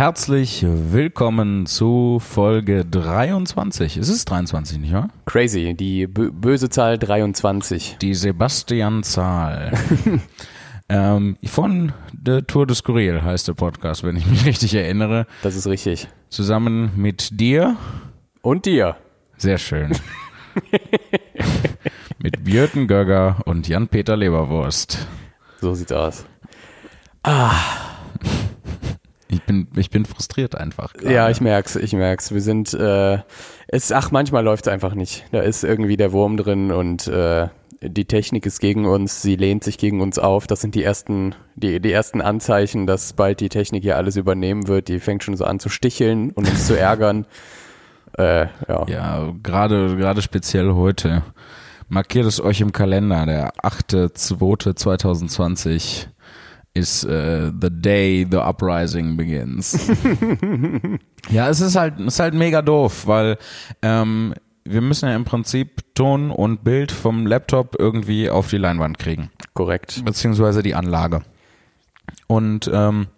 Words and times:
herzlich 0.00 0.64
willkommen 0.66 1.66
zu 1.66 2.22
Folge 2.26 2.86
23. 2.86 3.98
Es 3.98 4.08
ist 4.08 4.30
23, 4.30 4.78
nicht 4.78 4.94
wahr? 4.94 5.10
Crazy, 5.26 5.74
die 5.74 6.06
böse 6.06 6.70
Zahl 6.70 6.96
23. 6.96 7.98
Die 8.00 8.14
Sebastian-Zahl. 8.14 9.74
ähm, 10.88 11.36
von 11.44 11.92
der 12.14 12.46
Tour 12.46 12.66
de 12.66 12.76
Skurril 12.76 13.20
heißt 13.20 13.46
der 13.46 13.52
Podcast, 13.52 14.02
wenn 14.02 14.16
ich 14.16 14.24
mich 14.24 14.46
richtig 14.46 14.74
erinnere. 14.74 15.26
Das 15.42 15.54
ist 15.54 15.66
richtig. 15.66 16.08
Zusammen 16.30 16.92
mit 16.96 17.38
dir. 17.38 17.76
Und 18.40 18.64
dir. 18.64 18.96
Sehr 19.36 19.58
schön. 19.58 19.92
mit 22.18 22.42
Björten 22.42 22.86
Gögger 22.86 23.36
und 23.44 23.68
Jan-Peter 23.68 24.16
Leberwurst. 24.16 25.06
So 25.60 25.74
sieht's 25.74 25.92
aus. 25.92 26.24
Ah. 27.22 27.89
Ich 29.30 29.42
bin, 29.42 29.68
ich 29.76 29.90
bin 29.90 30.04
frustriert 30.04 30.56
einfach. 30.56 30.92
Grade. 30.92 31.14
Ja, 31.14 31.30
ich 31.30 31.40
merk's, 31.40 31.76
ich 31.76 31.92
merk's. 31.92 32.32
Wir 32.32 32.40
sind, 32.40 32.74
äh, 32.74 33.18
es, 33.68 33.92
ach, 33.92 34.10
manchmal 34.10 34.42
läuft's 34.42 34.66
einfach 34.66 34.94
nicht. 34.94 35.24
Da 35.30 35.38
ist 35.40 35.62
irgendwie 35.62 35.96
der 35.96 36.10
Wurm 36.12 36.36
drin 36.36 36.72
und 36.72 37.06
äh, 37.06 37.46
die 37.82 38.04
Technik 38.04 38.44
ist 38.44 38.60
gegen 38.60 38.84
uns, 38.86 39.22
sie 39.22 39.36
lehnt 39.36 39.64
sich 39.64 39.78
gegen 39.78 40.02
uns 40.02 40.18
auf. 40.18 40.46
Das 40.46 40.60
sind 40.60 40.74
die 40.74 40.84
ersten, 40.84 41.34
die, 41.54 41.80
die 41.80 41.92
ersten 41.92 42.20
Anzeichen, 42.20 42.86
dass 42.86 43.14
bald 43.14 43.40
die 43.40 43.48
Technik 43.48 43.84
hier 43.84 43.96
alles 43.96 44.16
übernehmen 44.16 44.68
wird. 44.68 44.88
Die 44.88 45.00
fängt 45.00 45.24
schon 45.24 45.34
so 45.36 45.44
an 45.44 45.60
zu 45.60 45.70
sticheln 45.70 46.32
und 46.32 46.46
uns 46.48 46.66
zu 46.66 46.78
ärgern. 46.78 47.26
Äh, 48.18 48.48
ja, 48.68 48.86
ja 48.86 49.32
gerade, 49.42 49.96
gerade 49.96 50.20
speziell 50.22 50.72
heute. 50.74 51.22
Markiert 51.88 52.26
es 52.26 52.40
euch 52.40 52.60
im 52.60 52.72
Kalender, 52.72 53.26
der 53.26 53.52
8.2.2020 53.54 56.06
ist 56.74 57.04
uh, 57.04 57.50
the 57.60 57.70
day 57.70 58.26
the 58.30 58.38
uprising 58.38 59.16
begins. 59.16 59.90
ja, 61.30 61.48
es 61.48 61.60
ist 61.60 61.76
halt, 61.76 61.98
es 62.00 62.14
ist 62.14 62.20
halt 62.20 62.34
mega 62.34 62.62
doof, 62.62 63.06
weil 63.06 63.38
ähm, 63.82 64.34
wir 64.64 64.80
müssen 64.80 65.08
ja 65.08 65.16
im 65.16 65.24
Prinzip 65.24 65.94
Ton 65.94 66.30
und 66.30 66.62
Bild 66.62 66.92
vom 66.92 67.26
Laptop 67.26 67.76
irgendwie 67.78 68.30
auf 68.30 68.48
die 68.48 68.58
Leinwand 68.58 68.98
kriegen. 68.98 69.30
Korrekt. 69.54 70.04
Beziehungsweise 70.04 70.62
die 70.62 70.74
Anlage. 70.74 71.22
Und 72.26 72.70
ähm, 72.72 73.08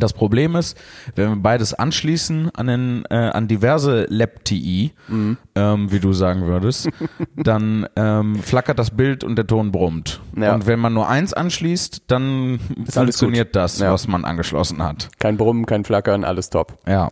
das 0.00 0.12
Problem 0.12 0.56
ist, 0.56 0.76
wenn 1.14 1.30
wir 1.30 1.36
beides 1.36 1.74
anschließen 1.74 2.50
an, 2.54 2.66
den, 2.66 3.04
äh, 3.10 3.14
an 3.14 3.48
diverse 3.48 4.06
Lab-TI, 4.08 4.92
mhm. 5.08 5.36
ähm, 5.54 5.92
wie 5.92 6.00
du 6.00 6.12
sagen 6.12 6.46
würdest, 6.46 6.88
dann 7.36 7.86
ähm, 7.96 8.36
flackert 8.36 8.78
das 8.78 8.90
Bild 8.90 9.24
und 9.24 9.36
der 9.36 9.46
Ton 9.46 9.72
brummt. 9.72 10.20
Ja. 10.36 10.54
Und 10.54 10.66
wenn 10.66 10.78
man 10.78 10.94
nur 10.94 11.08
eins 11.08 11.32
anschließt, 11.32 12.02
dann 12.06 12.60
ist 12.84 12.94
funktioniert 12.94 13.56
das, 13.56 13.78
ja. 13.78 13.92
was 13.92 14.08
man 14.08 14.24
angeschlossen 14.24 14.82
hat. 14.82 15.08
Kein 15.18 15.36
Brummen, 15.36 15.66
kein 15.66 15.84
Flackern, 15.84 16.24
alles 16.24 16.50
top. 16.50 16.78
Ja. 16.86 17.10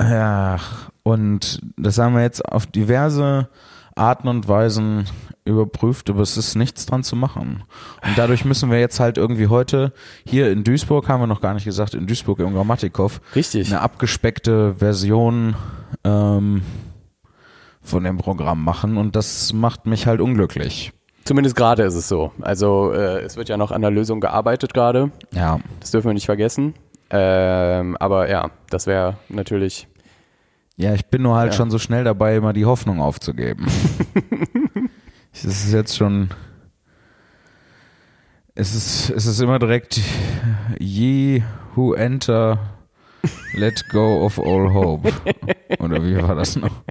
Ja, 0.00 0.58
und 1.02 1.60
das 1.76 1.98
haben 1.98 2.14
wir 2.14 2.22
jetzt 2.22 2.44
auf 2.44 2.66
diverse 2.66 3.48
Arten 3.94 4.28
und 4.28 4.48
Weisen 4.48 5.06
überprüft, 5.44 6.08
aber 6.10 6.20
es 6.20 6.36
ist 6.36 6.54
nichts 6.54 6.86
dran 6.86 7.02
zu 7.02 7.16
machen. 7.16 7.64
Und 8.06 8.16
dadurch 8.16 8.44
müssen 8.44 8.70
wir 8.70 8.78
jetzt 8.78 9.00
halt 9.00 9.18
irgendwie 9.18 9.48
heute 9.48 9.92
hier 10.24 10.50
in 10.50 10.64
Duisburg, 10.64 11.08
haben 11.08 11.20
wir 11.20 11.26
noch 11.26 11.40
gar 11.40 11.54
nicht 11.54 11.64
gesagt, 11.64 11.94
in 11.94 12.06
Duisburg 12.06 12.38
im 12.38 12.54
Grammatikow, 12.54 13.20
Richtig. 13.34 13.68
eine 13.68 13.80
abgespeckte 13.80 14.74
Version 14.74 15.56
ähm, 16.04 16.62
von 17.80 18.04
dem 18.04 18.18
Programm 18.18 18.62
machen 18.62 18.96
und 18.96 19.16
das 19.16 19.52
macht 19.52 19.86
mich 19.86 20.06
halt 20.06 20.20
unglücklich. 20.20 20.92
Zumindest 21.24 21.56
gerade 21.56 21.84
ist 21.84 21.94
es 21.94 22.08
so. 22.08 22.32
Also 22.40 22.92
äh, 22.92 23.20
es 23.20 23.36
wird 23.36 23.48
ja 23.48 23.56
noch 23.56 23.70
an 23.70 23.80
der 23.80 23.90
Lösung 23.90 24.20
gearbeitet 24.20 24.74
gerade. 24.74 25.10
Ja. 25.32 25.60
Das 25.80 25.92
dürfen 25.92 26.08
wir 26.08 26.14
nicht 26.14 26.26
vergessen. 26.26 26.74
Ähm, 27.10 27.96
aber 27.98 28.30
ja, 28.30 28.50
das 28.70 28.86
wäre 28.86 29.18
natürlich 29.28 29.86
ja, 30.76 30.94
ich 30.94 31.06
bin 31.06 31.22
nur 31.22 31.36
halt 31.36 31.52
ja. 31.52 31.56
schon 31.56 31.70
so 31.70 31.78
schnell 31.78 32.02
dabei, 32.02 32.36
immer 32.36 32.52
die 32.52 32.64
Hoffnung 32.64 33.00
aufzugeben. 33.00 33.66
es 35.44 35.64
ist 35.64 35.72
jetzt 35.72 35.96
schon. 35.96 36.30
Es 38.54 38.74
ist, 38.74 39.10
es 39.10 39.26
ist 39.26 39.40
immer 39.40 39.58
direkt 39.58 40.00
ye 40.78 41.42
who 41.74 41.94
enter, 41.94 42.58
let 43.54 43.82
go 43.90 44.24
of 44.24 44.38
all 44.38 44.72
hope. 44.72 45.10
Oder 45.78 46.04
wie 46.04 46.16
war 46.22 46.34
das 46.34 46.56
noch? 46.56 46.82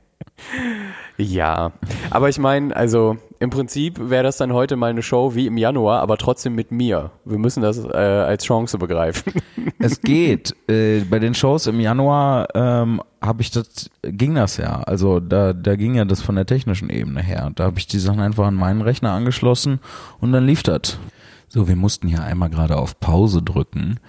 Ja, 1.21 1.71
aber 2.09 2.29
ich 2.29 2.39
meine, 2.39 2.75
also 2.75 3.17
im 3.39 3.49
Prinzip 3.49 3.99
wäre 3.99 4.23
das 4.23 4.37
dann 4.37 4.53
heute 4.53 4.75
mal 4.75 4.89
eine 4.89 5.01
Show 5.01 5.35
wie 5.35 5.47
im 5.47 5.57
Januar, 5.57 6.01
aber 6.01 6.17
trotzdem 6.17 6.55
mit 6.55 6.71
mir. 6.71 7.11
Wir 7.25 7.37
müssen 7.37 7.61
das 7.61 7.77
äh, 7.83 7.97
als 7.97 8.43
Chance 8.43 8.77
begreifen. 8.77 9.33
Es 9.79 10.01
geht. 10.01 10.55
Äh, 10.69 11.01
bei 11.01 11.17
den 11.17 11.33
Shows 11.33 11.65
im 11.65 11.79
Januar 11.79 12.47
ähm, 12.53 13.01
habe 13.19 13.41
ich 13.41 13.49
das, 13.49 13.89
ging 14.03 14.35
das 14.35 14.57
ja. 14.57 14.81
Also 14.81 15.19
da, 15.19 15.53
da 15.53 15.75
ging 15.75 15.95
ja 15.95 16.05
das 16.05 16.21
von 16.21 16.35
der 16.35 16.45
technischen 16.45 16.89
Ebene 16.89 17.21
her. 17.21 17.51
Da 17.55 17.65
habe 17.65 17.79
ich 17.79 17.87
die 17.87 17.99
Sachen 17.99 18.19
einfach 18.19 18.45
an 18.45 18.55
meinen 18.55 18.81
Rechner 18.81 19.11
angeschlossen 19.11 19.79
und 20.19 20.31
dann 20.31 20.45
lief 20.45 20.61
das. 20.61 20.99
So, 21.47 21.67
wir 21.67 21.75
mussten 21.75 22.07
hier 22.07 22.23
einmal 22.23 22.49
gerade 22.49 22.77
auf 22.77 22.99
Pause 22.99 23.41
drücken, 23.41 23.99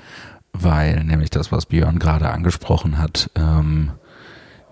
weil 0.53 1.05
nämlich 1.05 1.31
das, 1.31 1.53
was 1.53 1.67
Björn 1.67 1.99
gerade 1.99 2.31
angesprochen 2.31 2.99
hat, 2.99 3.31
ähm, 3.35 3.93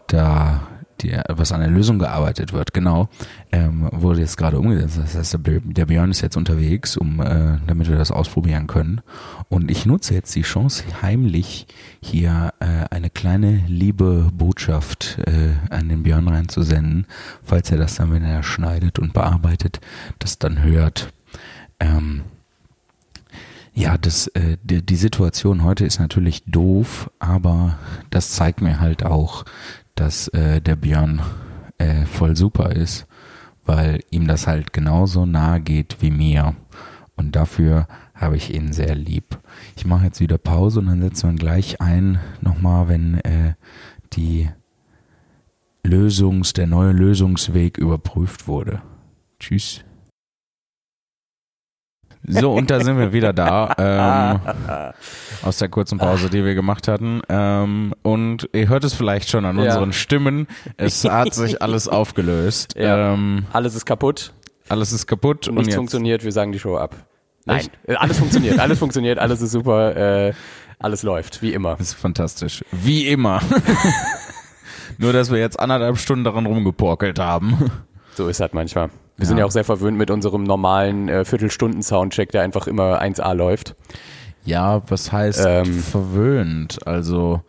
da 0.06 0.60
die, 1.02 1.18
was 1.28 1.52
an 1.52 1.60
der 1.60 1.70
Lösung 1.70 1.98
gearbeitet 1.98 2.52
wird, 2.52 2.72
genau, 2.72 3.08
ähm, 3.52 3.88
wurde 3.92 4.20
jetzt 4.20 4.36
gerade 4.36 4.58
umgesetzt. 4.58 4.98
Das 4.98 5.14
heißt, 5.14 5.38
der 5.42 5.86
Björn 5.86 6.10
ist 6.10 6.20
jetzt 6.20 6.36
unterwegs, 6.36 6.96
um, 6.96 7.20
äh, 7.20 7.58
damit 7.66 7.88
wir 7.88 7.96
das 7.96 8.10
ausprobieren 8.10 8.66
können. 8.66 9.00
Und 9.48 9.70
ich 9.70 9.86
nutze 9.86 10.14
jetzt 10.14 10.34
die 10.34 10.42
Chance, 10.42 10.84
heimlich 11.02 11.66
hier 12.00 12.52
äh, 12.60 12.86
eine 12.90 13.10
kleine 13.10 13.62
liebe 13.66 14.30
Botschaft 14.32 15.18
äh, 15.26 15.54
an 15.72 15.88
den 15.88 16.02
Björn 16.02 16.28
reinzusenden, 16.28 17.06
falls 17.42 17.70
er 17.70 17.78
das 17.78 17.96
dann, 17.96 18.12
wenn 18.12 18.24
er 18.24 18.42
schneidet 18.42 18.98
und 18.98 19.12
bearbeitet, 19.12 19.80
das 20.18 20.38
dann 20.38 20.62
hört. 20.62 21.12
Ähm, 21.80 22.22
ja, 23.72 23.96
das, 23.96 24.26
äh, 24.28 24.56
die, 24.62 24.84
die 24.84 24.96
Situation 24.96 25.62
heute 25.62 25.84
ist 25.84 26.00
natürlich 26.00 26.42
doof, 26.44 27.10
aber 27.18 27.78
das 28.10 28.32
zeigt 28.32 28.60
mir 28.60 28.80
halt 28.80 29.04
auch, 29.04 29.44
dass 30.00 30.28
äh, 30.28 30.62
der 30.62 30.76
Björn 30.76 31.20
äh, 31.76 32.06
voll 32.06 32.34
super 32.34 32.72
ist, 32.72 33.06
weil 33.66 34.00
ihm 34.10 34.26
das 34.26 34.46
halt 34.46 34.72
genauso 34.72 35.26
nahe 35.26 35.60
geht 35.60 35.98
wie 36.00 36.10
mir. 36.10 36.56
Und 37.16 37.36
dafür 37.36 37.86
habe 38.14 38.38
ich 38.38 38.54
ihn 38.54 38.72
sehr 38.72 38.94
lieb. 38.94 39.38
Ich 39.76 39.84
mache 39.84 40.06
jetzt 40.06 40.20
wieder 40.20 40.38
Pause 40.38 40.80
und 40.80 40.86
dann 40.86 41.02
setzen 41.02 41.32
wir 41.32 41.36
gleich 41.36 41.82
ein, 41.82 42.18
nochmal, 42.40 42.88
wenn 42.88 43.16
äh, 43.20 43.54
die 44.14 44.48
Lösungs, 45.82 46.54
der 46.54 46.66
neue 46.66 46.92
Lösungsweg 46.92 47.76
überprüft 47.76 48.48
wurde. 48.48 48.80
Tschüss. 49.38 49.84
So, 52.26 52.52
und 52.52 52.70
da 52.70 52.80
sind 52.80 52.98
wir 52.98 53.12
wieder 53.12 53.32
da. 53.32 53.74
Ähm, 53.78 54.92
aus 55.42 55.58
der 55.58 55.68
kurzen 55.68 55.98
Pause, 55.98 56.28
die 56.28 56.44
wir 56.44 56.54
gemacht 56.54 56.86
hatten. 56.86 57.22
Ähm, 57.28 57.94
und 58.02 58.48
ihr 58.52 58.68
hört 58.68 58.84
es 58.84 58.94
vielleicht 58.94 59.30
schon 59.30 59.44
an 59.44 59.58
ja. 59.58 59.64
unseren 59.64 59.92
Stimmen. 59.92 60.46
Es 60.76 61.04
hat 61.04 61.34
sich 61.34 61.62
alles 61.62 61.88
aufgelöst. 61.88 62.74
Ja. 62.76 63.14
Ähm, 63.14 63.46
alles 63.52 63.74
ist 63.74 63.86
kaputt. 63.86 64.32
Alles 64.68 64.92
ist 64.92 65.06
kaputt. 65.06 65.48
Und 65.48 65.56
nichts 65.56 65.74
und 65.74 65.78
funktioniert, 65.78 66.22
wir 66.24 66.32
sagen 66.32 66.52
die 66.52 66.58
Show 66.58 66.76
ab. 66.76 66.94
Nein, 67.46 67.60
Echt? 67.86 68.00
Alles 68.00 68.18
funktioniert, 68.18 68.58
alles 68.58 68.78
funktioniert, 68.78 69.18
alles 69.18 69.40
ist 69.40 69.50
super, 69.50 69.96
äh, 69.96 70.32
alles 70.78 71.02
läuft, 71.02 71.42
wie 71.42 71.52
immer. 71.54 71.76
Das 71.76 71.88
ist 71.88 71.94
fantastisch. 71.94 72.62
Wie 72.70 73.08
immer. 73.08 73.40
Nur, 74.98 75.12
dass 75.12 75.30
wir 75.30 75.38
jetzt 75.38 75.58
anderthalb 75.58 75.96
Stunden 75.98 76.24
daran 76.24 76.46
rumgeporkelt 76.46 77.18
haben. 77.18 77.70
So 78.14 78.28
ist 78.28 78.40
halt 78.40 78.52
manchmal. 78.54 78.90
Wir 79.20 79.24
ja. 79.24 79.28
sind 79.28 79.38
ja 79.38 79.44
auch 79.44 79.50
sehr 79.50 79.64
verwöhnt 79.64 79.98
mit 79.98 80.10
unserem 80.10 80.44
normalen 80.44 81.10
äh, 81.10 81.26
Viertelstunden-Soundcheck, 81.26 82.32
der 82.32 82.40
einfach 82.40 82.66
immer 82.66 83.02
1A 83.02 83.34
läuft. 83.34 83.76
Ja, 84.46 84.80
was 84.88 85.12
heißt 85.12 85.44
ähm, 85.46 85.82
verwöhnt? 85.82 86.78
Also 86.86 87.42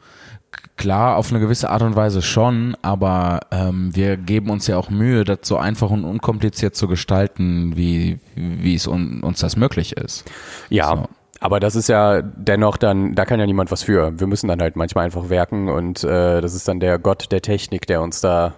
klar, 0.75 1.15
auf 1.15 1.31
eine 1.31 1.39
gewisse 1.39 1.69
Art 1.69 1.81
und 1.81 1.95
Weise 1.95 2.21
schon, 2.21 2.75
aber 2.81 3.39
ähm, 3.51 3.95
wir 3.95 4.18
geben 4.18 4.50
uns 4.50 4.68
ja 4.68 4.75
auch 4.75 4.89
Mühe, 4.89 5.23
das 5.23 5.39
so 5.44 5.56
einfach 5.56 5.91
und 5.91 6.03
unkompliziert 6.03 6.75
zu 6.75 6.89
gestalten, 6.89 7.77
wie, 7.77 8.19
wie 8.35 8.75
es 8.75 8.85
un, 8.85 9.24
uns 9.24 9.39
das 9.39 9.56
möglich 9.56 9.95
ist. 9.95 10.29
Ja. 10.69 10.89
So. 10.89 11.07
Aber 11.39 11.62
das 11.62 11.77
ist 11.77 11.88
ja 11.88 12.21
dennoch 12.21 12.75
dann, 12.75 13.15
da 13.15 13.24
kann 13.24 13.39
ja 13.39 13.45
niemand 13.45 13.71
was 13.71 13.83
für. 13.83 14.19
Wir 14.19 14.27
müssen 14.27 14.50
dann 14.50 14.62
halt 14.62 14.75
manchmal 14.75 15.06
einfach 15.06 15.29
werken 15.29 15.69
und 15.69 16.03
äh, 16.03 16.41
das 16.41 16.53
ist 16.53 16.67
dann 16.67 16.81
der 16.81 17.00
Gott 17.00 17.31
der 17.31 17.41
Technik, 17.41 17.88
der 17.88 18.01
uns 18.01 18.19
da 18.19 18.56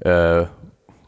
äh, 0.00 0.44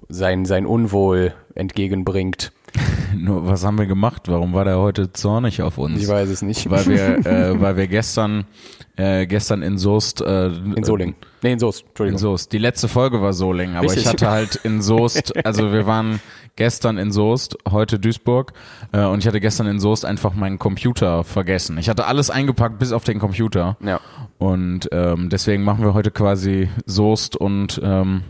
sein, 0.08 0.44
sein 0.44 0.66
Unwohl 0.66 1.34
entgegenbringt. 1.54 2.52
Nur, 3.16 3.46
was 3.46 3.64
haben 3.64 3.78
wir 3.78 3.86
gemacht? 3.86 4.22
Warum 4.26 4.52
war 4.52 4.64
der 4.64 4.78
heute 4.78 5.12
zornig 5.12 5.62
auf 5.62 5.78
uns? 5.78 6.00
Ich 6.00 6.08
weiß 6.08 6.28
es 6.28 6.42
nicht. 6.42 6.68
Weil 6.70 6.86
wir, 6.86 7.26
äh, 7.26 7.60
weil 7.60 7.76
wir 7.76 7.86
gestern, 7.86 8.44
äh, 8.96 9.26
gestern 9.26 9.62
in 9.62 9.78
Soest, 9.78 10.20
äh, 10.20 10.46
in 10.48 10.82
Solingen. 10.82 11.14
Nee, 11.42 11.52
in 11.52 11.58
Soest, 11.58 11.84
Entschuldigung. 11.88 12.18
in 12.18 12.18
Soest. 12.18 12.52
Die 12.52 12.58
letzte 12.58 12.88
Folge 12.88 13.20
war 13.20 13.32
Solingen, 13.32 13.76
aber 13.76 13.86
Richtig. 13.86 14.02
ich 14.04 14.08
hatte 14.08 14.30
halt 14.30 14.56
in 14.64 14.82
Soest, 14.82 15.34
also 15.46 15.72
wir 15.72 15.86
waren 15.86 16.20
gestern 16.56 16.98
in 16.98 17.12
Soest, 17.12 17.56
heute 17.70 17.98
Duisburg, 17.98 18.52
äh, 18.92 19.04
und 19.04 19.20
ich 19.20 19.26
hatte 19.26 19.40
gestern 19.40 19.66
in 19.66 19.78
Soest 19.78 20.04
einfach 20.04 20.34
meinen 20.34 20.58
Computer 20.58 21.22
vergessen. 21.22 21.78
Ich 21.78 21.88
hatte 21.88 22.06
alles 22.06 22.30
eingepackt 22.30 22.78
bis 22.78 22.92
auf 22.92 23.04
den 23.04 23.18
Computer. 23.18 23.76
Ja, 23.84 24.00
Und 24.38 24.88
ähm, 24.92 25.28
deswegen 25.28 25.64
machen 25.64 25.84
wir 25.84 25.94
heute 25.94 26.10
quasi 26.10 26.68
Soest 26.86 27.36
und 27.36 27.80
ähm, 27.84 28.22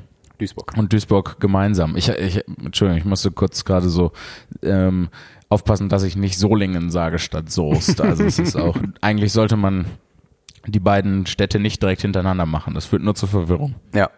Duisburg. 0.45 0.73
und 0.77 0.93
Duisburg 0.93 1.41
gemeinsam. 1.41 1.97
Ich, 1.97 2.09
ich 2.09 2.43
Entschuldigung, 2.65 2.99
ich 2.99 3.05
musste 3.05 3.31
kurz 3.31 3.65
gerade 3.65 3.89
so 3.89 4.13
ähm, 4.63 5.09
aufpassen, 5.49 5.89
dass 5.89 6.03
ich 6.03 6.17
nicht 6.17 6.39
Solingen 6.39 6.91
sage 6.91 7.19
statt 7.19 7.51
Soest. 7.51 8.01
Also 8.01 8.25
es 8.25 8.39
ist 8.39 8.57
auch, 8.57 8.77
eigentlich 9.01 9.33
sollte 9.33 9.57
man 9.57 9.87
die 10.67 10.81
beiden 10.81 11.27
Städte 11.27 11.59
nicht 11.61 11.83
direkt 11.83 12.03
hintereinander 12.03 12.47
machen. 12.47 12.75
Das 12.75 12.87
führt 12.87 13.03
nur 13.03 13.15
zur 13.15 13.29
Verwirrung. 13.29 13.75
Ja. 13.95 14.11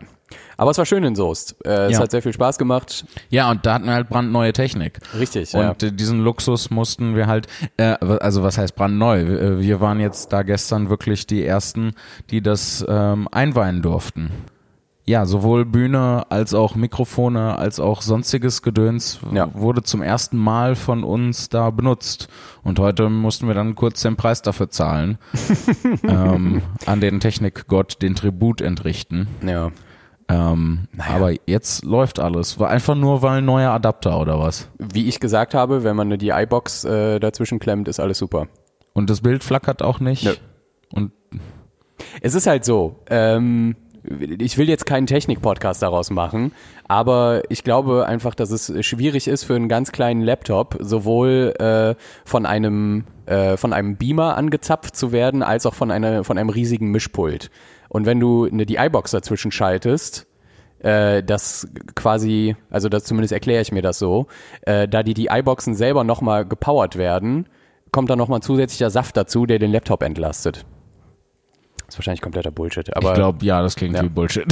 Aber 0.56 0.70
es 0.72 0.78
war 0.78 0.86
schön 0.86 1.04
in 1.04 1.14
Soest. 1.14 1.54
Äh, 1.64 1.86
es 1.86 1.92
Ja. 1.92 1.98
hat 2.00 2.10
sehr 2.10 2.22
viel 2.22 2.32
Spaß 2.32 2.58
gemacht. 2.58 3.04
Ja, 3.30 3.50
und 3.50 3.64
da 3.66 3.74
hatten 3.74 3.84
wir 3.86 3.92
halt 3.94 4.08
brandneue 4.08 4.52
Technik. 4.52 4.98
Richtig, 5.16 5.52
ja. 5.52 5.70
Und 5.70 5.82
äh, 5.82 5.92
diesen 5.92 6.20
Luxus 6.20 6.70
mussten 6.70 7.14
wir 7.14 7.26
halt, 7.26 7.46
äh, 7.76 7.94
also 8.00 8.42
was 8.42 8.58
heißt 8.58 8.74
brandneu? 8.74 9.26
Wir, 9.26 9.60
wir 9.60 9.80
waren 9.80 10.00
jetzt 10.00 10.32
da 10.32 10.42
gestern 10.42 10.88
wirklich 10.88 11.26
die 11.26 11.44
Ersten, 11.44 11.92
die 12.30 12.42
das 12.42 12.84
ähm, 12.88 13.28
einweihen 13.30 13.82
durften. 13.82 14.30
Ja, 15.08 15.24
sowohl 15.24 15.64
Bühne 15.64 16.24
als 16.30 16.52
auch 16.52 16.74
Mikrofone 16.74 17.56
als 17.56 17.78
auch 17.78 18.02
sonstiges 18.02 18.62
Gedöns 18.62 19.20
Ja. 19.32 19.48
wurde 19.54 19.82
zum 19.84 20.02
ersten 20.02 20.36
Mal 20.36 20.74
von 20.74 21.04
uns 21.04 21.48
da 21.48 21.70
benutzt. 21.70 22.28
Und 22.64 22.80
heute 22.80 23.08
mussten 23.08 23.46
wir 23.46 23.54
dann 23.54 23.76
kurz 23.76 24.02
den 24.02 24.16
Preis 24.16 24.42
dafür 24.42 24.68
zahlen. 24.70 25.18
ähm, 26.02 26.60
an 26.86 27.00
den 27.00 27.20
Technikgott 27.20 28.02
den 28.02 28.16
Tribut 28.16 28.60
entrichten. 28.60 29.28
Ja. 29.46 29.70
Ähm, 30.28 30.88
Aber 30.98 31.32
jetzt 31.46 31.84
läuft 31.84 32.18
alles. 32.18 32.58
War 32.58 32.68
einfach 32.70 32.96
nur, 32.96 33.22
weil 33.22 33.38
ein 33.38 33.44
neuer 33.44 33.70
Adapter 33.70 34.18
oder 34.20 34.40
was? 34.40 34.68
Wie 34.78 35.06
ich 35.06 35.20
gesagt 35.20 35.54
habe, 35.54 35.84
wenn 35.84 35.94
man 35.94 36.08
eine 36.08 36.18
DI-Box 36.18 36.84
äh, 36.84 37.20
dazwischen 37.20 37.60
klemmt, 37.60 37.86
ist 37.86 38.00
alles 38.00 38.18
super. 38.18 38.48
Und 38.92 39.08
das 39.08 39.20
Bild 39.20 39.44
flackert 39.44 39.82
auch 39.82 40.00
nicht. 40.00 40.24
Nö. 40.24 40.32
Und 40.92 41.12
Es 42.20 42.34
ist 42.34 42.48
halt 42.48 42.64
so, 42.64 43.04
ähm, 43.08 43.76
ich 44.38 44.58
will 44.58 44.68
jetzt 44.68 44.86
keinen 44.86 45.06
Technik-Podcast 45.06 45.82
daraus 45.82 46.10
machen, 46.10 46.52
aber 46.88 47.42
ich 47.48 47.64
glaube 47.64 48.06
einfach, 48.06 48.34
dass 48.34 48.50
es 48.50 48.72
schwierig 48.84 49.28
ist 49.28 49.44
für 49.44 49.54
einen 49.54 49.68
ganz 49.68 49.92
kleinen 49.92 50.22
Laptop 50.22 50.76
sowohl 50.80 51.54
äh, 51.58 51.94
von 52.24 52.46
einem 52.46 53.04
äh, 53.26 53.56
von 53.56 53.72
einem 53.72 53.96
Beamer 53.96 54.36
angezapft 54.36 54.96
zu 54.96 55.12
werden, 55.12 55.42
als 55.42 55.66
auch 55.66 55.74
von 55.74 55.90
einer 55.90 56.24
von 56.24 56.38
einem 56.38 56.50
riesigen 56.50 56.90
Mischpult. 56.90 57.50
Und 57.88 58.06
wenn 58.06 58.20
du 58.20 58.46
eine 58.46 58.66
DI-Box 58.66 59.10
dazwischen 59.10 59.52
schaltest, 59.52 60.26
äh, 60.80 61.22
das 61.22 61.68
quasi, 61.94 62.56
also 62.70 62.88
das 62.88 63.04
zumindest 63.04 63.32
erkläre 63.32 63.62
ich 63.62 63.72
mir 63.72 63.82
das 63.82 63.98
so, 63.98 64.26
äh, 64.62 64.88
da 64.88 65.02
die 65.02 65.14
DI-Boxen 65.14 65.74
selber 65.74 66.04
nochmal 66.04 66.46
gepowert 66.46 66.96
werden, 66.96 67.48
kommt 67.92 68.10
dann 68.10 68.18
nochmal 68.18 68.40
zusätzlicher 68.40 68.90
Saft 68.90 69.16
dazu, 69.16 69.46
der 69.46 69.58
den 69.58 69.72
Laptop 69.72 70.02
entlastet. 70.02 70.66
Das 71.86 71.94
ist 71.94 71.98
wahrscheinlich 71.98 72.20
kompletter 72.20 72.50
Bullshit, 72.50 72.94
aber 72.96 73.10
ich 73.10 73.14
glaube, 73.14 73.44
ja, 73.44 73.62
das 73.62 73.76
klingt 73.76 73.94
Ja. 73.96 74.02
wie 74.02 74.08
Bullshit. 74.08 74.46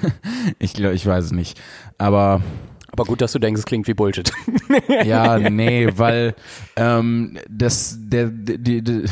ich 0.58 0.72
glaube, 0.72 0.94
ich 0.94 1.04
weiß 1.06 1.26
es 1.26 1.32
nicht. 1.32 1.60
Aber 1.98 2.40
Aber 2.92 3.04
gut, 3.04 3.20
dass 3.20 3.32
du 3.32 3.38
denkst, 3.38 3.60
es 3.60 3.66
klingt 3.66 3.86
wie 3.86 3.94
Bullshit. 3.94 4.32
ja, 5.04 5.38
nee, 5.50 5.88
weil 5.96 6.34
ähm, 6.76 7.38
das, 7.48 7.98
der, 8.00 8.26
die, 8.28 8.82
die, 8.82 9.04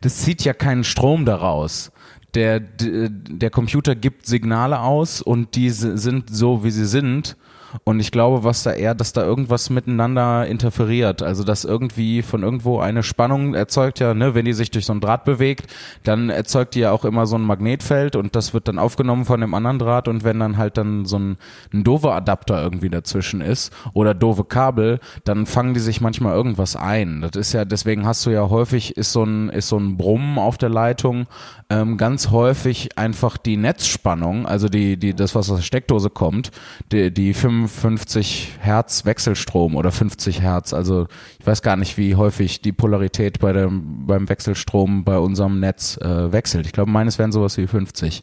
das 0.00 0.18
zieht 0.18 0.42
ja 0.44 0.54
keinen 0.54 0.84
Strom 0.84 1.24
daraus. 1.24 1.92
Der, 2.34 2.60
der 2.60 3.10
der 3.10 3.50
Computer 3.50 3.94
gibt 3.94 4.26
Signale 4.26 4.80
aus 4.80 5.20
und 5.20 5.54
diese 5.54 5.98
sind 5.98 6.30
so, 6.34 6.64
wie 6.64 6.70
sie 6.70 6.86
sind. 6.86 7.36
Und 7.84 8.00
ich 8.00 8.10
glaube, 8.10 8.44
was 8.44 8.62
da 8.62 8.72
eher, 8.72 8.94
dass 8.94 9.12
da 9.12 9.22
irgendwas 9.24 9.70
miteinander 9.70 10.46
interferiert. 10.46 11.22
Also, 11.22 11.44
dass 11.44 11.64
irgendwie 11.64 12.22
von 12.22 12.42
irgendwo 12.42 12.80
eine 12.80 13.02
Spannung 13.02 13.54
erzeugt 13.54 14.00
ja, 14.00 14.14
ne, 14.14 14.34
wenn 14.34 14.44
die 14.44 14.52
sich 14.52 14.70
durch 14.70 14.86
so 14.86 14.92
ein 14.92 15.00
Draht 15.00 15.24
bewegt, 15.24 15.72
dann 16.04 16.30
erzeugt 16.30 16.74
die 16.74 16.80
ja 16.80 16.92
auch 16.92 17.04
immer 17.04 17.26
so 17.26 17.36
ein 17.36 17.42
Magnetfeld 17.42 18.16
und 18.16 18.36
das 18.36 18.54
wird 18.54 18.68
dann 18.68 18.78
aufgenommen 18.78 19.24
von 19.24 19.40
dem 19.40 19.54
anderen 19.54 19.78
Draht 19.78 20.08
und 20.08 20.24
wenn 20.24 20.40
dann 20.40 20.58
halt 20.58 20.76
dann 20.76 21.04
so 21.04 21.18
ein, 21.18 21.36
ein 21.72 21.84
doofer 21.84 22.12
Adapter 22.12 22.62
irgendwie 22.62 22.90
dazwischen 22.90 23.40
ist 23.40 23.72
oder 23.94 24.14
doofe 24.14 24.44
Kabel, 24.44 25.00
dann 25.24 25.46
fangen 25.46 25.74
die 25.74 25.80
sich 25.80 26.00
manchmal 26.00 26.34
irgendwas 26.34 26.76
ein. 26.76 27.20
Das 27.22 27.32
ist 27.36 27.52
ja, 27.52 27.64
deswegen 27.64 28.06
hast 28.06 28.26
du 28.26 28.30
ja 28.30 28.48
häufig, 28.50 28.96
ist 28.96 29.12
so 29.12 29.24
ein, 29.24 29.48
ist 29.50 29.68
so 29.68 29.78
ein 29.78 29.96
Brummen 29.96 30.38
auf 30.38 30.58
der 30.58 30.68
Leitung, 30.68 31.26
ähm, 31.70 31.96
ganz 31.96 32.30
häufig 32.30 32.98
einfach 32.98 33.36
die 33.36 33.56
Netzspannung, 33.56 34.46
also 34.46 34.68
die, 34.68 34.96
die, 34.96 35.14
das, 35.14 35.34
was 35.34 35.50
aus 35.50 35.56
der 35.56 35.64
Steckdose 35.64 36.10
kommt, 36.10 36.50
die, 36.90 37.12
die 37.12 37.34
55 37.68 38.58
Hertz 38.60 39.04
Wechselstrom 39.04 39.76
oder 39.76 39.92
50 39.92 40.40
Hertz, 40.40 40.72
also 40.72 41.06
ich 41.38 41.46
weiß 41.46 41.62
gar 41.62 41.76
nicht, 41.76 41.98
wie 41.98 42.14
häufig 42.16 42.60
die 42.62 42.72
Polarität 42.72 43.38
bei 43.40 43.52
dem, 43.52 44.06
beim 44.06 44.28
Wechselstrom 44.28 45.04
bei 45.04 45.18
unserem 45.18 45.60
Netz 45.60 45.96
äh, 45.98 46.32
wechselt. 46.32 46.66
Ich 46.66 46.72
glaube, 46.72 46.90
meines 46.90 47.18
wären 47.18 47.32
sowas 47.32 47.56
wie 47.56 47.66
50. 47.66 48.22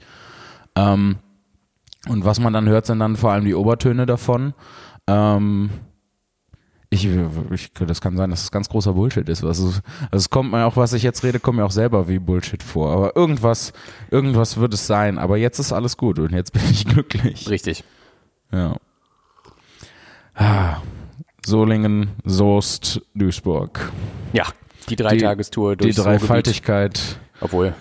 Ähm, 0.76 1.18
und 2.08 2.26
was 2.26 2.40
man 2.40 2.54
dann 2.54 2.70
hört, 2.70 2.86
sind 2.86 3.00
dann 3.00 3.18
vor 3.18 3.32
allem 3.32 3.46
die 3.46 3.56
Obertöne 3.56 4.06
davon. 4.06 4.54
Ähm, 5.08 5.70
ich, 6.92 7.08
ich, 7.52 7.72
das 7.74 8.02
kann 8.02 8.18
sein, 8.18 8.32
dass 8.32 8.44
es 8.44 8.52
ganz 8.52 8.68
großer 8.68 8.94
Bullshit 8.94 9.28
ist. 9.30 9.44
Also, 9.44 9.66
also 9.66 9.82
es 10.12 10.30
kommt 10.32 10.52
mir 10.52 10.66
auch, 10.66 10.76
was 10.76 10.94
ich 10.94 11.04
jetzt 11.04 11.24
rede, 11.24 11.40
kommt 11.40 11.58
mir 11.58 11.66
auch 11.66 11.72
selber 11.72 12.08
wie 12.08 12.18
Bullshit 12.18 12.64
vor. 12.64 12.92
Aber 12.92 13.16
irgendwas, 13.16 13.74
irgendwas 14.10 14.58
wird 14.58 14.74
es 14.74 14.88
sein. 14.88 15.20
Aber 15.20 15.38
jetzt 15.38 15.60
ist 15.60 15.72
alles 15.72 15.98
gut 15.98 16.18
und 16.18 16.32
jetzt 16.32 16.52
bin 16.52 16.64
ich 16.72 16.86
glücklich. 16.88 17.48
Richtig. 17.50 17.84
Ja. 18.52 18.78
Ah, 20.40 20.78
Solingen, 21.46 22.10
Soest, 22.24 23.02
Duisburg. 23.14 23.92
Ja, 24.34 24.46
die 24.90 24.96
Dreitagestour 24.96 25.76
Die 25.76 25.84
durch 25.86 25.96
Dreifaltigkeit 25.98 27.20
Obwohl, 27.42 27.74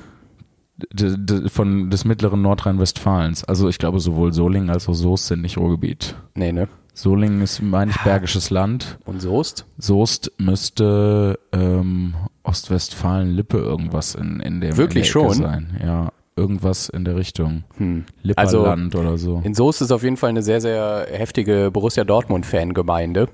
von 1.47 1.91
des 1.91 2.05
mittleren 2.05 2.43
Nordrhein-Westfalens. 2.43 3.45
Also 3.45 3.69
ich 3.69 3.79
glaube, 3.79 4.01
sowohl 4.01 4.33
Solingen 4.33 4.71
als 4.71 4.89
auch 4.89 4.95
Soest 4.95 5.27
sind 5.29 5.43
nicht 5.43 5.57
Ruhrgebiet. 5.59 6.17
nee, 6.35 6.53
ne? 6.53 6.69
Solingen 6.95 7.43
ist, 7.43 7.63
meine 7.63 7.93
ich, 7.93 7.97
bergisches 7.99 8.51
Land. 8.51 8.99
Und 9.05 9.21
Soest? 9.21 9.67
Soest 9.79 10.33
müsste 10.39 11.39
ähm, 11.53 12.15
Ostwestfalen-Lippe 12.43 13.57
irgendwas 13.57 14.17
in, 14.17 14.41
in 14.41 14.61
dem 14.61 14.77
Wirklich 14.77 15.07
in 15.07 15.13
schon? 15.13 15.33
sein. 15.35 15.79
Ja, 15.81 16.11
irgendwas 16.39 16.89
in 16.89 17.05
der 17.05 17.17
Richtung. 17.17 17.65
Hm. 17.77 18.05
Also, 18.37 18.59
Lipperland 18.59 18.95
oder 18.95 19.19
so. 19.19 19.43
In 19.45 19.55
Soest 19.55 19.83
ist 19.83 19.93
auf 19.93 20.03
jeden 20.03 20.17
Fall 20.17 20.31
eine 20.31 20.43
sehr, 20.43 20.61
sehr 20.61 21.07
heftige 21.11 21.71
Borussia 21.71 22.05
Dortmund-Fangemeinde. 22.05 23.29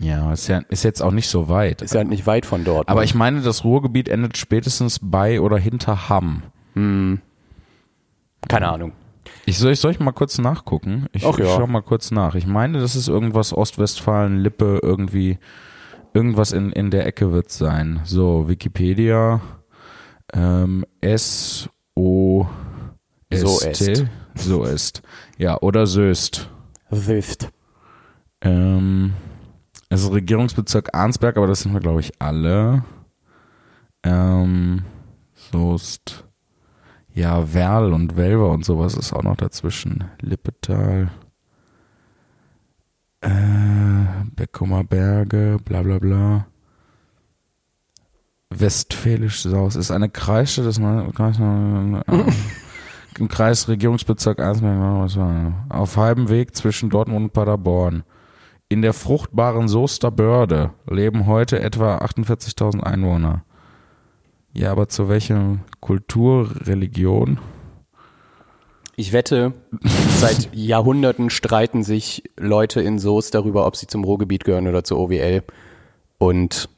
Ja, 0.00 0.32
ist 0.32 0.48
ja, 0.48 0.62
ist 0.68 0.82
jetzt 0.82 1.02
auch 1.02 1.12
nicht 1.12 1.28
so 1.28 1.48
weit. 1.48 1.82
Ist 1.82 1.94
halt 1.94 2.08
nicht 2.08 2.26
weit 2.26 2.44
von 2.44 2.64
dort. 2.64 2.88
Aber 2.88 3.04
ich 3.04 3.14
meine, 3.14 3.40
das 3.40 3.64
Ruhrgebiet 3.64 4.08
endet 4.08 4.36
spätestens 4.36 4.98
bei 5.00 5.40
oder 5.40 5.56
hinter 5.58 6.08
Hamm. 6.08 6.42
Keine 8.48 8.68
Ahnung. 8.68 8.92
Ich 9.46 9.58
soll, 9.58 9.72
ich 9.72 9.80
soll 9.80 9.92
ich 9.92 10.00
mal 10.00 10.12
kurz 10.12 10.38
nachgucken? 10.38 11.06
Ich, 11.12 11.24
Ach 11.24 11.38
ja. 11.38 11.44
ich 11.44 11.50
schau 11.52 11.66
mal 11.66 11.82
kurz 11.82 12.10
nach. 12.10 12.34
Ich 12.34 12.46
meine, 12.46 12.80
das 12.80 12.96
ist 12.96 13.08
irgendwas 13.08 13.56
Ostwestfalen, 13.56 14.38
Lippe, 14.38 14.80
irgendwie, 14.82 15.38
irgendwas 16.12 16.52
in, 16.52 16.72
in 16.72 16.90
der 16.90 17.06
Ecke 17.06 17.32
wird 17.32 17.50
sein. 17.50 18.00
So, 18.04 18.48
Wikipedia, 18.48 19.40
ähm, 20.34 20.84
S, 21.00 21.68
O, 21.94 22.25
So 23.32 23.58
T. 23.58 23.68
est. 23.68 24.06
So 24.34 24.64
ist. 24.64 25.02
Ja, 25.38 25.60
oder 25.60 25.86
Söst. 25.86 26.50
Soest. 26.90 27.48
Ähm, 28.40 29.14
es 29.88 30.02
ist 30.02 30.12
Regierungsbezirk 30.12 30.94
Arnsberg, 30.94 31.36
aber 31.36 31.46
das 31.46 31.60
sind 31.60 31.72
wir, 31.72 31.80
glaube 31.80 32.00
ich, 32.00 32.12
alle. 32.20 32.84
Ähm, 34.02 34.84
Soest. 35.34 36.24
Ja, 37.14 37.54
Werl 37.54 37.92
und 37.92 38.16
Welver 38.16 38.50
und 38.50 38.64
sowas 38.64 38.94
ist 38.94 39.12
auch 39.12 39.22
noch 39.22 39.36
dazwischen. 39.36 40.04
Lippetal. 40.20 41.10
Äh, 43.22 43.30
Beckumer 44.34 44.84
Berge, 44.84 45.56
bla 45.64 45.82
bla 45.82 45.98
bla. 45.98 46.46
Westfälisch 48.50 49.42
Saus 49.42 49.76
ist 49.76 49.90
eine 49.90 50.08
Kreisstadt 50.08 50.66
des 50.66 50.80
Kreis, 51.14 51.38
äh, 51.38 51.42
im 53.18 53.28
Kreis 53.28 53.68
Regierungsbezirk 53.68 54.38
war, 54.38 55.66
auf 55.68 55.96
halbem 55.96 56.28
Weg 56.28 56.54
zwischen 56.54 56.90
Dortmund 56.90 57.24
und 57.24 57.32
Paderborn. 57.32 58.04
In 58.68 58.82
der 58.82 58.92
fruchtbaren 58.92 59.68
Soester 59.68 60.10
Börde 60.10 60.70
leben 60.88 61.26
heute 61.26 61.60
etwa 61.60 61.98
48.000 61.98 62.82
Einwohner. 62.82 63.44
Ja, 64.52 64.72
aber 64.72 64.88
zu 64.88 65.08
welcher 65.08 65.58
Kultur, 65.80 66.50
Religion? 66.66 67.38
Ich 68.96 69.12
wette, 69.12 69.52
seit 70.18 70.48
Jahrhunderten 70.54 71.30
streiten 71.30 71.84
sich 71.84 72.24
Leute 72.36 72.80
in 72.80 72.98
Soest 72.98 73.34
darüber, 73.34 73.66
ob 73.66 73.76
sie 73.76 73.86
zum 73.86 74.02
Ruhrgebiet 74.02 74.44
gehören 74.44 74.66
oder 74.66 74.82
zur 74.82 74.98
OWL. 74.98 75.42
Und 76.18 76.70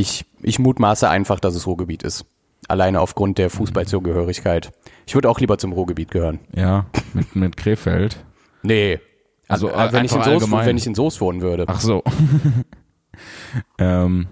ich, 0.00 0.24
ich 0.42 0.58
mutmaße 0.58 1.08
einfach, 1.08 1.40
dass 1.40 1.54
es 1.54 1.66
Ruhrgebiet 1.66 2.02
ist. 2.02 2.24
Alleine 2.68 3.00
aufgrund 3.00 3.38
der 3.38 3.50
Fußballzugehörigkeit. 3.50 4.72
Ich 5.06 5.14
würde 5.14 5.28
auch 5.28 5.40
lieber 5.40 5.58
zum 5.58 5.72
Ruhrgebiet 5.72 6.10
gehören. 6.10 6.40
Ja, 6.54 6.86
mit, 7.14 7.34
mit 7.36 7.56
Krefeld. 7.56 8.24
Nee. 8.62 9.00
Also, 9.48 9.70
Also, 9.70 9.92
wenn, 9.92 10.04
ich 10.04 10.12
in 10.12 10.18
Soest, 10.22 10.28
allgemein. 10.28 10.66
wenn 10.66 10.76
ich 10.76 10.86
in 10.86 10.94
Soest 10.94 11.20
wohnen 11.20 11.40
würde. 11.40 11.64
Ach 11.66 11.80
so. 11.80 12.02
ähm, 13.78 14.28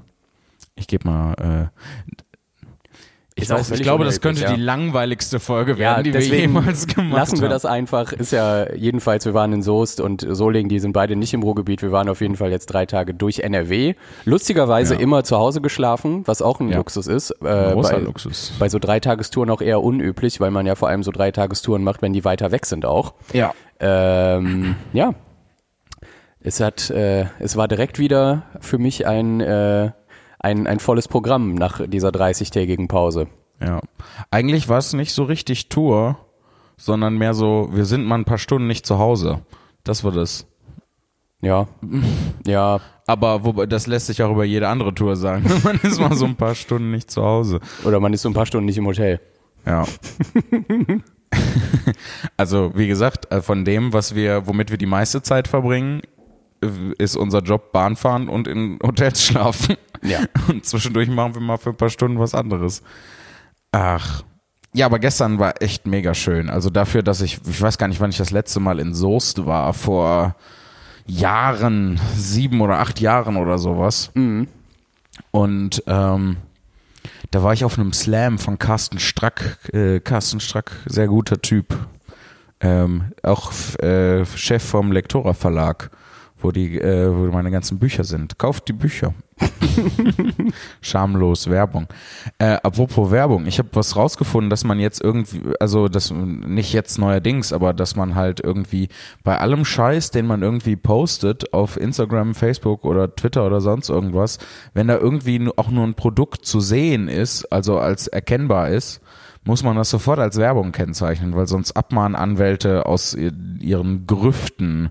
ich 0.76 0.86
gebe 0.86 1.08
mal. 1.08 1.34
Äh, 1.34 2.14
ich, 3.42 3.48
weiß, 3.50 3.70
ich 3.72 3.82
glaube, 3.82 4.04
das 4.04 4.20
könnte 4.20 4.40
unerheblich, 4.42 4.60
die 4.60 4.64
langweiligste 4.66 5.40
Folge 5.40 5.72
Ja, 5.72 5.78
werden, 5.78 6.04
die 6.04 6.10
deswegen 6.10 6.32
wir 6.54 6.60
jemals 6.60 6.86
gemacht 6.86 7.16
lassen 7.16 7.36
wir 7.38 7.44
haben. 7.44 7.50
das 7.50 7.64
einfach. 7.64 8.12
Ist 8.12 8.32
ja 8.32 8.72
jedenfalls, 8.74 9.24
wir 9.24 9.34
waren 9.34 9.52
in 9.52 9.62
Soest 9.62 10.00
und 10.00 10.26
Solingen, 10.28 10.68
die 10.68 10.78
sind 10.80 10.92
beide 10.92 11.16
nicht 11.16 11.34
im 11.34 11.42
Ruhrgebiet. 11.42 11.82
Wir 11.82 11.92
waren 11.92 12.08
auf 12.08 12.20
jeden 12.20 12.36
Fall 12.36 12.50
jetzt 12.50 12.66
drei 12.66 12.86
Tage 12.86 13.14
durch 13.14 13.40
NRW. 13.40 13.94
Lustigerweise 14.24 14.94
Ja. 14.94 15.00
immer 15.00 15.24
zu 15.24 15.36
Hause 15.36 15.60
geschlafen, 15.60 16.22
was 16.26 16.42
auch 16.42 16.60
ein 16.60 16.68
Ja. 16.68 16.76
Luxus 16.78 17.06
ist. 17.06 17.30
Äh, 17.42 17.72
Großer 17.72 17.94
bei, 17.94 18.00
Luxus. 18.00 18.52
bei 18.58 18.68
so 18.68 18.78
Dreitagestouren 18.78 19.50
auch 19.50 19.60
eher 19.62 19.82
unüblich, 19.82 20.40
weil 20.40 20.50
man 20.50 20.66
ja 20.66 20.74
vor 20.74 20.88
allem 20.88 21.02
so 21.02 21.10
Dreitagestouren 21.10 21.82
macht, 21.84 22.02
wenn 22.02 22.12
die 22.12 22.24
weiter 22.24 22.50
weg 22.52 22.66
sind 22.66 22.84
auch. 22.86 23.14
Ja. 23.32 23.52
Ähm, 23.80 24.74
ja. 24.92 25.14
Es 26.40 26.60
hat, 26.60 26.88
äh, 26.90 27.26
es 27.40 27.56
war 27.56 27.68
direkt 27.68 27.98
wieder 27.98 28.42
für 28.60 28.78
mich 28.78 29.06
ein, 29.06 29.40
äh, 29.40 29.90
ein, 30.38 30.66
ein 30.66 30.78
volles 30.78 31.08
Programm 31.08 31.54
nach 31.54 31.80
dieser 31.86 32.10
30-tägigen 32.10 32.88
Pause. 32.88 33.28
Ja. 33.60 33.80
Eigentlich 34.30 34.68
war 34.68 34.78
es 34.78 34.92
nicht 34.92 35.12
so 35.12 35.24
richtig 35.24 35.68
Tour, 35.68 36.18
sondern 36.76 37.18
mehr 37.18 37.34
so, 37.34 37.70
wir 37.72 37.84
sind 37.84 38.04
mal 38.04 38.16
ein 38.16 38.24
paar 38.24 38.38
Stunden 38.38 38.68
nicht 38.68 38.86
zu 38.86 38.98
Hause. 38.98 39.40
Das 39.84 40.04
war 40.04 40.12
das. 40.12 40.46
Ja. 41.40 41.66
Ja. 42.46 42.80
Aber 43.06 43.42
wobei, 43.42 43.64
das 43.64 43.86
lässt 43.86 44.06
sich 44.06 44.22
auch 44.22 44.30
über 44.30 44.44
jede 44.44 44.68
andere 44.68 44.94
Tour 44.94 45.16
sagen. 45.16 45.50
Man 45.64 45.80
ist 45.82 45.98
mal 45.98 46.14
so 46.14 46.26
ein 46.26 46.36
paar 46.36 46.54
Stunden 46.54 46.90
nicht 46.90 47.10
zu 47.10 47.22
Hause. 47.22 47.60
Oder 47.84 48.00
man 48.00 48.12
ist 48.12 48.20
so 48.20 48.28
ein 48.28 48.34
paar 48.34 48.44
Stunden 48.44 48.66
nicht 48.66 48.76
im 48.76 48.86
Hotel. 48.86 49.18
Ja. 49.64 49.84
also, 52.36 52.72
wie 52.74 52.86
gesagt, 52.86 53.32
äh, 53.32 53.40
von 53.40 53.64
dem, 53.64 53.94
was 53.94 54.14
wir, 54.14 54.46
womit 54.46 54.70
wir 54.70 54.76
die 54.76 54.86
meiste 54.86 55.22
Zeit 55.22 55.48
verbringen, 55.48 56.02
ist 56.98 57.16
unser 57.16 57.40
Job 57.40 57.72
Bahnfahren 57.72 58.28
und 58.28 58.48
in 58.48 58.78
Hotels 58.82 59.22
schlafen. 59.22 59.76
Ja. 60.02 60.20
Und 60.48 60.64
zwischendurch 60.64 61.08
machen 61.08 61.34
wir 61.34 61.40
mal 61.40 61.56
für 61.56 61.70
ein 61.70 61.76
paar 61.76 61.90
Stunden 61.90 62.18
was 62.18 62.34
anderes. 62.34 62.82
Ach. 63.72 64.22
Ja, 64.72 64.86
aber 64.86 64.98
gestern 64.98 65.38
war 65.38 65.60
echt 65.60 65.86
mega 65.86 66.14
schön. 66.14 66.50
Also 66.50 66.70
dafür, 66.70 67.02
dass 67.02 67.20
ich, 67.20 67.40
ich 67.48 67.60
weiß 67.60 67.78
gar 67.78 67.88
nicht, 67.88 68.00
wann 68.00 68.10
ich 68.10 68.18
das 68.18 68.30
letzte 68.30 68.60
Mal 68.60 68.78
in 68.78 68.94
Soest 68.94 69.46
war, 69.46 69.74
vor 69.74 70.36
Jahren, 71.06 72.00
sieben 72.14 72.60
oder 72.60 72.78
acht 72.78 73.00
Jahren 73.00 73.36
oder 73.36 73.58
sowas. 73.58 74.10
Und 75.32 75.82
ähm, 75.86 76.36
da 77.30 77.42
war 77.42 77.52
ich 77.52 77.64
auf 77.64 77.78
einem 77.78 77.92
Slam 77.92 78.38
von 78.38 78.58
Carsten 78.58 78.98
Strack. 78.98 79.58
Äh, 79.72 80.00
Carsten 80.00 80.40
Strack, 80.40 80.72
sehr 80.86 81.08
guter 81.08 81.40
Typ. 81.40 81.76
Ähm, 82.60 83.12
auch 83.22 83.52
äh, 83.78 84.24
Chef 84.26 84.62
vom 84.62 84.92
Lektora 84.92 85.32
Verlag, 85.32 85.90
wo 86.40 86.52
die, 86.52 86.78
äh, 86.80 87.10
wo 87.14 87.30
meine 87.32 87.50
ganzen 87.50 87.78
Bücher 87.78 88.04
sind. 88.04 88.38
Kauft 88.38 88.68
die 88.68 88.72
Bücher. 88.72 89.14
Schamlos 90.80 91.48
Werbung. 91.48 91.86
Äh, 92.38 92.56
apropos 92.62 93.10
Werbung, 93.10 93.46
ich 93.46 93.58
habe 93.58 93.68
was 93.72 93.96
rausgefunden, 93.96 94.50
dass 94.50 94.64
man 94.64 94.80
jetzt 94.80 95.02
irgendwie, 95.02 95.42
also 95.60 95.88
das 95.88 96.10
nicht 96.12 96.72
jetzt 96.72 96.98
neuerdings, 96.98 97.52
aber 97.52 97.72
dass 97.72 97.96
man 97.96 98.14
halt 98.14 98.40
irgendwie 98.40 98.88
bei 99.24 99.38
allem 99.38 99.64
Scheiß, 99.64 100.10
den 100.10 100.26
man 100.26 100.42
irgendwie 100.42 100.76
postet 100.76 101.52
auf 101.52 101.76
Instagram, 101.78 102.34
Facebook 102.34 102.84
oder 102.84 103.14
Twitter 103.14 103.46
oder 103.46 103.60
sonst 103.60 103.88
irgendwas, 103.88 104.38
wenn 104.74 104.88
da 104.88 104.96
irgendwie 104.98 105.48
auch 105.56 105.70
nur 105.70 105.84
ein 105.86 105.94
Produkt 105.94 106.44
zu 106.46 106.60
sehen 106.60 107.08
ist, 107.08 107.44
also 107.52 107.78
als 107.78 108.06
erkennbar 108.08 108.70
ist, 108.70 109.00
muss 109.44 109.62
man 109.62 109.76
das 109.76 109.88
sofort 109.90 110.18
als 110.18 110.36
Werbung 110.36 110.72
kennzeichnen, 110.72 111.34
weil 111.34 111.46
sonst 111.46 111.72
Abmahnanwälte 111.72 112.86
aus 112.86 113.14
i- 113.14 113.30
ihren 113.60 114.06
Grüften 114.06 114.90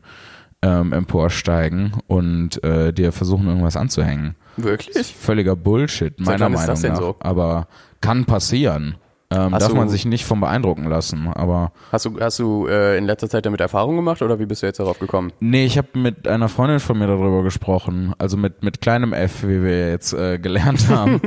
ähm, 0.62 0.94
emporsteigen 0.94 1.94
und 2.08 2.64
äh, 2.64 2.92
dir 2.94 3.12
versuchen 3.12 3.48
irgendwas 3.48 3.78
anzuhängen. 3.78 4.36
Wirklich? 4.58 5.16
Völliger 5.16 5.56
Bullshit, 5.56 6.20
meiner 6.20 6.50
Meinung 6.50 6.82
nach. 6.82 6.96
so? 6.98 7.16
Aber 7.20 7.68
kann 8.02 8.26
passieren. 8.26 8.96
Ähm, 9.30 9.52
darf 9.52 9.74
man 9.74 9.88
du- 9.88 9.92
sich 9.92 10.06
nicht 10.06 10.24
von 10.26 10.40
beeindrucken 10.40 10.86
lassen. 10.86 11.28
Aber 11.28 11.74
Hast 11.92 12.06
du, 12.06 12.18
hast 12.20 12.40
du 12.40 12.66
äh, 12.68 12.98
in 12.98 13.04
letzter 13.06 13.30
Zeit 13.30 13.46
damit 13.46 13.60
Erfahrung 13.60 13.98
gemacht 13.98 14.22
oder 14.22 14.40
wie 14.40 14.46
bist 14.46 14.62
du 14.64 14.68
jetzt 14.68 14.80
darauf 14.80 15.00
gekommen? 15.00 15.34
nee, 15.42 15.66
ich 15.66 15.78
habe 15.78 15.90
mit 16.00 16.28
einer 16.30 16.48
Freundin 16.48 16.80
von 16.80 16.98
mir 16.98 17.08
darüber 17.08 17.44
gesprochen. 17.44 18.14
Also 18.20 18.38
mit, 18.38 18.64
mit 18.64 18.80
kleinem 18.80 19.12
F, 19.14 19.44
wie 19.44 19.62
wir 19.62 19.90
jetzt 19.90 20.14
äh, 20.14 20.40
gelernt 20.40 20.88
haben. 20.88 21.20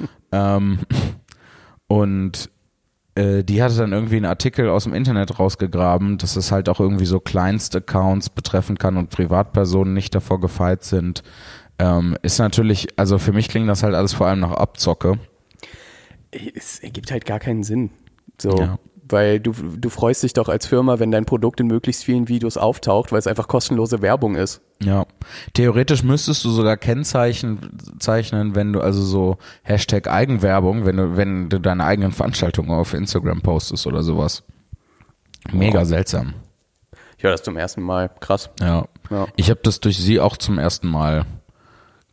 ähm, 0.32 0.78
und 1.88 2.50
äh, 3.18 3.42
die 3.42 3.62
hatte 3.62 3.76
dann 3.76 3.92
irgendwie 3.92 4.16
einen 4.16 4.26
Artikel 4.26 4.68
aus 4.68 4.84
dem 4.84 4.94
Internet 4.94 5.40
rausgegraben, 5.40 6.18
dass 6.18 6.36
es 6.36 6.52
halt 6.52 6.68
auch 6.68 6.78
irgendwie 6.78 7.04
so 7.04 7.18
Kleinst-Accounts 7.18 8.30
betreffen 8.30 8.78
kann 8.78 8.96
und 8.96 9.10
Privatpersonen 9.10 9.92
nicht 9.92 10.14
davor 10.14 10.40
gefeit 10.40 10.84
sind. 10.84 11.24
Ähm, 11.80 12.16
ist 12.22 12.38
natürlich, 12.38 12.88
also 12.96 13.18
für 13.18 13.32
mich 13.32 13.48
klingt 13.48 13.68
das 13.68 13.82
halt 13.82 13.94
alles 13.94 14.12
vor 14.12 14.28
allem 14.28 14.40
nach 14.40 14.52
Abzocke. 14.52 15.18
Es 16.30 16.78
ergibt 16.78 17.10
halt 17.10 17.24
gar 17.26 17.40
keinen 17.40 17.64
Sinn. 17.64 17.90
So. 18.40 18.56
Ja. 18.56 18.78
Weil 19.10 19.40
du, 19.40 19.52
du 19.52 19.88
freust 19.88 20.22
dich 20.22 20.32
doch 20.34 20.48
als 20.48 20.66
Firma, 20.66 20.98
wenn 20.98 21.10
dein 21.10 21.24
Produkt 21.24 21.60
in 21.60 21.66
möglichst 21.66 22.04
vielen 22.04 22.28
Videos 22.28 22.56
auftaucht, 22.56 23.10
weil 23.12 23.18
es 23.18 23.26
einfach 23.26 23.48
kostenlose 23.48 24.02
Werbung 24.02 24.36
ist. 24.36 24.60
Ja, 24.82 25.06
theoretisch 25.54 26.02
müsstest 26.02 26.44
du 26.44 26.50
sogar 26.50 26.76
Kennzeichen 26.76 27.58
zeichnen, 27.98 28.54
wenn 28.54 28.72
du 28.72 28.80
also 28.80 29.02
so 29.02 29.38
Hashtag 29.62 30.08
Eigenwerbung, 30.08 30.84
wenn 30.84 30.96
du 30.96 31.16
wenn 31.16 31.48
du 31.48 31.58
deine 31.58 31.84
eigenen 31.84 32.12
Veranstaltungen 32.12 32.70
auf 32.70 32.94
Instagram 32.94 33.40
postest 33.40 33.86
oder 33.86 34.02
sowas. 34.02 34.44
Mega 35.50 35.84
seltsam. 35.84 36.34
Ich 37.16 37.24
höre 37.24 37.32
das 37.32 37.42
zum 37.42 37.56
ersten 37.56 37.82
Mal. 37.82 38.10
Krass. 38.20 38.50
Ja, 38.60 38.86
Ja. 39.10 39.26
ich 39.36 39.50
habe 39.50 39.60
das 39.62 39.80
durch 39.80 39.96
sie 39.96 40.20
auch 40.20 40.36
zum 40.36 40.58
ersten 40.58 40.88
Mal 40.88 41.24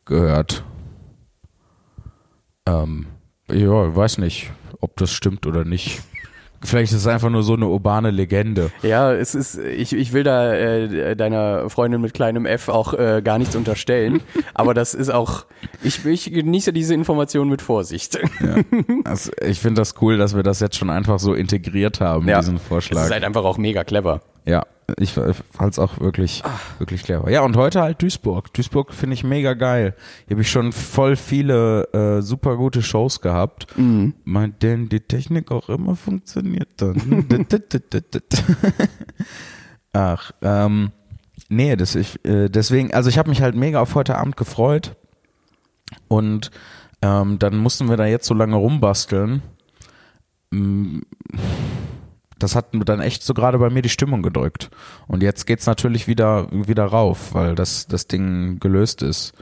gehört. 0.06 0.64
Ähm, 2.66 3.08
ja, 3.52 3.96
weiß 3.96 4.18
nicht, 4.18 4.52
ob 4.82 4.98
das 4.98 5.12
stimmt 5.12 5.46
oder 5.46 5.66
nicht. 5.66 6.02
Vielleicht 6.64 6.92
ist 6.94 7.00
es 7.00 7.08
einfach 7.08 7.30
nur 7.30 7.44
so 7.44 7.54
eine 7.54 7.68
urbane 7.68 8.12
Legende. 8.12 8.72
Ja, 8.82 9.14
es 9.14 9.36
ist, 9.36 9.58
ich, 9.58 9.94
ich 9.94 10.14
will 10.14 10.24
da 10.24 10.54
äh, 10.54 11.16
deiner 11.16 11.70
Freundin 11.70 12.02
mit 12.02 12.14
kleinem 12.14 12.46
F 12.46 12.70
auch 12.70 12.94
äh, 12.94 13.22
gar 13.24 13.38
nichts 13.38 13.56
unterstellen, 13.56 14.22
aber 14.54 14.74
das 14.74 14.94
ist 14.94 15.10
auch, 15.10 15.46
ich, 15.84 16.06
ich 16.06 16.32
genieße 16.34 16.74
diese 16.74 16.94
Information 16.94 17.50
mit 17.50 17.62
Vorsicht. 17.62 18.18
Also 19.04 19.32
ich 19.42 19.60
finde 19.60 19.82
das 19.82 19.96
cool, 20.02 20.18
dass 20.18 20.36
wir 20.36 20.44
das 20.44 20.60
jetzt 20.60 20.76
schon 20.78 20.90
einfach 20.90 21.20
so 21.20 21.34
integriert 21.34 22.02
haben, 22.02 22.26
diesen 22.28 22.56
Es 22.56 22.62
Vorschlag. 22.64 23.06
ist 23.06 23.12
halt 23.12 23.24
einfach 23.24 23.44
auch 23.44 23.58
mega 23.58 23.84
clever. 23.84 24.22
Ja, 24.46 24.64
ich 24.98 25.14
fand 25.14 25.74
es 25.74 25.80
auch 25.80 26.00
wirklich, 26.00 26.44
wirklich 26.78 27.04
clever. 27.04 27.30
Ja, 27.32 27.42
und 27.42 27.58
heute 27.58 27.82
halt 27.82 28.02
Duisburg. 28.02 28.54
Duisburg 28.54 28.94
finde 28.94 29.16
ich 29.16 29.24
mega 29.24 29.54
geil. 29.54 29.96
Hier 30.28 30.36
habe 30.36 30.42
ich 30.42 30.52
schon 30.52 30.72
voll 30.72 31.16
viele 31.16 31.86
äh, 31.94 32.22
super 32.22 32.56
gute 32.56 32.82
Shows 32.82 33.22
gehabt. 33.22 33.68
Meint 34.24 34.62
denn 34.62 34.90
die 34.90 35.00
Technik 35.00 35.52
auch 35.52 35.70
immer 35.70 35.96
funktioniert 35.96 36.70
dann? 36.78 37.26
Ach, 39.94 40.32
ähm, 40.42 40.92
nee, 41.50 41.76
das 41.76 41.96
ich, 41.96 42.24
äh, 42.26 42.50
deswegen, 42.50 42.94
also 42.94 43.10
ich 43.10 43.18
habe 43.18 43.30
mich 43.30 43.42
halt 43.42 43.56
mega 43.56 43.82
auf 43.82 43.96
heute 43.96 44.18
Abend 44.18 44.38
gefreut. 44.38 44.96
Und 46.08 46.52
ähm, 47.02 47.40
dann 47.40 47.58
mussten 47.58 47.90
wir 47.90 47.98
da 47.98 48.06
jetzt 48.06 48.28
so 48.28 48.34
lange 48.34 48.56
rumbasteln. 48.56 49.42
Mm, 50.52 51.00
Das 52.40 52.56
hat 52.56 52.68
dann 52.74 53.00
echt 53.00 53.24
so 53.24 53.34
gerade 53.34 53.58
bei 53.60 53.70
mir 53.70 53.82
die 53.82 53.90
Stimmung 53.90 54.22
gedrückt. 54.22 54.70
Und 55.08 55.24
jetzt 55.24 55.46
geht's 55.46 55.66
natürlich 55.66 56.08
wieder, 56.08 56.48
wieder 56.52 56.86
rauf, 56.86 57.34
weil 57.34 57.56
das, 57.56 57.88
das 57.88 58.08
Ding 58.08 58.60
gelöst 58.60 59.02
ist. 59.02 59.34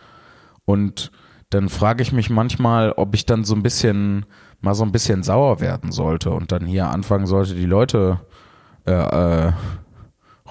Und 0.66 1.12
dann 1.50 1.70
frage 1.70 2.02
ich 2.02 2.12
mich 2.12 2.30
manchmal, 2.30 2.92
ob 2.94 3.16
ich 3.16 3.26
dann 3.26 3.44
so 3.44 3.56
ein 3.56 3.64
bisschen, 3.64 4.26
mal 4.62 4.76
so 4.76 4.84
ein 4.84 4.92
bisschen 4.92 5.24
sauer 5.24 5.60
werden 5.60 5.92
sollte 5.92 6.32
und 6.32 6.52
dann 6.52 6.66
hier 6.66 6.88
anfangen 6.88 7.28
sollte, 7.28 7.56
die 7.56 7.66
Leute 7.66 8.22
äh, 8.86 8.92
äh, 8.92 9.54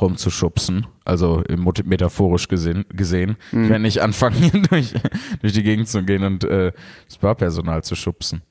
rumzuschubsen. 0.00 0.86
Also 1.04 1.42
metaphorisch 1.84 2.48
gesehen. 2.48 2.84
gesehen. 2.90 3.36
Ich 3.50 3.68
werde 3.68 3.82
nicht 3.82 4.00
anfangen, 4.00 4.36
hier 4.36 4.62
durch, 4.70 4.94
durch 5.40 5.52
die 5.52 5.62
Gegend 5.62 5.88
zu 5.88 6.02
gehen 6.04 6.24
und 6.24 6.44
äh, 6.44 6.72
das 7.06 7.18
Barpersonal 7.18 7.82
zu 7.82 7.94
schubsen. 7.94 8.42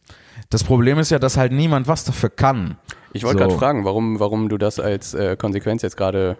Das 0.50 0.64
Problem 0.64 1.00
ist 1.00 1.12
ja, 1.12 1.20
dass 1.20 1.38
halt 1.38 1.54
niemand 1.54 1.88
was 1.88 2.04
dafür 2.04 2.30
kann. 2.30 2.78
Ich 3.14 3.24
wollte 3.24 3.40
So. 3.40 3.46
gerade 3.46 3.60
fragen, 3.60 3.86
warum, 3.86 4.20
warum 4.20 4.50
du 4.50 4.58
das 4.58 4.80
als 4.80 5.14
äh, 5.14 5.36
Konsequenz 5.36 5.82
jetzt 5.82 5.98
gerade 5.98 6.38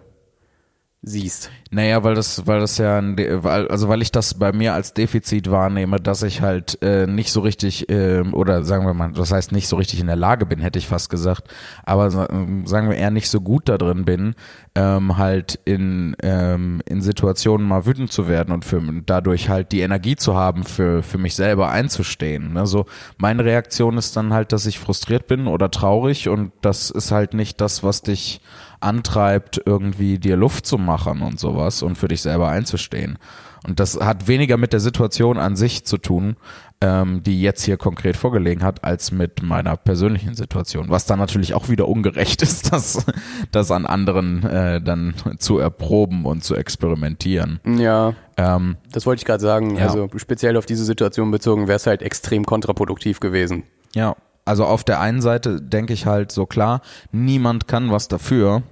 siehst. 1.04 1.50
Naja, 1.72 2.04
weil 2.04 2.14
das, 2.14 2.46
weil 2.46 2.60
das 2.60 2.78
ja, 2.78 3.02
weil, 3.02 3.66
also 3.66 3.88
weil 3.88 4.02
ich 4.02 4.12
das 4.12 4.34
bei 4.34 4.52
mir 4.52 4.72
als 4.72 4.94
Defizit 4.94 5.50
wahrnehme, 5.50 5.98
dass 5.98 6.22
ich 6.22 6.42
halt 6.42 6.80
äh, 6.80 7.08
nicht 7.08 7.32
so 7.32 7.40
richtig, 7.40 7.86
ähm, 7.88 8.32
oder 8.34 8.62
sagen 8.62 8.86
wir 8.86 8.94
mal, 8.94 9.10
das 9.10 9.32
heißt 9.32 9.50
nicht 9.50 9.66
so 9.66 9.76
richtig 9.76 9.98
in 10.00 10.06
der 10.06 10.16
Lage 10.16 10.46
bin, 10.46 10.60
hätte 10.60 10.78
ich 10.78 10.86
fast 10.86 11.10
gesagt, 11.10 11.48
aber 11.84 12.28
ähm, 12.30 12.66
sagen 12.68 12.88
wir 12.88 12.96
eher 12.96 13.10
nicht 13.10 13.28
so 13.28 13.40
gut 13.40 13.68
da 13.68 13.78
drin 13.78 14.04
bin, 14.04 14.34
ähm, 14.76 15.16
halt 15.16 15.58
in, 15.64 16.14
ähm, 16.22 16.82
in 16.86 17.02
Situationen 17.02 17.66
mal 17.66 17.84
wütend 17.84 18.12
zu 18.12 18.28
werden 18.28 18.54
und 18.54 18.64
für, 18.64 18.80
dadurch 19.04 19.48
halt 19.48 19.72
die 19.72 19.80
Energie 19.80 20.14
zu 20.14 20.36
haben, 20.36 20.62
für, 20.62 21.02
für 21.02 21.18
mich 21.18 21.34
selber 21.34 21.70
einzustehen. 21.70 22.56
Also 22.56 22.86
meine 23.18 23.44
Reaktion 23.44 23.98
ist 23.98 24.16
dann 24.16 24.32
halt, 24.32 24.52
dass 24.52 24.66
ich 24.66 24.78
frustriert 24.78 25.26
bin 25.26 25.48
oder 25.48 25.68
traurig 25.68 26.28
und 26.28 26.52
das 26.60 26.90
ist 26.90 27.10
halt 27.10 27.34
nicht 27.34 27.60
das, 27.60 27.82
was 27.82 28.02
dich 28.02 28.40
antreibt, 28.82 29.60
irgendwie 29.64 30.18
dir 30.18 30.36
Luft 30.36 30.66
zu 30.66 30.78
machen 30.78 31.22
und 31.22 31.38
sowas 31.38 31.82
und 31.82 31.96
für 31.96 32.08
dich 32.08 32.22
selber 32.22 32.48
einzustehen. 32.48 33.18
Und 33.66 33.78
das 33.78 33.98
hat 34.00 34.26
weniger 34.26 34.56
mit 34.56 34.72
der 34.72 34.80
Situation 34.80 35.38
an 35.38 35.54
sich 35.54 35.84
zu 35.84 35.96
tun, 35.96 36.36
ähm, 36.80 37.22
die 37.22 37.40
jetzt 37.40 37.62
hier 37.62 37.76
konkret 37.76 38.16
vorgelegen 38.16 38.64
hat, 38.64 38.82
als 38.82 39.12
mit 39.12 39.42
meiner 39.42 39.76
persönlichen 39.76 40.34
Situation. 40.34 40.86
Was 40.88 41.06
dann 41.06 41.20
natürlich 41.20 41.54
auch 41.54 41.68
wieder 41.68 41.86
ungerecht 41.86 42.42
ist, 42.42 42.72
das, 42.72 43.06
das 43.52 43.70
an 43.70 43.86
anderen 43.86 44.42
äh, 44.42 44.80
dann 44.80 45.14
zu 45.38 45.58
erproben 45.58 46.26
und 46.26 46.42
zu 46.42 46.56
experimentieren. 46.56 47.60
Ja, 47.64 48.14
Ähm, 48.36 48.76
das 48.90 49.06
wollte 49.06 49.20
ich 49.20 49.26
gerade 49.26 49.42
sagen. 49.42 49.76
Ja. 49.76 49.86
Also 49.86 50.08
speziell 50.16 50.56
auf 50.56 50.66
diese 50.66 50.84
Situation 50.84 51.30
bezogen 51.30 51.68
wäre 51.68 51.76
es 51.76 51.86
halt 51.86 52.02
extrem 52.02 52.44
kontraproduktiv 52.44 53.20
gewesen. 53.20 53.64
Ja, 53.94 54.16
also 54.44 54.64
auf 54.64 54.84
der 54.84 55.00
einen 55.00 55.20
Seite 55.20 55.60
denke 55.60 55.92
ich 55.92 56.06
halt 56.06 56.32
so 56.32 56.46
klar, 56.46 56.80
niemand 57.12 57.68
kann 57.68 57.90
was 57.90 58.08
dafür. 58.08 58.62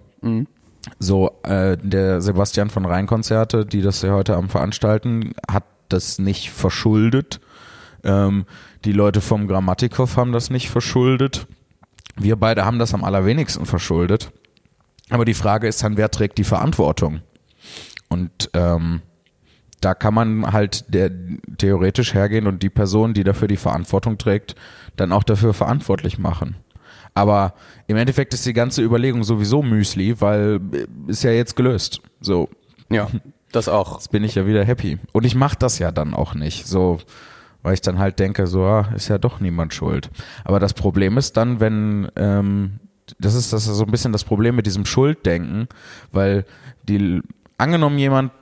So, 0.98 1.30
äh, 1.42 1.76
der 1.76 2.20
Sebastian 2.20 2.70
von 2.70 2.86
Rhein 2.86 3.06
Konzerte, 3.06 3.66
die 3.66 3.82
das 3.82 4.02
ja 4.02 4.12
heute 4.12 4.36
am 4.36 4.48
veranstalten, 4.48 5.32
hat 5.50 5.64
das 5.88 6.18
nicht 6.18 6.50
verschuldet. 6.50 7.40
Ähm, 8.02 8.46
die 8.84 8.92
Leute 8.92 9.20
vom 9.20 9.46
Grammatikhof 9.46 10.16
haben 10.16 10.32
das 10.32 10.50
nicht 10.50 10.70
verschuldet. 10.70 11.46
Wir 12.16 12.36
beide 12.36 12.64
haben 12.64 12.78
das 12.78 12.94
am 12.94 13.04
allerwenigsten 13.04 13.66
verschuldet. 13.66 14.32
Aber 15.10 15.24
die 15.24 15.34
Frage 15.34 15.68
ist 15.68 15.82
dann, 15.82 15.96
wer 15.96 16.10
trägt 16.10 16.38
die 16.38 16.44
Verantwortung? 16.44 17.20
Und 18.08 18.50
ähm, 18.54 19.02
da 19.80 19.94
kann 19.94 20.14
man 20.14 20.52
halt 20.52 20.92
der, 20.92 21.10
theoretisch 21.58 22.14
hergehen 22.14 22.46
und 22.46 22.62
die 22.62 22.70
Person, 22.70 23.14
die 23.14 23.24
dafür 23.24 23.48
die 23.48 23.56
Verantwortung 23.56 24.18
trägt, 24.18 24.54
dann 24.96 25.12
auch 25.12 25.24
dafür 25.24 25.54
verantwortlich 25.54 26.18
machen. 26.18 26.56
Aber 27.14 27.54
im 27.86 27.96
Endeffekt 27.96 28.34
ist 28.34 28.46
die 28.46 28.52
ganze 28.52 28.82
Überlegung 28.82 29.24
sowieso 29.24 29.62
Müsli, 29.62 30.20
weil 30.20 30.60
äh, 30.72 30.86
ist 31.10 31.22
ja 31.24 31.30
jetzt 31.32 31.56
gelöst. 31.56 32.00
So, 32.20 32.48
Ja, 32.90 33.08
das 33.52 33.68
auch. 33.68 33.94
jetzt 33.94 34.10
bin 34.12 34.24
ich 34.24 34.34
ja 34.36 34.46
wieder 34.46 34.64
happy. 34.64 34.98
Und 35.12 35.24
ich 35.26 35.34
mache 35.34 35.56
das 35.58 35.78
ja 35.78 35.90
dann 35.90 36.14
auch 36.14 36.34
nicht. 36.34 36.66
So, 36.66 37.00
weil 37.62 37.74
ich 37.74 37.80
dann 37.80 37.98
halt 37.98 38.18
denke, 38.18 38.46
so, 38.46 38.62
ah, 38.64 38.88
ist 38.94 39.08
ja 39.08 39.18
doch 39.18 39.40
niemand 39.40 39.74
schuld. 39.74 40.08
Aber 40.44 40.60
das 40.60 40.72
Problem 40.72 41.18
ist 41.18 41.36
dann, 41.36 41.60
wenn, 41.60 42.08
ähm, 42.16 42.78
das 43.18 43.34
ist 43.34 43.52
das 43.52 43.66
ist 43.66 43.74
so 43.76 43.84
ein 43.84 43.90
bisschen 43.90 44.12
das 44.12 44.24
Problem 44.24 44.54
mit 44.56 44.66
diesem 44.66 44.86
Schulddenken, 44.86 45.66
weil 46.12 46.44
die, 46.88 47.20
angenommen 47.58 47.98
jemand 47.98 48.32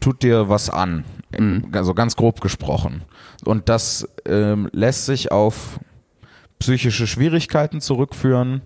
tut 0.00 0.22
dir 0.22 0.48
was 0.48 0.68
an, 0.70 1.04
also 1.72 1.94
ganz 1.94 2.14
grob 2.14 2.40
gesprochen, 2.40 3.02
und 3.44 3.68
das 3.68 4.06
ähm, 4.26 4.68
lässt 4.72 5.06
sich 5.06 5.32
auf 5.32 5.80
psychische 6.58 7.06
Schwierigkeiten 7.06 7.80
zurückführen 7.80 8.62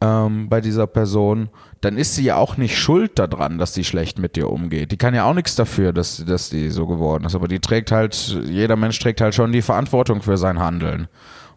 ähm, 0.00 0.48
bei 0.48 0.60
dieser 0.60 0.86
Person, 0.86 1.50
dann 1.80 1.96
ist 1.96 2.14
sie 2.14 2.24
ja 2.24 2.36
auch 2.36 2.56
nicht 2.56 2.78
schuld 2.78 3.18
daran, 3.18 3.58
dass 3.58 3.72
die 3.72 3.84
schlecht 3.84 4.18
mit 4.18 4.36
dir 4.36 4.50
umgeht. 4.50 4.92
Die 4.92 4.96
kann 4.96 5.14
ja 5.14 5.24
auch 5.24 5.34
nichts 5.34 5.54
dafür, 5.54 5.92
dass, 5.92 6.24
dass 6.24 6.50
die 6.50 6.70
so 6.70 6.86
geworden 6.86 7.24
ist. 7.24 7.34
Aber 7.34 7.48
die 7.48 7.60
trägt 7.60 7.92
halt, 7.92 8.14
jeder 8.44 8.76
Mensch 8.76 8.98
trägt 8.98 9.20
halt 9.20 9.34
schon 9.34 9.52
die 9.52 9.62
Verantwortung 9.62 10.22
für 10.22 10.36
sein 10.36 10.58
Handeln. 10.58 11.08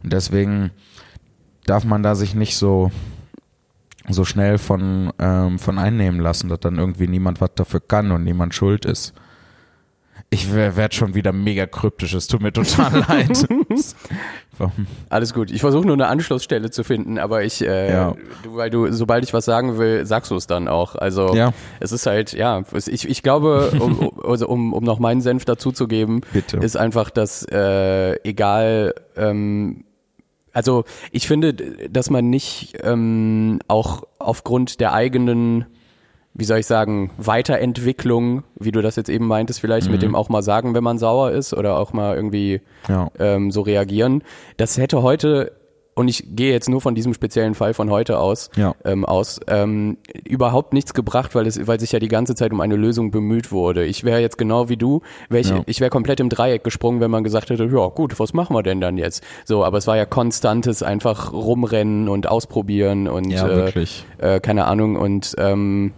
Und 0.04 0.14
deswegen 0.14 0.72
darf 1.66 1.86
man 1.86 2.04
da 2.04 2.16
sich 2.16 2.36
nicht 2.36 2.58
so, 2.58 2.92
so 4.10 4.26
schnell 4.26 4.58
von, 4.58 5.12
ähm, 5.20 5.60
von 5.60 5.80
einnehmen 5.80 6.20
lassen, 6.20 6.50
dass 6.50 6.60
dann 6.60 6.78
irgendwie 6.78 7.08
niemand 7.08 7.40
was 7.40 7.52
dafür 7.56 7.80
kann 7.80 8.12
und 8.12 8.24
niemand 8.24 8.54
schuld 8.54 8.86
ist. 8.86 9.14
Ich 10.34 10.52
werde 10.54 10.96
schon 10.96 11.14
wieder 11.14 11.32
mega 11.32 11.66
kryptisch, 11.68 12.14
es 12.14 12.28
tut 12.28 12.42
mir 12.42 12.52
total 12.52 13.00
leid. 13.08 13.46
Alles 15.10 15.34
gut. 15.34 15.52
Ich 15.52 15.62
versuche 15.62 15.86
nur 15.86 15.96
eine 15.96 16.08
Anschlussstelle 16.08 16.72
zu 16.72 16.84
finden, 16.84 17.18
aber 17.20 17.44
ich, 17.44 17.62
äh, 17.62 17.92
Ja. 17.92 18.16
du, 18.44 18.56
weil 18.56 18.70
du, 18.70 18.92
sobald 18.92 19.24
ich 19.24 19.34
was 19.34 19.46
sagen 19.46 19.78
will, 19.78 20.06
sagst 20.06 20.32
du 20.32 20.36
es 20.36 20.48
dann 20.48 20.68
auch. 20.68 20.96
Also 20.96 21.36
Ja. 21.36 21.54
es 21.80 21.92
ist 21.92 22.06
halt, 22.06 22.34
ja, 22.34 22.64
ich, 22.88 23.08
ich 23.08 23.22
glaube, 23.24 23.72
um, 23.80 24.00
um- 24.10 24.26
also 24.26 24.48
um, 24.48 24.74
um 24.74 24.84
noch 24.84 25.00
meinen 25.00 25.22
Senf 25.22 25.46
dazuzugeben, 25.46 26.22
Bitte. 26.34 26.58
ist 26.58 26.78
einfach, 26.78 27.10
dass 27.10 27.44
äh, 27.52 28.14
egal, 28.28 28.96
ähm, 29.16 29.84
also 30.52 30.84
ich 31.12 31.28
finde, 31.28 31.54
dass 31.54 32.10
man 32.10 32.30
nicht 32.30 32.74
ähm, 32.84 33.60
auch 33.68 34.04
aufgrund 34.20 34.80
der 34.80 34.94
eigenen 34.94 35.66
wie 36.36 36.46
soll 36.46 36.60
ich 36.60 36.66
sagen, 36.66 37.12
Weiterentwicklung, 37.18 38.44
wie 38.60 38.72
du 38.72 38.82
das 38.82 38.96
jetzt 38.96 39.10
eben 39.10 39.28
meintest, 39.28 39.60
vielleicht 39.60 39.90
mit 39.90 40.02
dem 40.02 40.16
auch 40.16 40.30
mal 40.30 40.42
sagen, 40.42 40.74
wenn 40.74 40.84
man 40.84 40.98
sauer 40.98 41.32
ist 41.32 41.54
oder 41.54 41.78
auch 41.78 41.94
mal 41.94 42.16
irgendwie 42.16 42.62
Ja. 42.90 43.10
ähm, 43.20 43.52
so 43.52 43.62
reagieren. 43.62 44.24
Das 44.58 44.78
hätte 44.78 45.04
heute, 45.04 45.52
und 45.96 46.08
ich 46.08 46.26
gehe 46.36 46.52
jetzt 46.52 46.70
nur 46.70 46.82
von 46.82 46.96
diesem 46.96 47.14
speziellen 47.14 47.54
Fall 47.54 47.76
von 47.76 47.92
heute 47.92 48.18
aus, 48.18 48.50
Ja. 48.56 48.74
ähm, 48.84 49.06
aus, 49.06 49.40
ähm, 49.48 49.98
überhaupt 50.26 50.74
nichts 50.74 50.96
gebracht, 50.96 51.36
weil 51.36 51.46
es, 51.46 51.68
weil 51.68 51.80
sich 51.80 51.92
ja 51.92 52.00
die 52.00 52.08
ganze 52.08 52.34
Zeit 52.34 52.52
um 52.52 52.62
eine 52.62 52.76
Lösung 52.78 53.12
bemüht 53.12 53.52
wurde. 53.52 53.86
Ich 53.86 54.04
wäre 54.04 54.20
jetzt 54.20 54.40
genau 54.40 54.70
wie 54.70 54.78
du, 54.78 55.02
wär 55.30 55.40
ich, 55.40 55.50
Ja. 55.52 55.62
ich 55.68 55.82
wäre 55.82 55.92
komplett 55.92 56.20
im 56.20 56.30
Dreieck 56.30 56.64
gesprungen, 56.64 57.00
wenn 57.00 57.12
man 57.12 57.24
gesagt 57.24 57.52
hätte, 57.52 57.66
ja 57.66 57.88
gut, 57.90 58.20
was 58.20 58.34
machen 58.34 58.56
wir 58.56 58.64
denn 58.64 58.82
dann 58.82 58.98
jetzt? 58.98 59.24
So, 59.46 59.64
aber 59.64 59.78
es 59.78 59.86
war 59.86 59.98
ja 59.98 60.06
konstantes 60.06 60.82
einfach 60.82 61.32
rumrennen 61.32 62.10
und 62.10 62.28
ausprobieren 62.28 63.08
und 63.08 63.32
äh, 63.32 63.72
äh, 64.18 64.40
keine 64.40 64.66
Ahnung 64.66 64.96
und 64.96 65.36
ähm, 65.38 65.94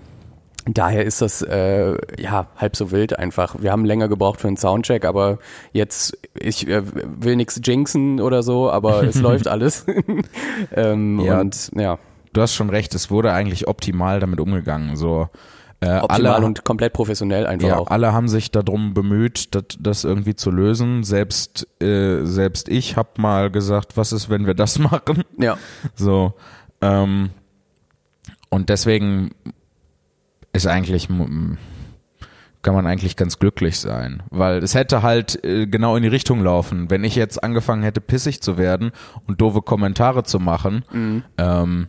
Daher 0.67 1.05
ist 1.05 1.21
das 1.21 1.41
äh, 1.43 1.95
ja 2.19 2.47
halb 2.57 2.75
so 2.75 2.91
wild 2.91 3.19
einfach. 3.19 3.55
Wir 3.59 3.71
haben 3.71 3.85
länger 3.85 4.07
gebraucht 4.07 4.41
für 4.41 4.47
einen 4.47 4.57
Soundcheck, 4.57 5.05
aber 5.05 5.37
jetzt 5.73 6.17
ich 6.33 6.67
äh, 6.67 6.81
will 6.85 7.35
nichts 7.35 7.61
jinxen 7.63 8.19
oder 8.19 8.41
so, 8.43 8.71
aber 8.71 9.03
es 9.03 9.15
läuft 9.21 9.47
alles. 9.47 9.85
ähm, 10.75 11.19
Ja. 11.19 11.39
Und 11.39 11.71
ja, 11.75 11.99
Du 12.35 12.41
hast 12.41 12.53
schon 12.53 12.69
recht, 12.69 12.93
es 12.95 13.09
wurde 13.09 13.31
eigentlich 13.31 13.65
optimal 13.69 14.19
damit 14.19 14.41
umgegangen. 14.41 14.97
So, 14.97 15.29
äh, 15.79 15.99
optimal 15.99 16.33
alle, 16.33 16.45
und 16.45 16.65
komplett 16.65 16.91
professionell 16.91 17.47
einfach 17.47 17.67
ja, 17.69 17.77
auch. 17.77 17.87
alle 17.87 18.11
haben 18.11 18.27
sich 18.27 18.51
darum 18.51 18.93
bemüht, 18.93 19.55
das, 19.55 19.63
das 19.79 20.03
irgendwie 20.03 20.35
zu 20.35 20.51
lösen. 20.51 21.03
Selbst, 21.05 21.65
äh, 21.81 22.25
selbst 22.25 22.67
ich 22.67 22.97
habe 22.97 23.09
mal 23.19 23.49
gesagt, 23.49 23.95
was 23.95 24.11
ist, 24.11 24.29
wenn 24.29 24.47
wir 24.47 24.53
das 24.53 24.79
machen? 24.91 25.23
Ja, 25.37 25.57
So, 25.95 26.33
ähm, 26.81 27.29
und 28.49 28.67
deswegen 28.67 29.31
ist 30.55 30.67
eigentlich 30.67 31.07
kann 32.61 32.73
man 32.73 32.87
eigentlich 32.87 33.15
ganz 33.15 33.37
glücklich 33.37 33.79
sein, 33.79 34.23
weil 34.31 34.57
es 34.63 34.73
hätte 34.73 35.03
halt 35.03 35.43
äh, 35.45 35.67
genau 35.67 35.95
in 35.97 36.01
die 36.03 36.09
Richtung 36.09 36.41
laufen. 36.43 36.89
Wenn 36.89 37.03
ich 37.03 37.15
jetzt 37.15 37.43
angefangen 37.43 37.83
hätte, 37.83 38.01
pissig 38.01 38.41
zu 38.41 38.57
werden 38.57 38.91
und 39.27 39.39
doofe 39.39 39.61
Kommentare 39.61 40.23
zu 40.23 40.39
machen, 40.39 40.83
Mhm. 40.91 41.23
ähm, 41.37 41.87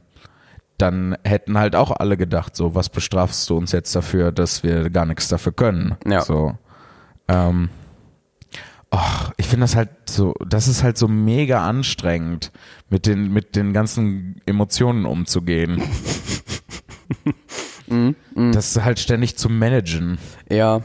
dann 0.76 1.16
hätten 1.24 1.56
halt 1.58 1.74
auch 1.74 1.90
alle 1.90 2.18
gedacht, 2.18 2.54
so, 2.54 2.74
was 2.74 2.90
bestrafst 2.90 3.48
du 3.48 3.56
uns 3.56 3.72
jetzt 3.72 3.96
dafür, 3.96 4.30
dass 4.32 4.62
wir 4.62 4.90
gar 4.90 5.06
nichts 5.06 5.28
dafür 5.28 5.52
können? 5.52 5.96
Ja. 6.06 6.20
So, 6.20 6.58
ähm, 7.28 7.70
Och, 8.94 9.32
ich 9.38 9.46
finde 9.46 9.64
das 9.64 9.74
halt 9.74 9.88
so, 10.04 10.34
das 10.46 10.68
ist 10.68 10.82
halt 10.82 10.96
so 10.98 11.08
mega 11.08 11.66
anstrengend, 11.66 12.52
mit 12.90 13.06
den, 13.06 13.32
mit 13.32 13.56
den 13.56 13.72
ganzen 13.72 14.40
Emotionen 14.46 15.06
umzugehen. 15.06 15.82
Das 18.52 18.76
ist 18.76 18.84
halt 18.84 18.98
ständig 18.98 19.36
zu 19.36 19.48
managen. 19.48 20.18
ja. 20.50 20.82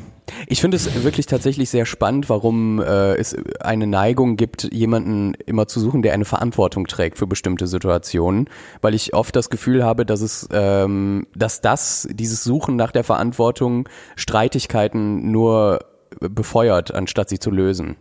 Ich 0.47 0.61
finde 0.61 0.77
es 0.77 1.03
wirklich 1.03 1.25
tatsächlich 1.25 1.69
sehr 1.69 1.85
spannend, 1.85 2.29
warum 2.29 2.79
äh, 2.79 3.15
es 3.15 3.35
eine 3.59 3.85
Neigung 3.85 4.37
gibt, 4.37 4.71
jemanden 4.71 5.33
immer 5.45 5.67
zu 5.67 5.79
suchen, 5.79 6.03
der 6.03 6.13
eine 6.13 6.23
Verantwortung 6.23 6.87
trägt 6.87 7.17
für 7.17 7.27
bestimmte 7.27 7.67
Situationen, 7.67 8.49
weil 8.81 8.93
ich 8.93 9.13
oft 9.13 9.35
das 9.35 9.49
Gefühl 9.49 9.83
habe, 9.83 10.05
dass 10.05 10.21
es, 10.21 10.47
ähm, 10.51 11.27
dass 11.35 11.59
das, 11.59 12.07
dieses 12.11 12.45
Suchen 12.45 12.77
nach 12.77 12.91
der 12.91 13.03
Verantwortung 13.03 13.89
Streitigkeiten 14.15 15.31
nur 15.31 15.79
befeuert, 16.19 16.93
anstatt 16.93 17.29
sie 17.29 17.39
zu 17.39 17.51
lösen. 17.51 17.95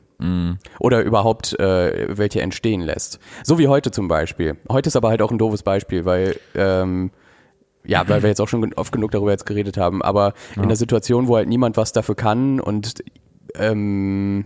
Oder 0.79 1.03
überhaupt 1.03 1.59
äh, 1.59 2.17
welche 2.17 2.43
entstehen 2.43 2.83
lässt. 2.83 3.21
So 3.43 3.59
wie 3.59 3.69
heute 3.69 3.91
zum 3.91 4.07
Beispiel. 4.07 4.57
Heute 4.71 4.89
ist 4.89 4.97
aber 4.97 5.09
halt 5.09 5.23
auch 5.23 5.31
ein 5.31 5.39
doofes 5.39 5.63
Beispiel, 5.63 6.05
weil 6.05 6.37
ähm, 6.55 7.11
ja, 7.85 8.09
weil 8.09 8.23
wir 8.23 8.29
jetzt 8.29 8.41
auch 8.41 8.49
schon 8.49 8.73
oft 8.75 8.93
genug 8.93 9.11
darüber 9.11 9.31
jetzt 9.31 9.47
geredet 9.47 9.77
haben, 9.77 10.03
aber 10.03 10.35
in 10.57 10.69
der 10.69 10.77
Situation, 10.77 11.29
wo 11.29 11.37
halt 11.37 11.49
niemand 11.49 11.77
was 11.77 11.93
dafür 11.93 12.15
kann 12.15 12.61
und 12.61 13.03
ähm, 13.55 14.45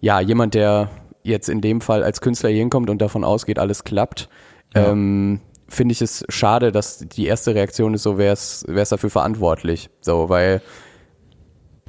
ja, 0.00 0.20
jemand, 0.20 0.54
der 0.54 0.90
jetzt 1.22 1.48
in 1.48 1.60
dem 1.60 1.80
Fall 1.80 2.02
als 2.02 2.20
Künstler 2.20 2.48
hier 2.48 2.60
hinkommt 2.60 2.88
und 2.88 3.02
davon 3.02 3.24
ausgeht, 3.24 3.58
alles 3.58 3.84
klappt, 3.84 4.28
Ja. 4.74 4.90
ähm, 4.90 5.40
finde 5.68 5.92
ich 5.92 6.02
es 6.02 6.24
schade, 6.28 6.72
dass 6.72 6.98
die 6.98 7.26
erste 7.26 7.54
Reaktion 7.54 7.94
ist 7.94 8.02
so, 8.02 8.18
wer 8.18 8.32
ist, 8.32 8.64
wer 8.66 8.82
ist 8.82 8.90
dafür 8.92 9.10
verantwortlich? 9.10 9.90
So, 10.00 10.28
weil 10.28 10.62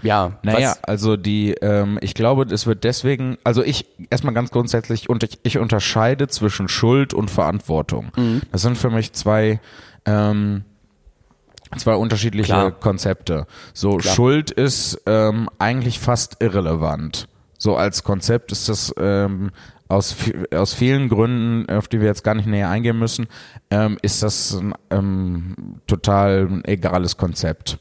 ja, 0.04 0.40
naja, 0.44 0.76
also 0.84 1.16
die, 1.16 1.52
ähm, 1.62 2.00
ich 2.02 2.14
glaube, 2.16 2.44
es 2.52 2.66
wird 2.66 2.84
deswegen, 2.84 3.38
also 3.44 3.64
ich 3.64 3.86
erstmal 4.10 4.34
ganz 4.34 4.50
grundsätzlich 4.52 5.10
und 5.10 5.24
ich, 5.24 5.40
ich 5.44 5.58
unterscheide 5.60 6.28
zwischen 6.28 6.68
Schuld 6.68 7.14
und 7.14 7.30
Verantwortung. 7.30 8.12
Mhm. 8.18 8.42
Das 8.52 8.64
sind 8.64 8.78
für 8.78 8.90
mich 8.90 9.14
zwei 9.14 9.60
ähm, 10.06 10.64
zwei 11.78 11.96
unterschiedliche 11.96 12.54
Klar. 12.54 12.72
Konzepte. 12.72 13.48
So 13.74 13.98
Klar. 13.98 14.16
Schuld 14.16 14.52
ist 14.52 15.02
ähm, 15.06 15.50
eigentlich 15.60 16.00
fast 16.00 16.38
irrelevant. 16.42 17.28
So 17.58 17.76
als 17.76 18.04
Konzept 18.04 18.52
ist 18.52 18.70
das 18.70 18.94
ähm, 18.98 19.52
aus, 19.88 20.16
aus 20.56 20.74
vielen 20.74 21.10
Gründen, 21.10 21.70
auf 21.70 21.88
die 21.88 22.00
wir 22.00 22.08
jetzt 22.08 22.24
gar 22.24 22.34
nicht 22.34 22.48
näher 22.48 22.70
eingehen 22.70 22.98
müssen, 22.98 23.28
ähm, 23.70 23.98
ist 24.02 24.24
das 24.24 24.54
ein 24.54 24.74
ähm, 24.90 25.56
total 25.86 26.62
egales 26.66 27.18
Konzept. 27.18 27.78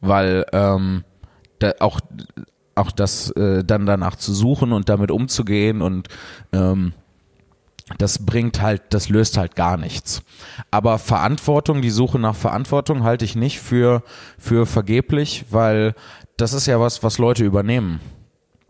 Weil 0.00 0.46
ähm, 0.52 1.04
da 1.58 1.72
auch, 1.80 2.00
auch 2.74 2.90
das 2.90 3.30
äh, 3.32 3.62
dann 3.62 3.86
danach 3.86 4.16
zu 4.16 4.32
suchen 4.32 4.72
und 4.72 4.88
damit 4.88 5.10
umzugehen 5.10 5.82
und 5.82 6.08
ähm, 6.52 6.94
das 7.98 8.24
bringt 8.24 8.62
halt, 8.62 8.82
das 8.90 9.08
löst 9.08 9.36
halt 9.36 9.56
gar 9.56 9.76
nichts. 9.76 10.22
Aber 10.70 10.98
Verantwortung, 10.98 11.82
die 11.82 11.90
Suche 11.90 12.18
nach 12.18 12.34
Verantwortung 12.34 13.02
halte 13.02 13.24
ich 13.24 13.36
nicht 13.36 13.60
für, 13.60 14.02
für 14.38 14.66
vergeblich, 14.66 15.46
weil 15.50 15.94
das 16.36 16.52
ist 16.52 16.66
ja 16.66 16.80
was, 16.80 17.02
was 17.02 17.18
Leute 17.18 17.44
übernehmen. 17.44 18.00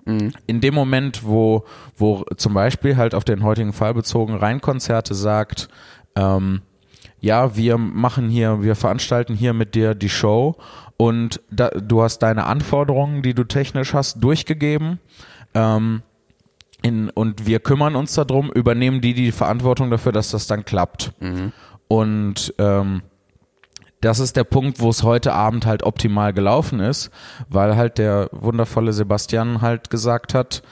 Mhm. 0.05 0.33
In 0.47 0.61
dem 0.61 0.75
Moment, 0.75 1.25
wo, 1.25 1.65
wo 1.97 2.25
zum 2.37 2.55
Beispiel 2.55 2.97
halt 2.97 3.15
auf 3.15 3.25
den 3.25 3.43
heutigen 3.43 3.73
Fall 3.73 3.95
bezogen 3.95 4.35
Rheinkonzerte 4.35 5.15
sagt, 5.15 5.69
ähm, 6.17 6.63
ja, 7.21 7.57
wir 7.57 7.77
machen 7.77 8.29
hier, 8.29 8.63
wir 8.63 8.77
veranstalten 8.77 9.35
hier 9.35 9.53
mit 9.53 9.75
dir 9.75 9.95
die 9.95 10.09
Show 10.09 10.57
und 10.97 11.41
da, 11.51 11.69
du 11.69 12.03
hast 12.03 12.19
deine 12.19 12.47
Anforderungen, 12.47 13.23
die 13.23 13.35
du 13.35 13.45
technisch 13.45 13.95
hast, 13.95 14.23
durchgegeben. 14.23 14.99
Ähm, 15.55 16.03
in, 16.83 17.11
und 17.11 17.47
wir 17.47 17.61
kümmern 17.61 17.97
uns 17.97 18.15
darum, 18.15 18.51
übernehmen 18.51 19.01
die 19.01 19.15
die 19.15 19.33
Verantwortung 19.33 19.91
dafür, 19.91 20.13
dass 20.13 20.31
das 20.31 20.47
dann 20.47 20.65
klappt. 20.65 21.13
Mhm. 21.21 21.53
Und 21.89 22.55
ähm, 22.59 23.03
das 24.01 24.19
ist 24.19 24.37
der 24.37 24.45
Punkt, 24.45 24.81
wo 24.81 24.89
es 24.89 25.03
heute 25.03 25.33
Abend 25.33 25.67
halt 25.67 25.83
optimal 25.83 26.33
gelaufen 26.33 26.81
ist, 26.81 27.11
weil 27.49 27.77
halt 27.77 27.99
der 27.99 28.29
wundervolle 28.33 28.93
Sebastian 28.93 29.61
halt 29.61 29.91
gesagt 29.91 30.33
hat, 30.33 30.63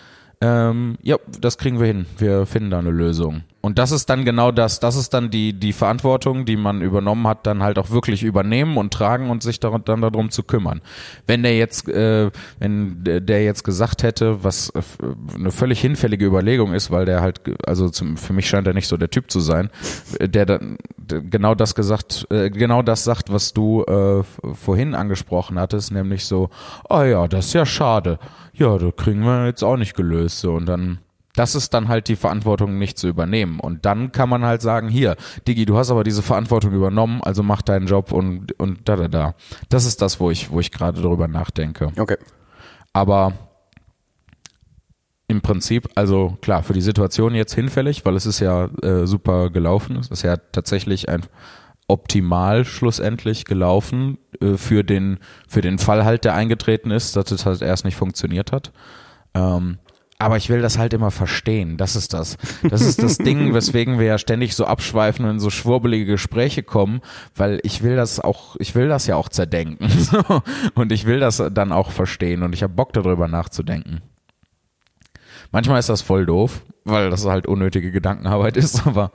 ähm, 0.41 0.99
ja, 1.03 1.17
das 1.41 1.59
kriegen 1.59 1.81
wir 1.81 1.87
hin, 1.87 2.07
wir 2.19 2.47
finden 2.47 2.71
da 2.71 2.79
eine 2.79 2.91
Lösung. 2.91 3.43
Und 3.61 3.79
das 3.79 3.91
ist 3.91 4.09
dann 4.09 4.25
genau 4.25 4.53
das, 4.53 4.79
das 4.79 4.95
ist 4.95 5.13
dann 5.13 5.31
die, 5.31 5.53
die 5.53 5.73
Verantwortung, 5.73 6.45
die 6.45 6.57
man 6.57 6.81
übernommen 6.81 7.27
hat, 7.27 7.45
dann 7.45 7.63
halt 7.63 7.77
auch 7.79 7.91
wirklich 7.91 8.23
übernehmen 8.23 8.77
und 8.77 8.95
tragen 8.95 9.31
und 9.31 9.43
sich 9.43 9.59
dann 9.59 9.83
darum 9.85 10.31
zu 10.31 10.45
kümmern. 10.45 10.81
Wenn 11.27 11.43
der 11.43 11.57
jetzt, 11.57 11.89
äh, 11.89 12.31
wenn 12.61 13.03
der 13.03 13.43
jetzt 13.43 13.65
gesagt 13.65 14.05
hätte, 14.05 14.45
was 14.45 14.71
äh, 14.71 14.81
eine 15.35 15.51
völlig 15.51 15.81
hinfällige 15.81 16.25
Überlegung 16.25 16.73
ist, 16.73 16.93
weil 16.93 17.05
der 17.05 17.21
halt, 17.21 17.41
also 17.67 17.89
zum, 17.89 18.17
für 18.17 18.33
mich 18.33 18.49
scheint 18.49 18.67
er 18.69 18.75
nicht 18.75 18.89
so 18.89 18.97
der 18.97 19.11
Typ 19.11 19.29
zu 19.29 19.41
sein, 19.41 19.71
der 20.21 20.47
dann 20.47 20.79
genau 21.07 21.57
das 21.57 21.75
gesagt, 21.75 22.29
äh, 22.31 22.51
genau 22.51 22.83
das 22.83 23.03
sagt, 23.03 23.33
was 23.33 23.53
du 23.53 23.83
äh, 23.85 24.23
vorhin 24.55 24.95
angesprochen 24.95 25.59
hattest, 25.59 25.91
nämlich 25.91 26.27
so, 26.27 26.49
oh 26.89 27.03
ja, 27.03 27.27
das 27.27 27.47
ist 27.47 27.53
ja 27.55 27.67
schade. 27.67 28.21
Ja, 28.59 28.77
da 28.77 28.91
kriegen 28.91 29.21
wir 29.21 29.47
jetzt 29.47 29.63
auch 29.63 29.77
nicht 29.77 29.95
gelöst. 29.95 30.41
So, 30.41 30.55
und 30.55 30.67
dann 30.67 30.99
das 31.39 31.55
ist 31.55 31.73
dann 31.73 31.87
halt 31.87 32.09
die 32.09 32.17
Verantwortung 32.17 32.79
nicht 32.79 32.99
zu 32.99 33.07
übernehmen. 33.07 33.61
Und 33.61 33.87
dann 33.87 34.11
kann 34.11 34.29
man 34.29 34.45
halt 34.45 34.61
sagen, 34.61 34.89
hier, 34.89 35.17
Digi, 35.47 35.67
du 35.67 35.77
hast 35.77 35.91
aber 35.91 36.03
diese 36.03 36.23
Verantwortung 36.23 36.73
übernommen, 36.73 37.23
also 37.23 37.45
mach 37.45 37.63
deinen 37.63 37.87
Job 37.87 38.11
und, 38.11 38.59
und 38.59 38.89
da, 38.89 38.97
da, 38.97 39.07
da. 39.07 39.35
Das 39.69 39.85
ist 39.85 40.03
das, 40.03 40.19
wo 40.19 40.33
ich, 40.33 40.51
wo 40.51 40.59
ich 40.59 40.73
gerade 40.73 41.01
drüber 41.01 41.29
nachdenke. 41.29 41.93
Okay. 41.97 42.17
Aber 42.93 43.35
im 45.29 45.41
Prinzip, 45.41 45.89
also 45.95 46.37
klar, 46.41 46.65
für 46.65 46.73
die 46.73 46.81
Situation 46.81 47.35
jetzt 47.35 47.55
hinfällig, 47.55 48.05
weil 48.05 48.17
es 48.17 48.27
ist 48.27 48.41
ja 48.41 48.65
äh, 48.83 49.07
super 49.07 49.51
gelaufen. 49.51 49.97
Es 49.97 50.09
ist 50.09 50.23
ja 50.23 50.39
tatsächlich 50.39 51.09
ein 51.09 51.23
optimal 51.89 52.65
schlussendlich 52.65 53.45
gelaufen 53.45 54.19
äh, 54.41 54.57
für 54.57 54.85
den 54.85 55.19
für 55.49 55.63
den 55.63 55.79
Fall 55.79 56.05
halt, 56.05 56.25
der 56.25 56.35
eingetreten 56.35 56.91
ist, 56.91 57.17
dass 57.17 57.31
es 57.31 57.47
halt 57.47 57.63
erst 57.63 57.85
nicht 57.85 57.97
funktioniert 57.97 58.53
hat. 58.53 58.73
Ähm, 59.35 59.79
aber 60.21 60.37
ich 60.37 60.49
will 60.49 60.61
das 60.61 60.79
halt 60.79 60.93
immer 60.95 61.13
verstehen. 61.13 61.77
Das 61.77 61.95
ist 61.95 62.13
das. 62.13 62.39
Das 62.69 62.81
ist 62.81 63.03
das 63.03 63.19
Ding, 63.19 63.55
weswegen 63.55 64.01
wir 64.01 64.07
ja 64.07 64.19
ständig 64.19 64.57
so 64.57 64.65
abschweifen 64.65 65.25
und 65.25 65.33
in 65.33 65.41
so 65.41 65.49
schwurbelige 65.49 66.07
Gespräche 66.07 66.65
kommen, 66.65 67.01
weil 67.37 67.61
ich 67.63 67.83
will 67.85 67.95
das 67.95 68.19
auch, 68.19 68.57
ich 68.59 68.75
will 68.75 68.89
das 68.89 69.07
ja 69.07 69.15
auch 69.15 69.29
zerdenken. 69.29 69.89
und 70.75 70.91
ich 70.91 71.07
will 71.07 71.21
das 71.21 71.43
dann 71.53 71.71
auch 71.71 71.93
verstehen 71.93 72.43
und 72.43 72.53
ich 72.53 72.65
habe 72.65 72.75
Bock 72.75 72.93
darüber 72.93 73.29
nachzudenken. 73.29 74.03
Manchmal 75.53 75.79
ist 75.79 75.89
das 75.89 76.03
voll 76.03 76.27
doof, 76.27 76.65
weil 76.85 77.11
das 77.11 77.25
halt 77.25 77.47
unnötige 77.47 77.93
Gedankenarbeit 77.93 78.57
ist, 78.57 78.87
aber 78.87 79.13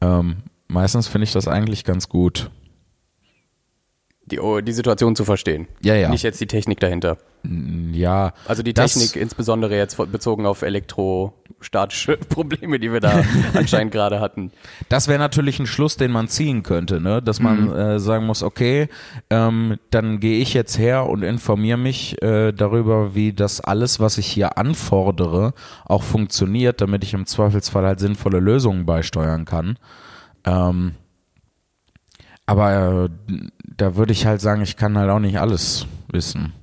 ähm, 0.00 0.38
meistens 0.68 1.08
finde 1.08 1.24
ich 1.24 1.32
das 1.32 1.48
eigentlich 1.48 1.84
ganz 1.84 2.08
gut 2.08 2.50
die, 4.28 4.40
oh, 4.40 4.60
die 4.60 4.72
Situation 4.72 5.16
zu 5.16 5.24
verstehen. 5.24 5.66
Ja, 5.82 5.94
ja. 5.94 6.10
Nicht 6.10 6.22
jetzt 6.22 6.40
die 6.40 6.46
Technik 6.46 6.80
dahinter. 6.80 7.18
Ja. 7.92 8.32
Also 8.46 8.62
die 8.62 8.74
Technik 8.74 9.16
insbesondere 9.16 9.76
jetzt 9.76 9.96
bezogen 10.10 10.44
auf 10.44 10.62
elektrostatische 10.62 12.16
Probleme, 12.28 12.78
die 12.78 12.92
wir 12.92 13.00
da 13.00 13.22
anscheinend 13.54 13.92
gerade 13.92 14.20
hatten. 14.20 14.50
Das 14.88 15.08
wäre 15.08 15.18
natürlich 15.18 15.58
ein 15.60 15.66
Schluss, 15.66 15.96
den 15.96 16.10
man 16.10 16.28
ziehen 16.28 16.62
könnte, 16.62 17.00
ne? 17.00 17.22
Dass 17.22 17.40
man 17.40 17.68
mhm. 17.68 17.76
äh, 17.76 17.98
sagen 18.00 18.26
muss, 18.26 18.42
okay, 18.42 18.88
ähm, 19.30 19.78
dann 19.90 20.20
gehe 20.20 20.40
ich 20.40 20.52
jetzt 20.52 20.78
her 20.78 21.08
und 21.08 21.22
informiere 21.22 21.78
mich 21.78 22.20
äh, 22.22 22.52
darüber, 22.52 23.14
wie 23.14 23.32
das 23.32 23.60
alles, 23.60 24.00
was 24.00 24.18
ich 24.18 24.26
hier 24.26 24.58
anfordere, 24.58 25.54
auch 25.84 26.02
funktioniert, 26.02 26.80
damit 26.80 27.04
ich 27.04 27.14
im 27.14 27.26
Zweifelsfall 27.26 27.84
halt 27.84 28.00
sinnvolle 28.00 28.40
Lösungen 28.40 28.84
beisteuern 28.84 29.44
kann. 29.44 29.78
Ähm, 30.48 30.94
aber 32.46 33.10
äh, 33.28 33.34
da 33.76 33.96
würde 33.96 34.12
ich 34.12 34.26
halt 34.26 34.40
sagen, 34.40 34.62
ich 34.62 34.76
kann 34.76 34.96
halt 34.96 35.10
auch 35.10 35.18
nicht 35.18 35.38
alles 35.38 35.86
wissen. 36.10 36.54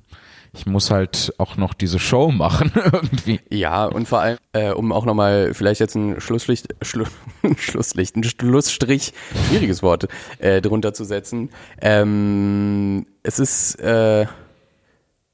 Ich 0.52 0.66
muss 0.66 0.90
halt 0.90 1.34
auch 1.38 1.56
noch 1.56 1.74
diese 1.74 1.98
Show 1.98 2.30
machen 2.32 2.72
irgendwie. 2.74 3.40
Ja, 3.50 3.84
und 3.84 4.08
vor 4.08 4.20
allem, 4.20 4.38
äh, 4.52 4.72
um 4.72 4.90
auch 4.90 5.04
nochmal 5.04 5.54
vielleicht 5.54 5.80
jetzt 5.80 5.94
ein 5.94 6.20
Schlusslicht, 6.20 6.74
Schlu 6.82 7.04
Schlusslicht, 7.56 8.16
ein 8.16 8.24
Schlussstrich, 8.24 9.12
schwieriges 9.48 9.82
Wort, 9.82 10.08
äh, 10.38 10.60
drunter 10.60 10.92
zu 10.92 11.04
setzen. 11.04 11.50
Ähm, 11.80 13.06
es 13.22 13.38
ist, 13.38 13.76
äh, 13.76 14.26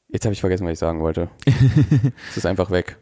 jetzt 0.09 0.25
habe 0.25 0.33
ich 0.33 0.41
vergessen, 0.41 0.67
was 0.67 0.75
ich 0.75 0.79
sagen 0.79 1.01
wollte. 1.01 1.31
es 2.31 2.37
ist 2.37 2.47
einfach 2.47 2.71
weg. 2.71 2.99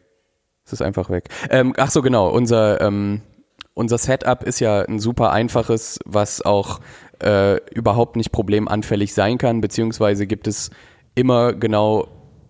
Es 0.65 0.75
ist 0.75 0.83
einfach 0.83 1.11
weg. 1.11 1.31
Ähm, 1.49 1.75
ach 1.79 1.91
so, 1.91 2.01
genau, 2.03 2.29
unser, 2.29 2.81
ähm, 2.81 3.23
unser 3.75 3.99
Setup 3.99 4.43
ist 4.43 4.61
ja 4.61 4.83
ein 4.83 4.99
super 4.99 5.31
einfaches, 5.31 5.99
was 6.05 6.43
auch 6.43 6.81
äh, 7.23 7.57
überhaupt 7.73 8.17
nicht 8.17 8.33
problemanfällig 8.33 9.15
sein 9.15 9.39
kann, 9.39 9.61
beziehungsweise 9.61 10.27
gibt 10.27 10.47
es 10.47 10.71
immer 11.15 11.53
genau 11.53 12.09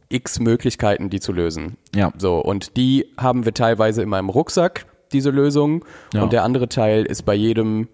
x 0.09 0.41
Möglichkeiten, 0.41 1.09
die 1.09 1.21
zu 1.21 1.33
lösen. 1.33 1.77
Ja. 1.95 2.13
So, 2.19 2.39
und 2.39 2.77
die 2.77 3.07
haben 3.17 3.45
wir 3.45 3.55
teilweise 3.55 4.03
in 4.03 4.09
meinem 4.09 4.29
Rucksack, 4.29 4.87
diese 5.13 5.31
Lösung. 5.31 5.85
Ja. 6.13 6.23
Und 6.23 6.33
der 6.33 6.45
andere 6.45 6.69
Teil 6.69 7.05
ist 7.05 7.23
bei 7.23 7.35
jedem 7.35 7.89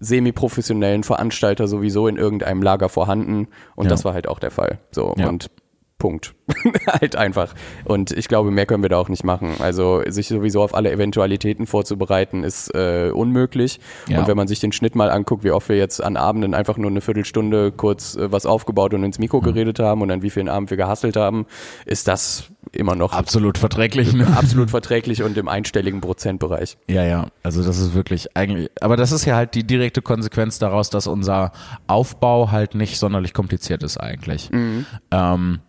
semi-professionellen 0.00 1.02
Veranstalter 1.02 1.66
sowieso 1.66 2.06
in 2.06 2.16
irgendeinem 2.16 2.62
Lager 2.62 2.88
vorhanden. 2.88 3.48
Und 3.74 3.86
ja. 3.86 3.90
das 3.90 4.04
war 4.04 4.14
halt 4.14 4.28
auch 4.28 4.38
der 4.38 4.50
Fall. 4.50 4.78
So, 4.90 5.14
ja. 5.16 5.28
und 5.28 5.50
Punkt. 5.98 6.34
halt 6.86 7.16
einfach. 7.16 7.54
Und 7.84 8.12
ich 8.12 8.28
glaube, 8.28 8.50
mehr 8.50 8.66
können 8.66 8.82
wir 8.82 8.88
da 8.88 8.98
auch 8.98 9.08
nicht 9.08 9.24
machen. 9.24 9.56
Also 9.58 10.02
sich 10.06 10.28
sowieso 10.28 10.62
auf 10.62 10.74
alle 10.74 10.92
Eventualitäten 10.92 11.66
vorzubereiten, 11.66 12.44
ist 12.44 12.74
äh, 12.74 13.10
unmöglich. 13.12 13.80
Ja. 14.08 14.20
Und 14.20 14.28
wenn 14.28 14.36
man 14.36 14.48
sich 14.48 14.60
den 14.60 14.72
Schnitt 14.72 14.94
mal 14.94 15.10
anguckt, 15.10 15.44
wie 15.44 15.50
oft 15.50 15.68
wir 15.68 15.76
jetzt 15.76 16.02
an 16.02 16.16
Abenden 16.16 16.54
einfach 16.54 16.76
nur 16.76 16.90
eine 16.90 17.00
Viertelstunde 17.00 17.72
kurz 17.72 18.16
äh, 18.16 18.30
was 18.30 18.46
aufgebaut 18.46 18.94
und 18.94 19.02
ins 19.02 19.18
Mikro 19.18 19.40
mhm. 19.40 19.44
geredet 19.44 19.78
haben 19.80 20.00
und 20.00 20.10
an 20.10 20.22
wie 20.22 20.30
vielen 20.30 20.48
Abend 20.48 20.70
wir 20.70 20.76
gehasselt 20.76 21.16
haben, 21.16 21.46
ist 21.84 22.08
das 22.08 22.44
immer 22.72 22.94
noch 22.94 23.12
absolut 23.12 23.58
verträglich. 23.58 24.12
Ne? 24.12 24.26
Absolut 24.36 24.70
verträglich 24.70 25.22
und 25.22 25.36
im 25.36 25.48
einstelligen 25.48 26.00
Prozentbereich. 26.00 26.76
Ja, 26.88 27.04
ja. 27.04 27.26
Also 27.42 27.62
das 27.62 27.78
ist 27.78 27.94
wirklich 27.94 28.36
eigentlich, 28.36 28.70
aber 28.80 28.96
das 28.96 29.12
ist 29.12 29.24
ja 29.24 29.36
halt 29.36 29.54
die 29.54 29.64
direkte 29.64 30.02
Konsequenz 30.02 30.58
daraus, 30.58 30.90
dass 30.90 31.06
unser 31.06 31.52
Aufbau 31.86 32.50
halt 32.50 32.74
nicht 32.74 32.98
sonderlich 32.98 33.34
kompliziert 33.34 33.82
ist 33.82 33.98
eigentlich. 33.98 34.50
Mhm. 34.50 34.86
Ähm, 35.10 35.60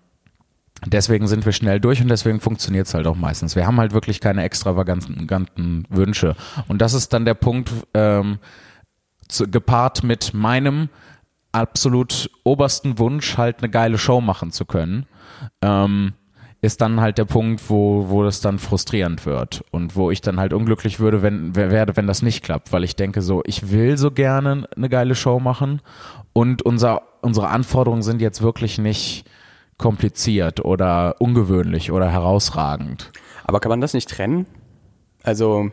Deswegen 0.85 1.27
sind 1.27 1.45
wir 1.45 1.51
schnell 1.51 1.79
durch 1.79 2.01
und 2.01 2.07
deswegen 2.07 2.39
funktioniert 2.39 2.87
es 2.87 2.93
halt 2.93 3.07
auch 3.07 3.15
meistens. 3.15 3.55
Wir 3.55 3.67
haben 3.67 3.79
halt 3.79 3.93
wirklich 3.93 4.21
keine 4.21 4.43
extravaganten 4.43 5.85
Wünsche. 5.89 6.35
Und 6.67 6.81
das 6.81 6.93
ist 6.93 7.11
dann 7.13 7.25
der 7.25 7.33
Punkt, 7.33 7.71
ähm, 7.93 8.39
zu, 9.27 9.49
gepaart 9.49 10.03
mit 10.03 10.33
meinem 10.33 10.89
absolut 11.51 12.29
obersten 12.43 12.99
Wunsch, 12.99 13.37
halt 13.37 13.57
eine 13.59 13.69
geile 13.69 13.97
Show 13.97 14.21
machen 14.21 14.51
zu 14.51 14.65
können. 14.65 15.05
Ähm, 15.61 16.13
ist 16.61 16.81
dann 16.81 16.99
halt 16.99 17.17
der 17.17 17.25
Punkt, 17.25 17.69
wo, 17.69 18.09
wo 18.09 18.23
das 18.23 18.41
dann 18.41 18.59
frustrierend 18.59 19.25
wird 19.25 19.63
und 19.71 19.95
wo 19.95 20.11
ich 20.11 20.19
dann 20.19 20.39
halt 20.39 20.51
unglücklich 20.51 20.99
würde, 20.99 21.21
wenn, 21.21 21.55
werde, 21.55 21.95
wenn 21.95 22.07
das 22.07 22.21
nicht 22.21 22.43
klappt, 22.43 22.73
weil 22.73 22.83
ich 22.83 22.97
denke 22.97 23.21
so, 23.21 23.41
ich 23.45 23.71
will 23.71 23.97
so 23.97 24.11
gerne 24.11 24.67
eine 24.75 24.89
geile 24.89 25.15
Show 25.15 25.39
machen 25.39 25.81
und 26.33 26.61
unser, 26.61 27.01
unsere 27.21 27.47
Anforderungen 27.47 28.01
sind 28.01 28.21
jetzt 28.21 28.41
wirklich 28.41 28.77
nicht 28.77 29.23
kompliziert 29.79 30.63
oder 30.63 31.15
ungewöhnlich 31.19 31.91
oder 31.91 32.11
herausragend. 32.11 33.11
Aber 33.45 33.59
kann 33.59 33.71
man 33.71 33.81
das 33.81 33.95
nicht 33.95 34.09
trennen? 34.09 34.45
Also 35.23 35.71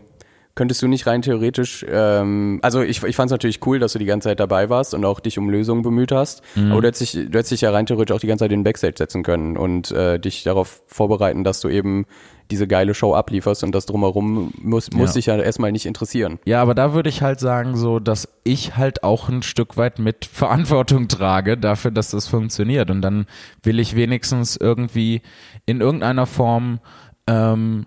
könntest 0.56 0.82
du 0.82 0.88
nicht 0.88 1.06
rein 1.06 1.22
theoretisch, 1.22 1.86
ähm, 1.88 2.58
also 2.62 2.82
ich, 2.82 3.02
ich 3.04 3.14
fand 3.14 3.28
es 3.28 3.32
natürlich 3.32 3.64
cool, 3.66 3.78
dass 3.78 3.92
du 3.92 4.00
die 4.00 4.06
ganze 4.06 4.28
Zeit 4.28 4.40
dabei 4.40 4.68
warst 4.68 4.94
und 4.94 5.04
auch 5.04 5.20
dich 5.20 5.38
um 5.38 5.48
Lösungen 5.48 5.82
bemüht 5.82 6.10
hast, 6.10 6.42
mhm. 6.56 6.72
aber 6.72 6.80
du 6.80 6.88
hättest, 6.88 7.02
dich, 7.02 7.12
du 7.12 7.38
hättest 7.38 7.52
dich 7.52 7.60
ja 7.60 7.70
rein 7.70 7.86
theoretisch 7.86 8.16
auch 8.16 8.20
die 8.20 8.26
ganze 8.26 8.44
Zeit 8.44 8.52
in 8.52 8.60
den 8.60 8.64
Backstage 8.64 8.94
setzen 8.96 9.22
können 9.22 9.56
und 9.56 9.92
äh, 9.92 10.18
dich 10.18 10.42
darauf 10.42 10.82
vorbereiten, 10.86 11.44
dass 11.44 11.60
du 11.60 11.68
eben 11.68 12.06
diese 12.50 12.66
geile 12.66 12.94
Show 12.94 13.14
ablieferst 13.14 13.64
und 13.64 13.74
das 13.74 13.86
drumherum 13.86 14.52
muss, 14.62 14.90
muss 14.92 15.10
ja. 15.10 15.14
dich 15.14 15.26
ja 15.26 15.36
erstmal 15.36 15.72
nicht 15.72 15.84
interessieren. 15.84 16.38
Ja, 16.44 16.62
aber 16.62 16.74
da 16.74 16.94
würde 16.94 17.08
ich 17.08 17.20
halt 17.20 17.40
sagen, 17.40 17.76
so, 17.76 17.98
dass 17.98 18.28
ich 18.44 18.76
halt 18.76 19.02
auch 19.02 19.28
ein 19.28 19.42
Stück 19.42 19.76
weit 19.76 19.98
mit 19.98 20.24
Verantwortung 20.32 21.08
trage 21.08 21.58
dafür, 21.58 21.90
dass 21.90 22.10
das 22.10 22.28
funktioniert. 22.28 22.90
Und 22.90 23.02
dann 23.02 23.26
will 23.62 23.78
ich 23.78 23.96
wenigstens 23.96 24.56
irgendwie 24.56 25.22
in 25.66 25.80
irgendeiner 25.80 26.26
Form 26.26 26.80
ähm, 27.26 27.86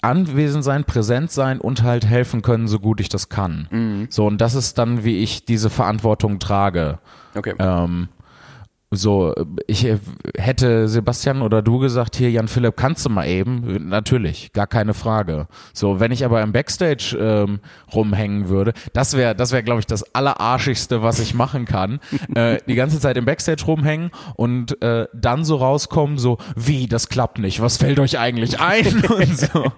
anwesend 0.00 0.64
sein, 0.64 0.84
präsent 0.84 1.30
sein 1.30 1.60
und 1.60 1.82
halt 1.82 2.06
helfen 2.06 2.42
können, 2.42 2.68
so 2.68 2.78
gut 2.78 3.00
ich 3.00 3.08
das 3.08 3.28
kann. 3.28 3.68
Mhm. 3.70 4.06
So, 4.10 4.26
und 4.26 4.40
das 4.40 4.54
ist 4.54 4.78
dann, 4.78 5.04
wie 5.04 5.22
ich 5.22 5.44
diese 5.44 5.70
Verantwortung 5.70 6.38
trage. 6.38 6.98
Okay. 7.34 7.54
Ähm, 7.58 8.08
so, 8.90 9.34
ich 9.66 9.86
hätte 10.36 10.88
Sebastian 10.88 11.42
oder 11.42 11.60
du 11.60 11.78
gesagt, 11.78 12.16
hier 12.16 12.30
Jan 12.30 12.48
Philipp, 12.48 12.76
kannst 12.76 13.04
du 13.04 13.10
mal 13.10 13.26
eben? 13.26 13.88
Natürlich, 13.88 14.52
gar 14.54 14.66
keine 14.66 14.94
Frage. 14.94 15.46
So, 15.74 16.00
wenn 16.00 16.10
ich 16.10 16.24
aber 16.24 16.40
im 16.40 16.52
Backstage 16.52 17.14
ähm, 17.20 17.60
rumhängen 17.92 18.48
würde, 18.48 18.72
das 18.94 19.14
wäre, 19.14 19.34
das 19.34 19.52
wäre, 19.52 19.62
glaube 19.62 19.80
ich, 19.80 19.86
das 19.86 20.14
allerarschigste, 20.14 21.02
was 21.02 21.18
ich 21.18 21.34
machen 21.34 21.66
kann. 21.66 22.00
äh, 22.34 22.60
die 22.66 22.76
ganze 22.76 22.98
Zeit 22.98 23.18
im 23.18 23.26
Backstage 23.26 23.64
rumhängen 23.66 24.10
und 24.36 24.80
äh, 24.82 25.06
dann 25.12 25.44
so 25.44 25.56
rauskommen, 25.56 26.16
so, 26.16 26.38
wie, 26.56 26.86
das 26.86 27.10
klappt 27.10 27.38
nicht, 27.38 27.60
was 27.60 27.76
fällt 27.76 27.98
euch 27.98 28.18
eigentlich 28.18 28.58
ein? 28.58 29.04
und 29.04 29.38
so. 29.38 29.70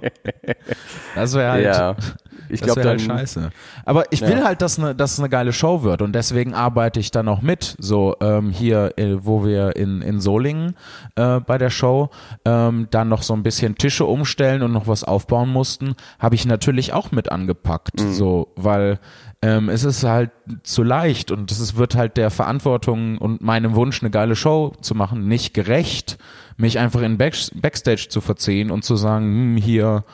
Das 1.16 1.34
wäre 1.34 1.50
halt. 1.50 1.64
Ja. 1.64 1.96
Ich 2.50 2.60
glaube, 2.60 2.84
halt 2.84 3.00
scheiße. 3.00 3.50
Aber 3.84 4.04
ich 4.10 4.20
will 4.22 4.38
ja. 4.38 4.44
halt, 4.44 4.62
dass 4.62 4.78
eine, 4.78 4.94
dass 4.94 5.18
eine 5.18 5.28
geile 5.28 5.52
Show 5.52 5.82
wird 5.82 6.02
und 6.02 6.12
deswegen 6.12 6.54
arbeite 6.54 7.00
ich 7.00 7.10
dann 7.10 7.28
auch 7.28 7.42
mit. 7.42 7.76
So 7.78 8.16
ähm, 8.20 8.50
hier, 8.50 8.94
äh, 8.96 9.16
wo 9.24 9.44
wir 9.44 9.76
in 9.76 10.02
in 10.02 10.20
Solingen 10.20 10.76
äh, 11.16 11.40
bei 11.40 11.58
der 11.58 11.70
Show 11.70 12.10
ähm, 12.44 12.88
dann 12.90 13.08
noch 13.08 13.22
so 13.22 13.34
ein 13.34 13.42
bisschen 13.42 13.76
Tische 13.76 14.04
umstellen 14.04 14.62
und 14.62 14.72
noch 14.72 14.86
was 14.86 15.04
aufbauen 15.04 15.50
mussten, 15.50 15.94
habe 16.18 16.34
ich 16.34 16.46
natürlich 16.46 16.92
auch 16.92 17.12
mit 17.12 17.30
angepackt. 17.30 18.00
Mhm. 18.00 18.12
So, 18.12 18.48
weil 18.56 18.98
ähm, 19.42 19.70
es 19.70 19.84
ist 19.84 20.04
halt 20.04 20.30
zu 20.64 20.82
leicht 20.82 21.30
und 21.30 21.50
es 21.50 21.76
wird 21.76 21.94
halt 21.94 22.16
der 22.18 22.30
Verantwortung 22.30 23.16
und 23.18 23.40
meinem 23.40 23.74
Wunsch, 23.74 24.02
eine 24.02 24.10
geile 24.10 24.36
Show 24.36 24.74
zu 24.82 24.94
machen, 24.94 25.28
nicht 25.28 25.54
gerecht, 25.54 26.18
mich 26.58 26.78
einfach 26.78 27.00
in 27.00 27.16
Back 27.16 27.34
Backstage 27.54 28.08
zu 28.10 28.20
verziehen 28.20 28.70
und 28.70 28.84
zu 28.84 28.96
sagen, 28.96 29.24
hm, 29.24 29.56
hier 29.56 30.04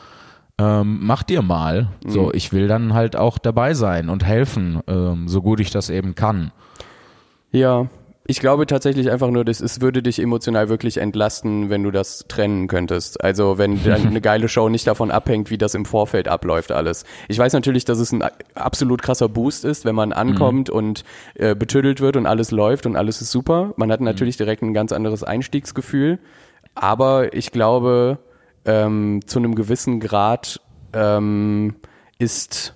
ähm, 0.59 0.99
mach 1.03 1.23
dir 1.23 1.43
mal. 1.43 1.89
Mhm. 2.05 2.11
So, 2.11 2.33
ich 2.33 2.53
will 2.53 2.69
dann 2.69 2.95
halt 2.95 3.17
auch 3.17 3.39
dabei 3.39 3.75
sein 3.75 4.09
und 4.09 4.25
helfen, 4.25 4.81
ähm, 4.87 5.29
so 5.29 5.43
gut 5.43 5.61
ich 5.61 5.71
das 5.71 5.91
eben 5.91 6.15
kann. 6.15 6.53
Ja, 7.53 7.89
ich 8.29 8.41
glaube 8.41 8.67
tatsächlich 8.67 9.11
einfach 9.11 9.31
nur, 9.31 9.45
dass 9.45 9.61
es 9.61 9.81
würde 9.81 10.03
dich 10.03 10.21
emotional 10.21 10.69
wirklich 10.69 10.97
entlasten, 10.97 11.71
wenn 11.71 11.85
du 11.85 11.93
das 11.93 12.25
trennen 12.27 12.67
könntest. 12.67 13.23
Also 13.23 13.57
wenn 13.57 13.79
eine 13.93 14.21
geile 14.21 14.49
Show 14.49 14.69
nicht 14.69 14.87
davon 14.87 15.11
abhängt, 15.11 15.51
wie 15.51 15.59
das 15.59 15.75
im 15.75 15.85
Vorfeld 15.85 16.27
abläuft 16.27 16.73
alles. 16.73 17.05
Ich 17.29 17.39
weiß 17.39 17.53
natürlich, 17.53 17.85
dass 17.85 17.99
es 17.99 18.13
ein 18.13 18.25
absolut 18.55 19.01
krasser 19.01 19.29
Boost 19.29 19.65
ist, 19.65 19.85
wenn 19.85 19.95
man 19.95 20.13
ankommt 20.13 20.71
mhm. 20.71 20.75
und 20.75 21.05
äh, 21.35 21.55
betüdelt 21.55 22.01
wird 22.01 22.17
und 22.17 22.27
alles 22.27 22.51
läuft 22.51 22.87
und 22.87 22.97
alles 22.97 23.21
ist 23.21 23.31
super. 23.31 23.75
Man 23.77 23.93
hat 23.93 24.01
natürlich 24.01 24.37
mhm. 24.37 24.45
direkt 24.45 24.63
ein 24.63 24.75
ganz 24.75 24.91
anderes 24.91 25.23
Einstiegsgefühl. 25.23 26.19
Aber 26.75 27.33
ich 27.33 27.53
glaube, 27.53 28.19
ähm, 28.67 29.21
zu 29.27 29.39
einem 29.39 29.55
gewissen 29.55 30.01
Grad 30.01 30.61
ähm, 30.93 31.77
ist, 32.19 32.75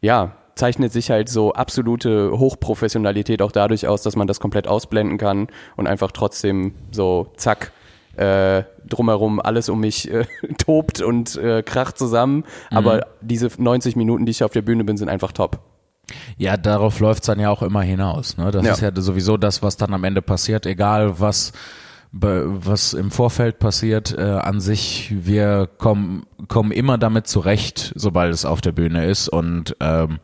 ja, 0.00 0.36
zeichnet 0.54 0.92
sich 0.92 1.10
halt 1.10 1.28
so 1.28 1.52
absolute 1.52 2.32
Hochprofessionalität 2.32 3.42
auch 3.42 3.52
dadurch 3.52 3.86
aus, 3.86 4.02
dass 4.02 4.16
man 4.16 4.26
das 4.26 4.40
komplett 4.40 4.66
ausblenden 4.66 5.18
kann 5.18 5.48
und 5.76 5.86
einfach 5.86 6.10
trotzdem 6.12 6.74
so 6.90 7.32
zack 7.36 7.72
äh, 8.16 8.64
drumherum 8.86 9.38
alles 9.40 9.68
um 9.68 9.80
mich 9.80 10.10
äh, 10.10 10.24
tobt 10.58 11.00
und 11.00 11.36
äh, 11.36 11.62
kracht 11.62 11.96
zusammen. 11.96 12.44
Mhm. 12.70 12.76
Aber 12.76 13.06
diese 13.20 13.48
90 13.56 13.94
Minuten, 13.96 14.26
die 14.26 14.30
ich 14.30 14.42
auf 14.42 14.52
der 14.52 14.62
Bühne 14.62 14.84
bin, 14.84 14.96
sind 14.96 15.08
einfach 15.08 15.32
top. 15.32 15.60
Ja, 16.36 16.56
darauf 16.56 17.00
läuft's 17.00 17.26
dann 17.26 17.38
ja 17.38 17.50
auch 17.50 17.62
immer 17.62 17.82
hinaus. 17.82 18.36
Ne? 18.36 18.50
Das 18.50 18.64
ja. 18.64 18.72
ist 18.72 18.80
ja 18.80 18.90
sowieso 18.94 19.36
das, 19.36 19.62
was 19.62 19.76
dann 19.76 19.94
am 19.94 20.04
Ende 20.04 20.22
passiert, 20.22 20.66
egal 20.66 21.20
was 21.20 21.52
was 22.12 22.94
im 22.94 23.10
Vorfeld 23.10 23.58
passiert, 23.58 24.16
äh, 24.16 24.22
an 24.22 24.60
sich, 24.60 25.12
wir 25.14 25.68
kommen, 25.78 26.24
kommen 26.48 26.72
immer 26.72 26.98
damit 26.98 27.26
zurecht, 27.26 27.92
sobald 27.96 28.32
es 28.32 28.44
auf 28.44 28.60
der 28.60 28.72
Bühne 28.72 29.06
ist 29.06 29.28
und 29.28 29.76
ähm, 29.80 30.18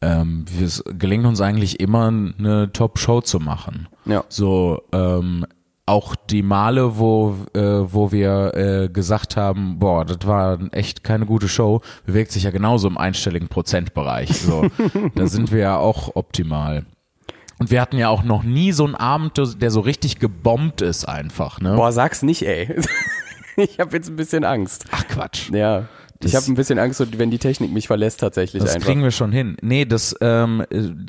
ähm, 0.00 0.44
es 0.62 0.84
gelingt 0.86 1.26
uns 1.26 1.40
eigentlich 1.40 1.80
immer 1.80 2.08
eine 2.08 2.72
Top-Show 2.72 3.22
zu 3.22 3.40
machen. 3.40 3.88
Ja. 4.04 4.24
So, 4.28 4.82
ähm, 4.92 5.46
auch 5.86 6.14
die 6.14 6.42
Male, 6.42 6.98
wo, 6.98 7.34
äh, 7.54 7.60
wo 7.60 8.12
wir 8.12 8.54
äh, 8.54 8.88
gesagt 8.88 9.36
haben, 9.36 9.78
boah, 9.78 10.04
das 10.04 10.18
war 10.26 10.58
echt 10.72 11.02
keine 11.02 11.26
gute 11.26 11.48
Show, 11.48 11.80
bewegt 12.04 12.30
sich 12.30 12.44
ja 12.44 12.50
genauso 12.50 12.86
im 12.88 12.98
einstelligen 12.98 13.48
Prozentbereich. 13.48 14.38
So, 14.38 14.66
da 15.14 15.26
sind 15.26 15.50
wir 15.50 15.60
ja 15.60 15.76
auch 15.78 16.14
optimal. 16.14 16.84
Und 17.58 17.70
wir 17.70 17.80
hatten 17.80 17.98
ja 17.98 18.08
auch 18.08 18.22
noch 18.22 18.44
nie 18.44 18.72
so 18.72 18.84
einen 18.84 18.94
Abend, 18.94 19.32
der 19.60 19.70
so 19.70 19.80
richtig 19.80 20.18
gebombt 20.20 20.80
ist 20.80 21.08
einfach, 21.08 21.60
ne? 21.60 21.74
Boah, 21.74 21.92
sag's 21.92 22.22
nicht, 22.22 22.46
ey. 22.46 22.74
ich 23.56 23.80
habe 23.80 23.96
jetzt 23.96 24.08
ein 24.08 24.16
bisschen 24.16 24.44
Angst. 24.44 24.84
Ach 24.92 25.06
Quatsch. 25.08 25.50
Ja. 25.50 25.88
Das, 26.20 26.32
ich 26.32 26.36
habe 26.36 26.46
ein 26.46 26.56
bisschen 26.56 26.80
Angst, 26.80 27.18
wenn 27.18 27.30
die 27.30 27.38
Technik 27.38 27.70
mich 27.72 27.86
verlässt 27.86 28.18
tatsächlich 28.18 28.60
das 28.60 28.74
einfach. 28.74 28.88
kriegen 28.88 29.04
wir 29.04 29.12
schon 29.12 29.30
hin. 29.30 29.56
Nee, 29.62 29.84
das, 29.84 30.16
ähm, 30.20 30.64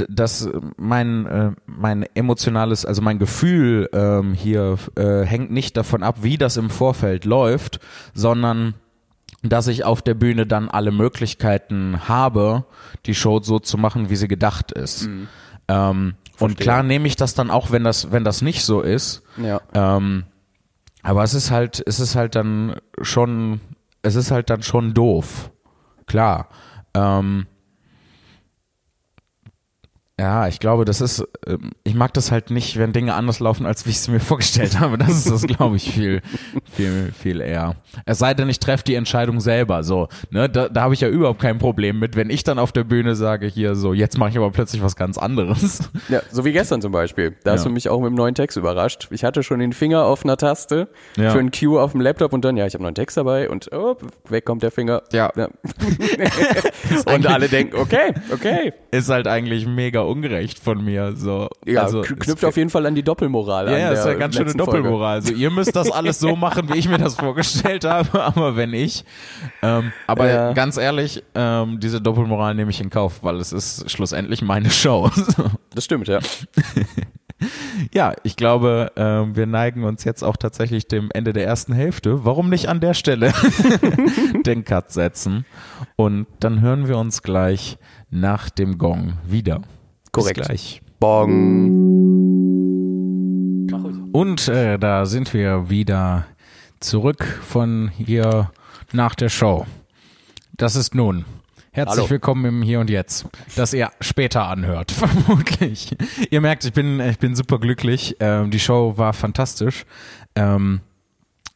das 0.08 0.48
mein, 0.78 1.26
äh, 1.26 1.52
mein 1.66 2.06
emotionales, 2.14 2.86
also 2.86 3.02
mein 3.02 3.18
Gefühl 3.18 3.90
ähm, 3.92 4.34
hier 4.36 4.78
äh, 4.96 5.24
hängt 5.24 5.50
nicht 5.52 5.76
davon 5.78 6.04
ab, 6.04 6.18
wie 6.22 6.38
das 6.38 6.58
im 6.58 6.70
Vorfeld 6.70 7.26
läuft, 7.26 7.80
sondern 8.14 8.76
dass 9.42 9.68
ich 9.68 9.84
auf 9.84 10.04
der 10.04 10.14
Bühne 10.14 10.46
dann 10.46 10.70
alle 10.70 10.92
Möglichkeiten 10.92 12.08
habe, 12.08 12.66
die 13.08 13.16
Show 13.16 13.40
so 13.42 13.58
zu 13.58 13.80
machen, 13.80 14.12
wie 14.12 14.16
sie 14.16 14.28
gedacht 14.28 14.72
ist. 14.72 15.08
Mhm. 15.08 15.28
Ähm, 15.70 16.14
und 16.40 16.58
klar 16.58 16.84
nehme 16.84 17.08
ich 17.08 17.16
das 17.16 17.34
dann 17.34 17.52
auch, 17.52 17.72
wenn 17.72 17.84
das, 17.84 18.12
wenn 18.12 18.24
das 18.24 18.42
nicht 18.42 18.64
so 18.64 18.82
ist. 18.82 19.22
Ja. 19.38 19.62
Ähm, 19.74 20.26
aber 21.04 21.24
es 21.24 21.34
ist 21.34 21.52
halt, 21.52 21.82
es 21.86 22.00
ist 22.00 22.16
halt 22.16 22.36
dann 22.36 22.76
schon, 23.02 23.62
es 24.02 24.16
ist 24.16 24.32
halt 24.32 24.50
dann 24.50 24.64
schon 24.64 24.94
doof. 24.94 25.52
Klar. 26.06 26.50
Ähm, 26.94 27.48
ja, 30.20 30.50
ich 30.50 30.60
glaube, 30.60 30.84
das 30.84 31.00
ist, 31.00 31.26
ähm, 31.48 31.72
ich 31.86 31.96
mag 31.96 32.14
das 32.14 32.30
halt 32.30 32.52
nicht, 32.52 32.78
wenn 32.78 32.92
Dinge 32.92 33.14
anders 33.14 33.40
laufen, 33.40 33.66
als 33.66 33.86
wie 33.86 33.92
ich 33.92 33.96
es 33.96 34.10
mir 34.10 34.20
vorgestellt 34.20 34.78
habe. 34.78 34.98
Das 34.98 35.10
ist 35.10 35.32
das, 35.32 35.44
glaube 35.44 35.78
ich, 35.78 35.90
viel, 35.90 36.22
viel, 36.70 37.14
viel 37.18 37.40
eher. 37.40 37.78
Es 38.06 38.20
sei 38.20 38.34
denn, 38.34 38.50
ich 38.50 38.60
treffe 38.60 38.84
die 38.84 38.96
Entscheidung 38.96 39.40
selber. 39.40 39.82
So, 39.84 40.10
ne, 40.30 40.50
da, 40.50 40.68
da 40.68 40.82
habe 40.82 40.94
ich 40.94 41.00
ja 41.00 41.08
überhaupt 41.08 41.40
kein 41.42 41.58
Problem 41.58 42.00
mit, 42.00 42.18
wenn 42.18 42.30
ich 42.30 42.44
dann 42.44 42.60
auf 42.60 42.74
der 42.74 42.84
Bühne 42.84 43.16
sage, 43.16 43.48
hier 43.48 43.76
so, 43.76 43.94
jetzt 43.94 44.18
mache 44.18 44.32
ich 44.32 44.38
aber 44.38 44.52
plötzlich 44.52 44.84
was 44.84 44.98
ganz 44.98 45.18
anderes. 45.18 45.90
Ja, 46.10 46.22
so 46.32 46.44
wie 46.44 46.52
gestern 46.52 46.82
zum 46.82 46.92
Beispiel. 46.92 47.36
Da 47.46 47.52
ja. 47.52 47.56
hast 47.56 47.66
du 47.66 47.70
mich 47.70 47.88
auch 47.88 48.00
mit 48.02 48.10
dem 48.10 48.16
neuen 48.16 48.36
Text 48.36 48.58
überrascht. 48.58 49.08
Ich 49.12 49.24
hatte 49.24 49.42
schon 49.42 49.60
den 49.60 49.72
Finger 49.72 50.04
auf 50.04 50.26
einer 50.26 50.36
Taste 50.36 50.90
ja. 51.16 51.30
für 51.30 51.40
ein 51.40 51.52
Cue 51.52 51.82
auf 51.82 51.94
dem 51.94 52.02
Laptop 52.02 52.34
und 52.34 52.44
dann, 52.44 52.58
ja, 52.58 52.66
ich 52.66 52.74
habe 52.74 52.84
noch 52.84 52.90
einen 52.90 52.96
Text 52.96 53.16
dabei 53.16 53.50
und 53.50 53.72
oh, 53.72 53.96
weg 54.28 54.44
kommt 54.44 54.64
der 54.64 54.72
Finger. 54.72 55.02
Ja. 55.14 55.32
ja. 55.38 55.48
und 57.14 57.26
alle 57.26 57.48
denken, 57.48 57.78
okay, 57.78 58.14
okay. 58.34 58.74
Ist 58.92 59.10
halt 59.10 59.28
eigentlich 59.28 59.66
mega 59.66 60.02
ungerecht 60.10 60.60
von 60.60 60.84
mir. 60.84 61.16
So. 61.16 61.50
Ja, 61.66 61.84
also, 61.84 62.02
knüpft 62.02 62.44
auf 62.46 62.58
jeden 62.58 62.70
Fall 62.70 62.86
an 62.86 62.96
die 62.96 63.04
Doppelmoral 63.04 63.68
ja, 63.68 63.74
an. 63.74 63.80
Ja, 63.80 63.92
ist 63.92 64.06
ja 64.06 64.14
ganz 64.16 64.36
schöne 64.36 64.54
Doppelmoral. 64.54 65.16
Also 65.16 65.34
ihr 65.34 65.52
müsst 65.52 65.76
das 65.76 65.92
alles 65.92 66.20
so 66.20 66.36
machen, 66.36 66.70
wie 66.72 66.78
ich 66.78 66.90
mir 66.90 66.98
das 66.98 67.16
vorgestellt 67.16 67.86
habe, 67.86 68.24
aber 68.24 68.56
wenn 68.56 68.74
ich. 68.74 69.06
Ähm, 69.62 69.92
aber 70.08 70.28
ja. 70.28 70.54
ganz 70.54 70.78
ehrlich, 70.78 71.24
ähm, 71.36 71.80
diese 71.80 72.02
Doppelmoral 72.02 72.56
nehme 72.56 72.72
ich 72.72 72.82
in 72.82 72.90
Kauf, 72.90 73.24
weil 73.24 73.38
es 73.38 73.52
ist 73.52 73.90
schlussendlich 73.90 74.42
meine 74.42 74.70
Show. 74.70 75.10
das 75.74 75.86
stimmt, 75.86 76.08
ja. 76.08 76.20
Ja, 77.94 78.14
ich 78.24 78.36
glaube, 78.36 78.92
äh, 78.96 79.36
wir 79.36 79.46
neigen 79.46 79.84
uns 79.84 80.04
jetzt 80.04 80.24
auch 80.24 80.38
tatsächlich 80.38 80.88
dem 80.88 81.10
Ende 81.14 81.34
der 81.34 81.46
ersten 81.46 81.74
Hälfte. 81.74 82.26
Warum 82.26 82.50
nicht 82.50 82.68
an 82.68 82.80
der 82.82 82.94
Stelle 82.94 83.32
den 84.46 84.66
Cut 84.66 84.92
setzen? 84.92 85.46
Und 85.96 86.28
dann 86.40 86.62
hören 86.62 86.88
wir 86.88 86.98
uns 86.98 87.22
gleich 87.22 87.78
nach 88.10 88.50
dem 88.50 88.78
Gong 88.78 89.14
wieder. 89.26 89.62
Korrekt. 90.12 90.38
Bis 90.38 90.48
gleich. 90.48 90.82
Bong. 91.00 91.90
Und 94.12 94.48
äh, 94.48 94.78
da 94.80 95.06
sind 95.06 95.34
wir 95.34 95.70
wieder 95.70 96.26
zurück 96.80 97.24
von 97.24 97.92
hier 97.96 98.52
nach 98.92 99.16
der 99.16 99.30
Show. 99.30 99.66
Das 100.58 100.76
ist 100.76 100.96
nun. 100.96 101.26
Herzlich 101.72 102.00
Hallo. 102.00 102.10
willkommen 102.10 102.46
im 102.46 102.62
Hier 102.64 102.80
und 102.80 102.90
Jetzt, 102.90 103.28
das 103.56 103.74
ihr 103.74 103.92
später 104.02 104.48
anhört, 104.48 104.92
vermutlich. 104.92 105.96
Ihr 106.32 106.42
merkt, 106.42 106.66
ich 106.66 106.74
bin, 106.74 107.00
ich 107.00 107.20
bin 107.20 107.36
super 107.36 107.60
glücklich. 107.60 108.18
Ähm, 108.20 108.50
die 108.50 108.60
Show 108.60 108.98
war 108.98 109.14
fantastisch. 109.14 109.86
Ähm, 110.36 110.82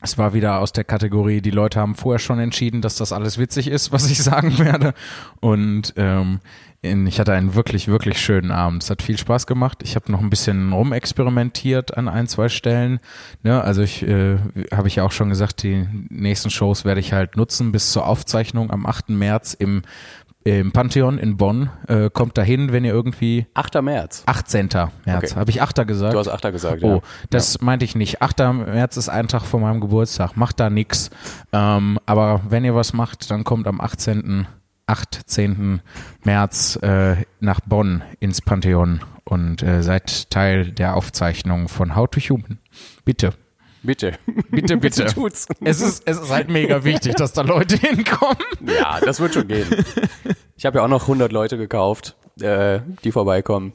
es 0.04 0.18
war 0.18 0.34
wieder 0.34 0.60
aus 0.60 0.74
der 0.74 0.84
Kategorie, 0.84 1.42
die 1.42 1.50
Leute 1.50 1.80
haben 1.80 1.96
vorher 1.96 2.20
schon 2.20 2.38
entschieden, 2.38 2.82
dass 2.82 2.98
das 2.98 3.14
alles 3.14 3.38
witzig 3.38 3.68
ist, 3.68 3.92
was 3.92 4.12
ich 4.12 4.18
sagen 4.24 4.60
werde. 4.60 4.94
Und 5.40 5.94
ähm, 5.96 6.40
ich 6.82 7.18
hatte 7.18 7.32
einen 7.32 7.56
wirklich, 7.56 7.88
wirklich 7.88 8.20
schönen 8.20 8.52
Abend. 8.52 8.84
Es 8.84 8.90
hat 8.90 9.02
viel 9.02 9.18
Spaß 9.18 9.48
gemacht. 9.48 9.80
Ich 9.84 9.96
habe 9.96 10.12
noch 10.12 10.20
ein 10.20 10.30
bisschen 10.30 10.74
rumexperimentiert 10.74 11.98
an 11.98 12.10
ein, 12.10 12.28
zwei 12.28 12.50
Stellen. 12.50 13.00
Ne, 13.42 13.64
also 13.64 13.82
ich 13.82 14.04
äh, 14.04 14.38
habe 14.74 14.90
ich 14.90 14.98
ja 14.98 15.04
auch 15.06 15.14
schon 15.14 15.30
gesagt, 15.30 15.64
die 15.64 15.88
nächsten 16.10 16.50
Shows 16.50 16.84
werde 16.84 17.00
ich 17.00 17.14
halt 17.14 17.38
nutzen 17.38 17.72
bis 17.72 17.94
zur 17.94 18.06
Aufzeichnung 18.06 18.70
am 18.70 18.86
8. 18.86 19.10
März 19.10 19.54
im 19.54 19.84
im 20.44 20.72
Pantheon 20.72 21.18
in 21.18 21.38
Bonn. 21.38 21.70
Äh, 21.88 22.10
kommt 22.10 22.38
dahin, 22.38 22.72
wenn 22.72 22.84
ihr 22.86 22.92
irgendwie 22.94 23.46
8. 23.54 23.82
März. 23.82 24.24
18. 24.26 24.70
März. 25.06 25.32
Okay. 25.32 25.36
Habe 25.36 25.52
ich 25.52 25.62
8. 25.62 25.88
gesagt? 25.88 26.14
Du 26.14 26.20
hast 26.20 26.28
8. 26.28 26.52
gesagt, 26.52 26.84
Oh, 26.84 26.96
ja. 26.96 27.02
das 27.30 27.62
meinte 27.62 27.86
ich 27.86 27.96
nicht. 27.96 28.22
8. 28.22 28.40
März 28.40 28.98
ist 28.98 29.10
ein 29.10 29.28
Tag 29.28 29.44
vor 29.44 29.60
meinem 29.60 29.80
Geburtstag. 29.82 30.36
Macht 30.36 30.60
da 30.60 30.70
nix. 30.70 31.10
Ähm, 31.52 32.00
aber 32.06 32.42
wenn 32.50 32.66
ihr 32.66 32.76
was 32.76 32.94
macht, 32.94 33.32
dann 33.32 33.44
kommt 33.44 33.68
am 33.68 33.80
18. 33.82 34.48
18. 34.86 35.82
März 36.24 36.76
äh, 36.82 37.16
nach 37.40 37.62
Bonn 37.62 38.04
ins 38.20 38.42
Pantheon 38.42 39.00
und 39.24 39.64
äh, 39.64 39.82
seid 39.82 40.30
Teil 40.30 40.72
der 40.72 40.96
Aufzeichnung 40.98 41.70
von 41.70 41.96
How 41.96 42.10
to 42.10 42.20
Human. 42.20 42.60
Bitte. 43.06 43.34
Bitte. 43.82 44.14
Bitte, 44.50 44.78
bitte. 44.78 45.06
tut's. 45.06 45.48
Es 45.62 45.82
ist, 45.82 46.04
es 46.06 46.20
ist 46.20 46.30
halt 46.30 46.50
mega 46.50 46.84
wichtig, 46.84 47.16
dass 47.16 47.34
da 47.34 47.42
Leute 47.42 47.76
hinkommen. 47.88 48.38
Ja, 48.66 49.00
das 49.00 49.20
wird 49.20 49.34
schon 49.34 49.48
gehen. 49.48 49.68
Ich 50.64 50.66
habe 50.66 50.78
ja 50.78 50.86
auch 50.86 50.90
noch 50.90 51.02
100 51.02 51.34
Leute 51.34 51.58
gekauft, 51.58 52.16
äh, 52.40 52.80
die 53.04 53.12
vorbeikommen. 53.12 53.74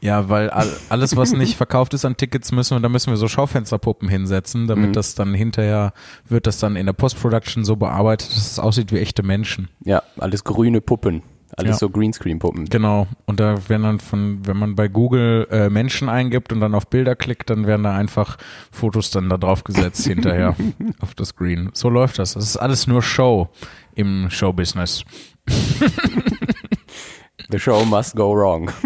Ja, 0.00 0.28
weil 0.28 0.50
all, 0.50 0.68
alles, 0.88 1.16
was 1.16 1.32
nicht 1.32 1.56
verkauft 1.56 1.94
ist 1.94 2.04
an 2.04 2.16
Tickets, 2.16 2.50
müssen 2.50 2.74
wir, 2.76 2.80
da 2.80 2.88
müssen 2.88 3.10
wir 3.10 3.16
so 3.16 3.28
Schaufensterpuppen 3.28 4.08
hinsetzen, 4.08 4.66
damit 4.66 4.88
Mhm. 4.88 4.92
das 4.92 5.14
dann 5.14 5.34
hinterher 5.34 5.92
wird 6.28 6.48
das 6.48 6.58
dann 6.58 6.74
in 6.74 6.86
der 6.86 6.94
Post-Production 6.94 7.64
so 7.64 7.76
bearbeitet, 7.76 8.28
dass 8.30 8.38
es 8.38 8.58
aussieht 8.58 8.90
wie 8.90 8.98
echte 8.98 9.22
Menschen. 9.22 9.68
Ja, 9.84 10.02
alles 10.18 10.42
grüne 10.42 10.80
Puppen. 10.80 11.22
Alles 11.56 11.76
Ja. 11.76 11.78
so 11.78 11.90
Greenscreen-Puppen. 11.90 12.64
Genau. 12.64 13.06
Und 13.26 13.38
da 13.38 13.68
werden 13.68 13.84
dann 13.84 14.00
von, 14.00 14.44
wenn 14.48 14.56
man 14.56 14.74
bei 14.74 14.88
Google 14.88 15.46
äh, 15.52 15.70
Menschen 15.70 16.08
eingibt 16.08 16.52
und 16.52 16.58
dann 16.58 16.74
auf 16.74 16.88
Bilder 16.88 17.14
klickt, 17.14 17.50
dann 17.50 17.68
werden 17.68 17.84
da 17.84 17.94
einfach 17.94 18.36
Fotos 18.72 19.12
dann 19.12 19.28
da 19.30 19.36
drauf 19.36 19.62
gesetzt 19.62 20.04
hinterher 20.08 20.56
auf 21.00 21.14
das 21.14 21.28
Screen. 21.28 21.70
So 21.72 21.88
läuft 21.88 22.18
das. 22.18 22.34
Das 22.34 22.42
ist 22.42 22.56
alles 22.56 22.88
nur 22.88 23.00
Show 23.00 23.48
im 23.94 24.28
Showbusiness. 24.28 25.04
The 27.48 27.58
show 27.58 27.84
must 27.84 28.16
go 28.16 28.34
wrong. 28.34 28.70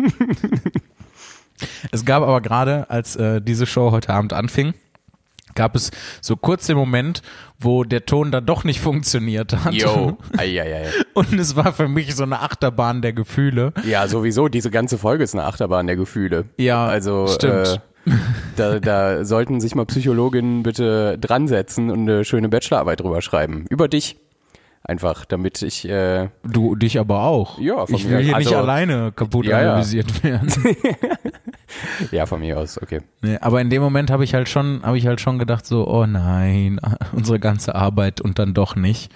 Es 1.92 2.04
gab 2.04 2.22
aber 2.22 2.40
gerade, 2.40 2.88
als 2.88 3.16
äh, 3.16 3.40
diese 3.40 3.66
Show 3.66 3.90
heute 3.90 4.10
Abend 4.10 4.32
anfing, 4.32 4.74
gab 5.54 5.74
es 5.74 5.90
so 6.20 6.36
kurz 6.36 6.66
den 6.66 6.76
Moment, 6.76 7.22
wo 7.58 7.84
der 7.84 8.06
Ton 8.06 8.30
dann 8.30 8.46
doch 8.46 8.64
nicht 8.64 8.80
funktioniert 8.80 9.52
hat. 9.64 9.74
Yo. 9.74 10.16
Und 11.14 11.32
es 11.34 11.56
war 11.56 11.72
für 11.72 11.88
mich 11.88 12.14
so 12.14 12.22
eine 12.22 12.40
Achterbahn 12.40 13.02
der 13.02 13.12
Gefühle. 13.12 13.72
Ja, 13.84 14.08
sowieso, 14.08 14.48
diese 14.48 14.70
ganze 14.70 14.96
Folge 14.96 15.24
ist 15.24 15.34
eine 15.34 15.44
Achterbahn 15.44 15.86
der 15.86 15.96
Gefühle. 15.96 16.46
Ja, 16.56 16.86
also 16.86 17.26
stimmt. 17.26 17.80
Äh, 18.06 18.12
da, 18.56 18.80
da 18.80 19.24
sollten 19.24 19.60
sich 19.60 19.74
mal 19.74 19.84
Psychologinnen 19.84 20.62
bitte 20.62 21.18
dran 21.18 21.48
setzen 21.48 21.90
und 21.90 22.08
eine 22.08 22.24
schöne 22.24 22.48
Bachelorarbeit 22.48 23.00
drüber 23.00 23.20
schreiben. 23.20 23.66
Über 23.68 23.88
dich. 23.88 24.16
Einfach, 24.82 25.24
damit 25.26 25.60
ich 25.62 25.86
äh, 25.88 26.30
Du 26.42 26.74
dich 26.74 26.98
aber 26.98 27.22
auch. 27.24 27.58
Ja, 27.58 27.84
von 27.86 27.94
Ich 27.94 28.04
mir 28.06 28.12
will 28.18 28.24
hier 28.24 28.34
aus. 28.34 28.38
nicht 28.38 28.48
Also- 28.48 28.58
alleine 28.58 29.12
kaputt 29.12 29.44
Ja, 29.46 29.60
ja. 29.62 29.68
analysiert 29.72 30.24
werden. 30.24 30.50
ja 32.10 32.26
von 32.26 32.40
mir 32.40 32.58
aus, 32.58 32.80
okay. 32.82 33.00
Nee, 33.22 33.36
aber 33.40 33.60
in 33.60 33.70
dem 33.70 33.82
Moment 33.82 34.10
habe 34.10 34.24
ich 34.24 34.34
halt 34.34 34.48
schon, 34.48 34.82
habe 34.82 34.98
ich 34.98 35.06
halt 35.06 35.20
schon 35.20 35.38
gedacht 35.38 35.66
so, 35.66 35.86
oh 35.86 36.06
nein, 36.06 36.80
unsere 37.12 37.38
ganze 37.38 37.74
Arbeit 37.74 38.20
und 38.20 38.38
dann 38.38 38.54
doch 38.54 38.74
nicht. 38.74 39.12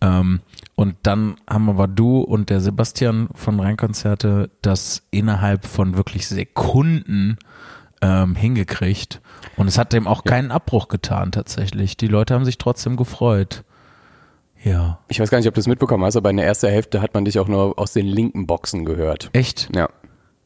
Ähm, 0.00 0.40
und 0.76 0.94
dann 1.02 1.36
haben 1.48 1.68
aber 1.68 1.88
du 1.88 2.20
und 2.20 2.50
der 2.50 2.60
Sebastian 2.60 3.28
von 3.34 3.58
Rheinkonzerte 3.58 4.50
das 4.62 5.02
innerhalb 5.10 5.66
von 5.66 5.96
wirklich 5.96 6.28
Sekunden 6.28 7.36
ähm, 8.00 8.36
hingekriegt. 8.36 9.20
Und 9.56 9.66
es 9.66 9.76
hat 9.78 9.92
dem 9.92 10.06
auch 10.06 10.22
keinen 10.22 10.52
Abbruch 10.52 10.86
getan 10.86 11.32
tatsächlich. 11.32 11.96
Die 11.96 12.06
Leute 12.06 12.34
haben 12.34 12.44
sich 12.44 12.58
trotzdem 12.58 12.96
gefreut. 12.96 13.64
Ja. 14.64 14.98
Ich 15.08 15.20
weiß 15.20 15.30
gar 15.30 15.38
nicht, 15.38 15.48
ob 15.48 15.54
du 15.54 15.60
es 15.60 15.66
mitbekommen 15.66 16.04
hast, 16.04 16.16
aber 16.16 16.30
in 16.30 16.36
der 16.36 16.46
ersten 16.46 16.68
Hälfte 16.68 17.00
hat 17.00 17.14
man 17.14 17.24
dich 17.24 17.38
auch 17.38 17.48
nur 17.48 17.78
aus 17.78 17.92
den 17.92 18.06
linken 18.06 18.46
Boxen 18.46 18.84
gehört. 18.84 19.30
Echt? 19.32 19.68
Ja. 19.74 19.88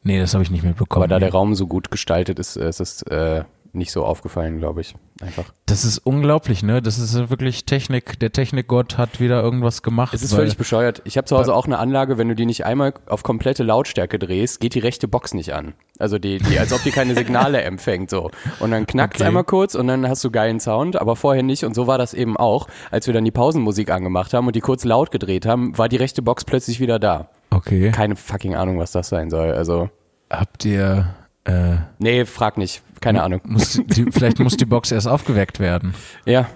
Nee, 0.03 0.19
das 0.19 0.33
habe 0.33 0.43
ich 0.43 0.51
nicht 0.51 0.63
mitbekommen. 0.63 1.03
Aber 1.03 1.07
da 1.07 1.19
der 1.19 1.31
Raum 1.31 1.55
so 1.55 1.67
gut 1.67 1.89
gestaltet 1.89 2.39
ist, 2.39 2.57
äh, 2.57 2.67
ist 2.67 2.79
es 2.79 3.01
äh, 3.03 3.43
nicht 3.71 3.91
so 3.91 4.05
aufgefallen, 4.05 4.59
glaube 4.59 4.81
ich. 4.81 4.95
Einfach. 5.23 5.45
Das 5.65 5.85
ist 5.85 5.99
unglaublich, 5.99 6.63
ne? 6.63 6.81
Das 6.81 6.99
ist 6.99 7.29
wirklich 7.29 7.65
Technik. 7.65 8.19
Der 8.19 8.31
Technikgott 8.31 8.97
hat 8.97 9.19
wieder 9.19 9.41
irgendwas 9.41 9.81
gemacht. 9.81 10.13
Es 10.13 10.21
ist 10.21 10.33
völlig 10.33 10.57
bescheuert. 10.57 11.01
Ich 11.05 11.17
habe 11.17 11.25
zu 11.25 11.37
Hause 11.37 11.53
auch 11.55 11.65
eine 11.65 11.79
Anlage, 11.79 12.17
wenn 12.17 12.27
du 12.27 12.35
die 12.35 12.45
nicht 12.45 12.65
einmal 12.65 12.93
auf 13.07 13.23
komplette 13.23 13.63
Lautstärke 13.63 14.19
drehst, 14.19 14.59
geht 14.59 14.75
die 14.75 14.79
rechte 14.79 15.07
Box 15.07 15.33
nicht 15.33 15.53
an. 15.53 15.73
Also 15.99 16.19
die, 16.19 16.39
die 16.39 16.59
als 16.59 16.73
ob 16.73 16.83
die 16.83 16.91
keine 16.91 17.15
Signale 17.15 17.61
empfängt 17.63 18.09
so. 18.09 18.31
Und 18.59 18.71
dann 18.71 18.85
knackt's 18.85 19.19
Okay. 19.21 19.27
einmal 19.27 19.43
kurz 19.43 19.75
und 19.75 19.87
dann 19.87 20.07
hast 20.07 20.23
du 20.23 20.31
geilen 20.31 20.59
Sound, 20.59 20.99
aber 20.99 21.15
vorher 21.15 21.43
nicht. 21.43 21.63
Und 21.63 21.73
so 21.75 21.87
war 21.87 21.97
das 21.97 22.13
eben 22.13 22.35
auch, 22.35 22.67
als 22.91 23.07
wir 23.07 23.13
dann 23.13 23.23
die 23.25 23.31
Pausenmusik 23.31 23.89
angemacht 23.91 24.33
haben 24.33 24.47
und 24.47 24.55
die 24.55 24.61
kurz 24.61 24.83
laut 24.83 25.11
gedreht 25.11 25.45
haben, 25.45 25.77
war 25.77 25.87
die 25.87 25.97
rechte 25.97 26.21
Box 26.21 26.43
plötzlich 26.45 26.79
wieder 26.79 26.99
da. 26.99 27.29
Okay. 27.51 27.91
Keine 27.91 28.15
fucking 28.15 28.55
Ahnung, 28.55 28.79
was 28.79 28.91
das 28.91 29.09
sein 29.09 29.29
soll. 29.29 29.51
Also 29.53 29.89
Habt 30.29 30.65
ihr, 30.65 31.13
äh, 31.45 31.75
nee, 31.99 32.25
frag 32.25 32.57
nicht. 32.57 32.81
Keine 33.03 33.23
Ahnung. 33.23 33.41
muss 33.45 33.79
die, 33.85 34.05
vielleicht 34.11 34.39
muss 34.39 34.57
die 34.57 34.65
Box 34.65 34.91
erst 34.91 35.07
aufgeweckt 35.07 35.59
werden. 35.59 35.93
Ja, 36.25 36.47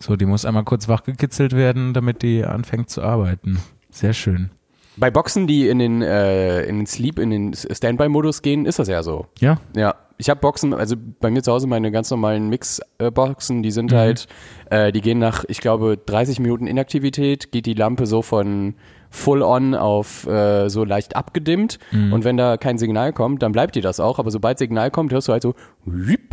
So, 0.00 0.14
die 0.16 0.26
muss 0.26 0.44
einmal 0.44 0.64
kurz 0.64 0.86
wachgekitzelt 0.88 1.52
werden, 1.54 1.92
damit 1.94 2.22
die 2.22 2.44
anfängt 2.44 2.90
zu 2.90 3.02
arbeiten. 3.02 3.58
Sehr 3.90 4.12
schön. 4.12 4.50
bei 4.96 5.10
Boxen, 5.10 5.46
die 5.46 5.68
in 5.68 5.78
den 5.78 6.02
äh, 6.02 6.62
in 6.64 6.76
den 6.78 6.86
Sleep, 6.86 7.18
in 7.18 7.30
den 7.30 7.54
Standby-Modus 7.54 8.42
gehen, 8.42 8.66
ist 8.66 8.78
das 8.78 8.88
ja 8.88 9.02
so. 9.02 9.26
Ja? 9.40 9.58
Ja, 9.76 9.94
ich 10.18 10.28
habe 10.28 10.40
Boxen, 10.40 10.74
also 10.74 10.96
bei 11.20 11.30
mir 11.30 11.42
zu 11.42 11.52
Hause 11.52 11.66
meine 11.68 11.90
ganz 11.92 12.10
normalen 12.10 12.48
Mix-Boxen, 12.48 13.62
die 13.62 13.68
Mhm. 13.68 13.72
sind 13.72 13.92
halt, 13.92 14.26
äh, 14.70 14.90
die 14.92 15.00
gehen 15.00 15.18
nach, 15.18 15.44
ich 15.48 15.60
glaube, 15.60 15.96
30 15.96 16.40
Minuten 16.40 16.66
Inaktivität, 16.66 17.52
geht 17.52 17.66
die 17.66 17.74
Lampe 17.74 18.06
so 18.06 18.22
von 18.22 18.74
full 19.10 19.42
on 19.42 19.74
auf 19.74 20.26
äh, 20.26 20.68
so 20.68 20.84
leicht 20.84 21.16
abgedimmt 21.16 21.78
Mhm. 21.92 22.12
und 22.12 22.24
wenn 22.24 22.36
da 22.36 22.56
kein 22.56 22.78
Signal 22.78 23.12
kommt, 23.12 23.42
dann 23.42 23.52
bleibt 23.52 23.74
die 23.74 23.80
das 23.80 24.00
auch, 24.00 24.18
aber 24.18 24.30
sobald 24.30 24.58
Signal 24.58 24.90
kommt, 24.90 25.12
hörst 25.12 25.28
du 25.28 25.32
halt 25.32 25.42
so 25.42 25.54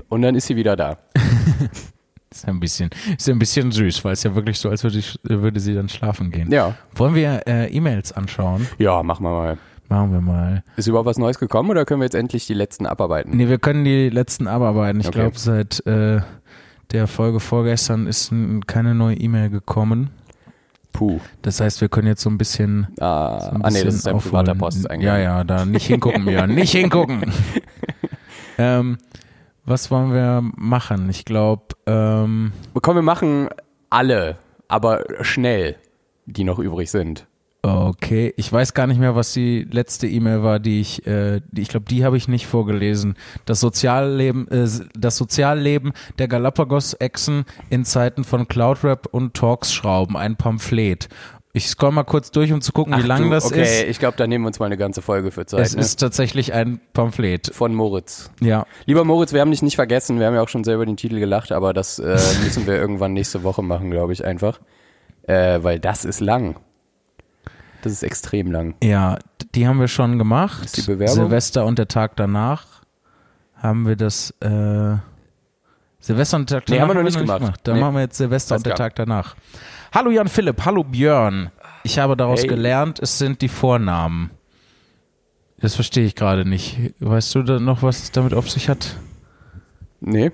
und 0.10 0.22
dann 0.22 0.36
ist 0.36 0.48
sie 0.48 0.56
wieder 0.56 0.76
da. 0.76 0.98
Ist 2.32 2.44
ja 2.46 2.50
ein 2.50 2.60
bisschen, 2.60 2.90
ist 3.18 3.28
ja 3.30 3.34
ein 3.34 3.40
bisschen 3.40 3.72
süß, 3.72 4.04
weil 4.04 4.12
es 4.12 4.24
ja 4.24 4.36
wirklich 4.36 4.60
so, 4.60 4.70
als 4.70 4.84
würde, 4.84 4.98
ich, 4.98 5.18
würde 5.24 5.60
sie 5.62 5.74
dann 5.74 5.88
schlafen 5.88 6.32
gehen. 6.32 6.52
Ja, 6.52 6.76
Wollen 6.94 7.16
wir 7.16 7.44
äh, 7.48 7.68
E-Mails 7.74 8.12
anschauen? 8.12 8.68
ja, 8.78 9.02
machen 9.04 9.24
wir 9.24 9.30
mal. 9.30 9.58
Machen 9.88 10.12
wir 10.12 10.20
mal. 10.20 10.64
Ist 10.76 10.88
überhaupt 10.88 11.06
was 11.08 11.18
Neues 11.18 11.40
gekommen 11.40 11.70
oder 11.70 11.86
können 11.86 12.02
wir 12.02 12.06
jetzt 12.06 12.16
endlich 12.16 12.46
die 12.46 12.54
letzten 12.56 12.88
abarbeiten? 12.88 13.38
Nee, 13.38 13.48
wir 13.48 13.58
können 13.60 13.86
die 13.86 14.10
letzten 14.10 14.48
abarbeiten. 14.48 15.00
Ich 15.00 15.08
Okay. 15.08 15.20
glaube, 15.22 15.40
seit 15.40 15.86
äh, 15.86 16.20
der 16.92 17.08
Folge 17.08 17.40
vorgestern 17.40 18.06
ist 18.06 18.34
keine 18.68 18.96
neue 18.96 19.16
E-Mail 19.16 19.50
gekommen. 19.50 20.10
Puh. 20.96 21.20
Das 21.42 21.60
heißt, 21.60 21.82
wir 21.82 21.90
können 21.90 22.08
jetzt 22.08 22.22
so 22.22 22.30
ein 22.30 22.38
bisschen. 22.38 22.88
Ah, 23.02 23.42
so 23.42 23.50
ein 23.50 23.62
ah 23.64 23.70
nee, 23.70 23.84
bisschen 23.84 23.86
das 23.88 23.96
ist 23.96 24.08
aufholen. 24.08 24.22
privater 24.22 24.56
Posteingang. 24.56 25.02
Ja, 25.02 25.18
ja, 25.18 25.44
da 25.44 25.66
nicht 25.66 25.88
hingucken, 25.88 26.24
Björn. 26.26 26.56
Nicht 26.56 26.72
hingucken. 26.72 27.34
ähm, 28.58 28.98
was 29.66 29.92
wollen 29.92 30.14
wir 30.14 30.42
machen? 30.56 31.10
Ich 31.10 31.26
glaube, 31.26 31.64
ähm, 31.86 32.54
Komm, 32.82 32.96
wir 32.96 33.02
machen 33.02 33.50
alle, 33.90 34.38
aber 34.70 35.04
schnell, 35.22 35.76
die 36.28 36.46
noch 36.46 36.60
übrig 36.60 36.90
sind. 36.90 37.28
Okay. 37.66 38.34
Ich 38.38 38.52
weiß 38.52 38.74
gar 38.74 38.88
nicht 38.88 39.00
mehr, 39.00 39.16
was 39.16 39.34
die 39.34 39.68
letzte 39.70 40.08
E-Mail 40.08 40.44
war, 40.44 40.60
die 40.60 40.82
ich, 40.82 41.06
äh, 41.08 41.42
die, 41.52 41.62
ich 41.62 41.70
glaube, 41.70 41.86
die 41.90 42.06
habe 42.06 42.18
ich 42.18 42.28
nicht 42.28 42.48
vorgelesen. 42.48 43.16
Das 43.46 43.60
Sozialleben, 43.60 44.48
äh, 44.50 44.68
das 44.98 45.18
Sozialleben 45.18 45.94
der 46.20 46.28
Galapagos-Echsen 46.28 47.46
in 47.70 47.86
Zeiten 47.86 48.24
von 48.24 48.48
Cloudrap 48.48 49.08
und 49.12 49.34
Talks-Schrauben, 49.34 50.18
ein 50.18 50.36
Pamphlet. 50.36 51.10
Ich 51.54 51.70
scroll 51.70 51.92
mal 51.92 52.04
kurz 52.04 52.32
durch, 52.32 52.52
um 52.52 52.60
zu 52.60 52.74
gucken, 52.74 52.94
wie 52.98 53.02
Ach 53.02 53.08
lang 53.08 53.24
du, 53.24 53.30
das 53.30 53.46
okay, 53.46 53.62
ist. 53.62 53.90
ich 53.90 54.00
glaube, 54.00 54.18
da 54.18 54.28
nehmen 54.28 54.44
wir 54.44 54.48
uns 54.48 54.60
mal 54.60 54.66
eine 54.66 54.76
ganze 54.76 55.02
Folge 55.02 55.32
für 55.32 55.46
Zeit. 55.46 55.62
Es 55.62 55.74
ne? 55.74 55.80
ist 55.80 55.96
tatsächlich 56.02 56.52
ein 56.52 56.82
Pamphlet. 56.92 57.52
von 57.54 57.74
Moritz. 57.74 58.30
Ja. 58.42 58.66
Lieber 58.86 59.06
Moritz, 59.06 59.32
wir 59.32 59.40
haben 59.40 59.52
dich 59.52 59.62
nicht 59.62 59.78
vergessen, 59.78 60.20
wir 60.20 60.28
haben 60.28 60.34
ja 60.34 60.42
auch 60.42 60.50
schon 60.50 60.66
selber 60.66 60.86
den 60.86 60.98
Titel 60.98 61.18
gelacht, 61.18 61.54
aber 61.54 61.72
das 61.72 61.98
äh, 61.98 62.18
müssen 62.44 62.68
wir 62.68 62.76
irgendwann 62.76 63.14
nächste 63.14 63.44
Woche 63.44 63.64
machen, 63.64 63.90
glaube 63.90 64.12
ich 64.12 64.26
einfach. 64.26 64.60
Äh, 65.28 65.64
weil 65.64 65.80
das 65.80 66.04
ist 66.04 66.20
lang. 66.20 66.58
Das 67.86 67.94
ist 67.94 68.04
extrem 68.04 68.52
lang. 68.52 68.74
Ja, 68.84 69.20
die 69.54 69.68
haben 69.68 69.80
wir 69.80 69.88
schon 69.88 70.18
gemacht. 70.18 70.66
Ist 70.66 70.78
die 70.78 70.82
Bewerbung? 70.82 71.14
Silvester 71.16 71.66
und 71.66 71.78
der 71.78 71.88
Tag 71.88 72.16
danach 72.16 72.66
haben 73.56 73.88
wir 73.88 73.96
das 73.96 74.32
äh, 74.42 74.96
Silvester 76.00 76.38
und 76.38 76.50
der 76.50 76.62
Tag 76.62 76.70
Nee, 76.70 76.76
danach 76.78 76.82
haben 76.82 76.90
wir 76.90 76.96
noch 76.96 77.04
nicht 77.04 77.20
gemacht. 77.20 77.60
Dann 77.64 77.76
Nee. 77.76 77.82
machen 77.82 77.94
wir 77.96 78.02
jetzt 78.02 78.18
Silvester 78.18 78.56
Alles 78.56 78.64
und 78.64 78.68
der. 78.68 78.76
Tag 78.76 78.96
danach. 78.96 79.36
Hallo 79.94 80.10
Jan 80.10 80.28
Philipp, 80.28 80.66
hallo 80.66 80.84
Björn. 80.84 81.52
Ich 81.84 82.00
habe 82.00 82.18
daraus 82.18 82.42
Hey. 82.42 82.48
gelernt, 82.50 83.00
es 83.00 83.20
sind 83.20 83.42
die 83.42 83.48
Vornamen. 83.50 84.32
Das 85.60 85.76
verstehe 85.76 86.06
ich 86.06 86.16
gerade 86.16 86.44
nicht. 86.44 86.94
Weißt 87.00 87.34
du 87.36 87.44
da 87.44 87.60
noch, 87.60 87.84
was 87.84 88.02
es 88.04 88.12
damit 88.12 88.34
auf 88.34 88.50
sich 88.50 88.68
hat? 88.68 88.96
Nee. 90.02 90.32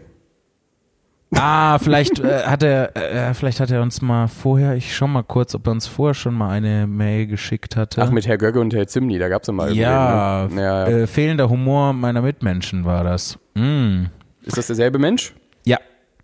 Ah, 1.34 1.80
vielleicht 1.80 2.20
äh, 2.20 2.44
hat 2.44 2.62
er, 2.62 2.96
äh, 2.96 3.34
vielleicht 3.34 3.62
hat 3.62 3.72
er 3.72 3.82
uns 3.82 4.02
mal 4.02 4.28
vorher, 4.28 4.76
ich 4.76 4.94
schau 4.96 5.08
mal 5.08 5.24
kurz, 5.24 5.56
ob 5.56 5.66
er 5.66 5.72
uns 5.72 5.88
vorher 5.88 6.14
schon 6.14 6.34
mal 6.34 6.50
eine 6.50 6.88
Mail 6.88 7.26
geschickt 7.28 7.78
hatte. 7.78 8.02
Ach, 8.02 8.12
mit 8.12 8.28
Herr 8.28 8.38
Gögge 8.38 8.60
und 8.60 8.74
Herr 8.74 8.86
Zimni, 8.88 9.18
da 9.18 9.30
gab's 9.30 9.48
ja 9.48 9.54
mal 9.54 9.74
ja, 9.74 10.42
irgendwen, 10.44 10.56
ne? 10.58 10.62
ja, 10.64 10.90
ja. 10.90 10.98
Äh, 11.04 11.08
fehlender 11.08 11.50
Humor 11.50 11.94
meiner 11.94 12.22
Mitmenschen 12.22 12.84
war 12.84 13.04
das. 13.04 13.40
Mm. 13.56 14.06
Ist 14.44 14.58
das 14.58 14.68
derselbe 14.68 15.00
Mensch? 15.00 15.34
Ja, 15.66 15.78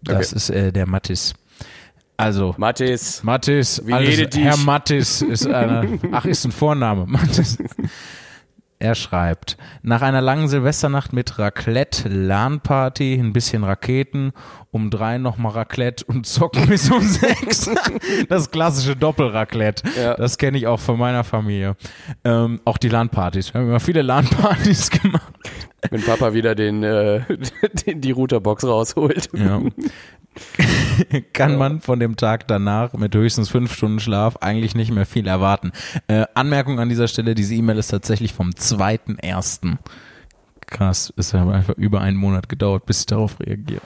das 0.04 0.28
Okay. 0.28 0.36
ist 0.36 0.50
äh, 0.50 0.72
der 0.74 0.88
Mattis. 0.88 1.34
Also, 2.18 2.56
Mathis. 2.58 3.24
Mattis, 3.24 3.82
Wie 3.86 3.94
alles? 3.94 4.36
Herr 4.36 4.58
Mattis 4.58 5.22
ist 5.22 5.48
eine, 5.48 6.00
ach, 6.12 6.26
ist 6.26 6.44
ein 6.46 6.52
Vorname. 6.52 7.06
Mattis. 7.06 7.58
Er 8.80 8.94
schreibt, 8.94 9.58
nach 9.82 10.04
einer 10.04 10.22
langen 10.22 10.48
Silvesternacht 10.48 11.12
mit 11.12 11.40
Raclette, 11.40 12.10
LAN-Party, 12.10 13.16
ein 13.16 13.34
bisschen 13.34 13.64
Raketen, 13.64 14.34
um 14.70 14.92
drei 14.92 15.18
nochmal 15.18 15.54
Raclette 15.54 16.06
und 16.06 16.28
zocken 16.28 16.68
bis 16.68 16.92
um 16.92 17.02
sechs. 17.08 17.72
Das 18.30 18.52
klassische 18.52 18.96
Doppelraclette. 18.96 19.84
Ja. 20.00 20.14
Das 20.14 20.38
kenne 20.38 20.60
ich 20.60 20.68
auch 20.68 20.80
von 20.80 21.00
meiner 21.00 21.24
Familie. 21.24 21.76
Ähm, 22.24 22.62
auch 22.66 22.78
die 22.78 22.90
LAN-Partys. 22.90 23.52
Wir 23.52 23.62
haben 23.62 23.68
immer 23.70 23.80
viele 23.80 24.04
LAN-Partys 24.04 24.92
gemacht. 25.02 25.34
Wenn 25.90 26.04
Papa 26.04 26.34
wieder 26.34 26.54
den, 26.54 26.84
äh, 26.84 27.22
den, 27.88 28.02
die 28.02 28.12
Routerbox 28.12 28.64
rausholt. 28.64 29.30
Ja. 29.34 29.60
Kann 31.34 31.58
man 31.58 31.82
von 31.82 32.00
dem 32.00 32.16
Tag 32.16 32.48
danach 32.48 32.94
mit 32.94 33.16
höchstens 33.16 33.50
fünf 33.50 33.74
Stunden 33.74 34.00
Schlaf 34.00 34.38
eigentlich 34.38 34.76
nicht 34.76 34.92
mehr 34.92 35.06
viel 35.06 35.28
erwarten. 35.28 35.72
Äh, 36.08 36.26
Anmerkung 36.34 36.80
an 36.80 36.90
dieser 36.90 37.08
Stelle, 37.08 37.36
diese 37.36 37.56
E-Mail 37.56 37.78
ist 37.78 37.90
tatsächlich 37.90 38.34
vom 38.34 38.50
2.1. 38.50 39.78
Krass, 40.66 41.14
es 41.16 41.34
hat 41.34 41.48
einfach 41.48 41.76
über 41.76 42.02
einen 42.02 42.18
Monat 42.18 42.50
gedauert, 42.50 42.86
bis 42.86 43.02
ich 43.02 43.06
darauf 43.06 43.40
reagiere. 43.40 43.82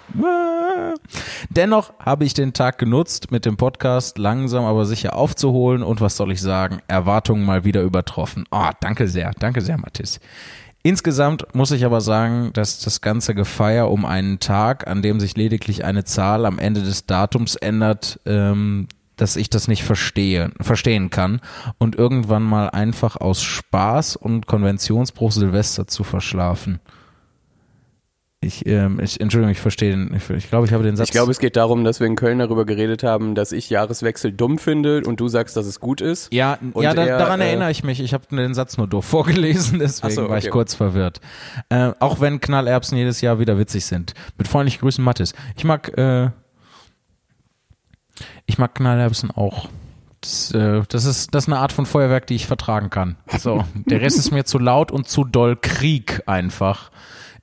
Dennoch 1.49 1.93
habe 1.99 2.25
ich 2.25 2.33
den 2.33 2.53
Tag 2.53 2.77
genutzt, 2.77 3.31
mit 3.31 3.45
dem 3.45 3.57
Podcast 3.57 4.17
langsam 4.17 4.65
aber 4.65 4.85
sicher 4.85 5.15
aufzuholen 5.15 5.83
und 5.83 6.01
was 6.01 6.17
soll 6.17 6.31
ich 6.31 6.41
sagen, 6.41 6.79
Erwartungen 6.87 7.45
mal 7.45 7.63
wieder 7.65 7.81
übertroffen. 7.81 8.45
Ah, 8.51 8.73
danke 8.79 9.07
sehr, 9.07 9.31
danke 9.39 9.61
sehr, 9.61 9.77
Mathis. 9.77 10.19
Insgesamt 10.83 11.45
muss 11.53 11.71
ich 11.71 11.85
aber 11.85 12.01
sagen, 12.01 12.51
dass 12.53 12.79
das 12.79 13.01
ganze 13.01 13.35
Gefeier 13.35 13.91
um 13.91 14.03
einen 14.05 14.39
Tag, 14.39 14.87
an 14.87 15.01
dem 15.01 15.19
sich 15.19 15.37
lediglich 15.37 15.85
eine 15.85 16.03
Zahl 16.05 16.45
am 16.45 16.57
Ende 16.57 16.81
des 16.81 17.05
Datums 17.05 17.55
ändert, 17.55 18.19
ähm, 18.25 18.87
dass 19.15 19.35
ich 19.35 19.51
das 19.51 19.67
nicht 19.67 19.83
verstehe, 19.83 20.51
verstehen 20.59 21.11
kann 21.11 21.41
und 21.77 21.95
irgendwann 21.95 22.41
mal 22.41 22.69
einfach 22.69 23.17
aus 23.17 23.43
Spaß 23.43 24.15
und 24.15 24.47
Konventionsbruch 24.47 25.31
Silvester 25.31 25.85
zu 25.85 26.03
verschlafen. 26.03 26.79
Ich, 28.43 28.65
ähm, 28.65 28.99
ich 28.99 29.21
Entschuldigung, 29.21 29.51
ich 29.51 29.59
verstehe 29.59 29.91
den, 29.91 30.15
ich, 30.15 30.27
ich 30.31 30.49
glaube, 30.49 30.65
ich 30.65 30.73
habe 30.73 30.83
den 30.83 30.95
Satz. 30.95 31.09
Ich 31.09 31.11
glaube, 31.11 31.31
es 31.31 31.37
geht 31.37 31.55
darum, 31.55 31.83
dass 31.83 31.99
wir 31.99 32.07
in 32.07 32.15
Köln 32.15 32.39
darüber 32.39 32.65
geredet 32.65 33.03
haben, 33.03 33.35
dass 33.35 33.51
ich 33.51 33.69
Jahreswechsel 33.69 34.31
dumm 34.31 34.57
finde 34.57 35.03
und 35.05 35.19
du 35.19 35.27
sagst, 35.27 35.55
dass 35.55 35.67
es 35.67 35.79
gut 35.79 36.01
ist. 36.01 36.33
Ja, 36.33 36.57
Und 36.73 36.81
ja 36.81 36.95
da, 36.95 37.05
er, 37.05 37.19
daran 37.19 37.39
äh, 37.39 37.49
erinnere 37.49 37.69
ich 37.69 37.83
mich. 37.83 37.99
Ich 37.99 38.15
habe 38.15 38.25
den 38.31 38.55
Satz 38.55 38.77
nur 38.77 38.87
doof 38.87 39.05
vorgelesen, 39.11 39.77
deswegen 39.77 40.15
so, 40.15 40.27
war 40.27 40.39
ich 40.39 40.45
okay. 40.45 40.51
kurz 40.51 40.73
verwirrt. 40.73 41.21
Äh, 41.69 41.91
auch 41.99 42.19
wenn 42.19 42.41
Knallerbsen 42.41 42.97
jedes 42.97 43.21
Jahr 43.21 43.37
wieder 43.37 43.59
witzig 43.59 43.85
sind. 43.85 44.15
Mit 44.39 44.47
freundlichen 44.47 44.81
Grüßen, 44.81 45.03
Mathis. 45.03 45.33
Ich 45.55 45.63
mag, 45.63 45.95
äh, 45.95 46.31
ich 48.47 48.57
mag 48.57 48.73
Knallerbsen 48.73 49.29
auch. 49.29 49.69
Das, 50.21 50.51
äh, 50.51 50.81
das, 50.89 51.05
ist, 51.05 51.35
das 51.35 51.43
ist 51.43 51.47
eine 51.47 51.59
Art 51.59 51.73
von 51.73 51.85
Feuerwerk, 51.85 52.25
die 52.25 52.35
ich 52.35 52.47
vertragen 52.47 52.89
kann. 52.89 53.17
So, 53.37 53.65
der 53.75 54.01
Rest 54.01 54.17
ist 54.17 54.31
mir 54.31 54.45
zu 54.45 54.57
laut 54.57 54.91
und 54.91 55.07
zu 55.07 55.25
doll 55.25 55.55
Krieg 55.55 56.23
einfach. 56.25 56.89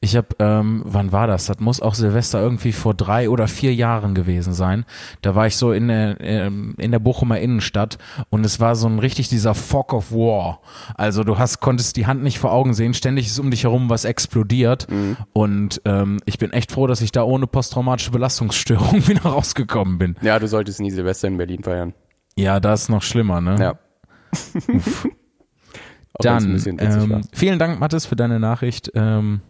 Ich 0.00 0.16
habe, 0.16 0.28
ähm, 0.38 0.82
wann 0.84 1.10
war 1.10 1.26
das? 1.26 1.46
Das 1.46 1.58
muss 1.58 1.80
auch 1.80 1.94
Silvester 1.94 2.40
irgendwie 2.40 2.72
vor 2.72 2.94
drei 2.94 3.28
oder 3.28 3.48
vier 3.48 3.74
Jahren 3.74 4.14
gewesen 4.14 4.52
sein. 4.52 4.84
Da 5.22 5.34
war 5.34 5.48
ich 5.48 5.56
so 5.56 5.72
in 5.72 5.88
der, 5.88 6.20
ähm, 6.20 6.74
in 6.78 6.92
der 6.92 7.00
Bochumer 7.00 7.40
Innenstadt 7.40 7.98
und 8.30 8.46
es 8.46 8.60
war 8.60 8.76
so 8.76 8.86
ein 8.86 9.00
richtig 9.00 9.28
dieser 9.28 9.54
Fog 9.54 9.92
of 9.92 10.12
War. 10.12 10.60
Also 10.94 11.24
du 11.24 11.38
hast, 11.38 11.58
konntest 11.60 11.96
die 11.96 12.06
Hand 12.06 12.22
nicht 12.22 12.38
vor 12.38 12.52
Augen 12.52 12.74
sehen, 12.74 12.94
ständig 12.94 13.26
ist 13.26 13.40
um 13.40 13.50
dich 13.50 13.64
herum 13.64 13.90
was 13.90 14.04
explodiert 14.04 14.86
und 15.32 15.80
ähm, 15.84 16.20
ich 16.26 16.38
bin 16.38 16.52
echt 16.52 16.70
froh, 16.70 16.86
dass 16.86 17.00
ich 17.00 17.10
da 17.10 17.24
ohne 17.24 17.48
posttraumatische 17.48 18.12
Belastungsstörung 18.12 19.08
wieder 19.08 19.22
rausgekommen 19.22 19.98
bin. 19.98 20.16
Ja, 20.22 20.38
du 20.38 20.46
solltest 20.46 20.80
nie 20.80 20.92
Silvester 20.92 21.26
in 21.26 21.38
Berlin 21.38 21.64
feiern. 21.64 21.92
Ja, 22.36 22.60
das 22.60 22.82
ist 22.82 22.88
noch 22.88 23.02
schlimmer, 23.02 23.40
ne? 23.40 23.56
Ja. 23.58 23.78
Dann, 26.20 26.60
ähm, 26.78 27.20
vielen 27.32 27.58
Dank, 27.58 27.80
Mathis, 27.80 28.06
für 28.06 28.16
deine 28.16 28.40
Nachricht. 28.40 28.90
Ähm, 28.94 29.40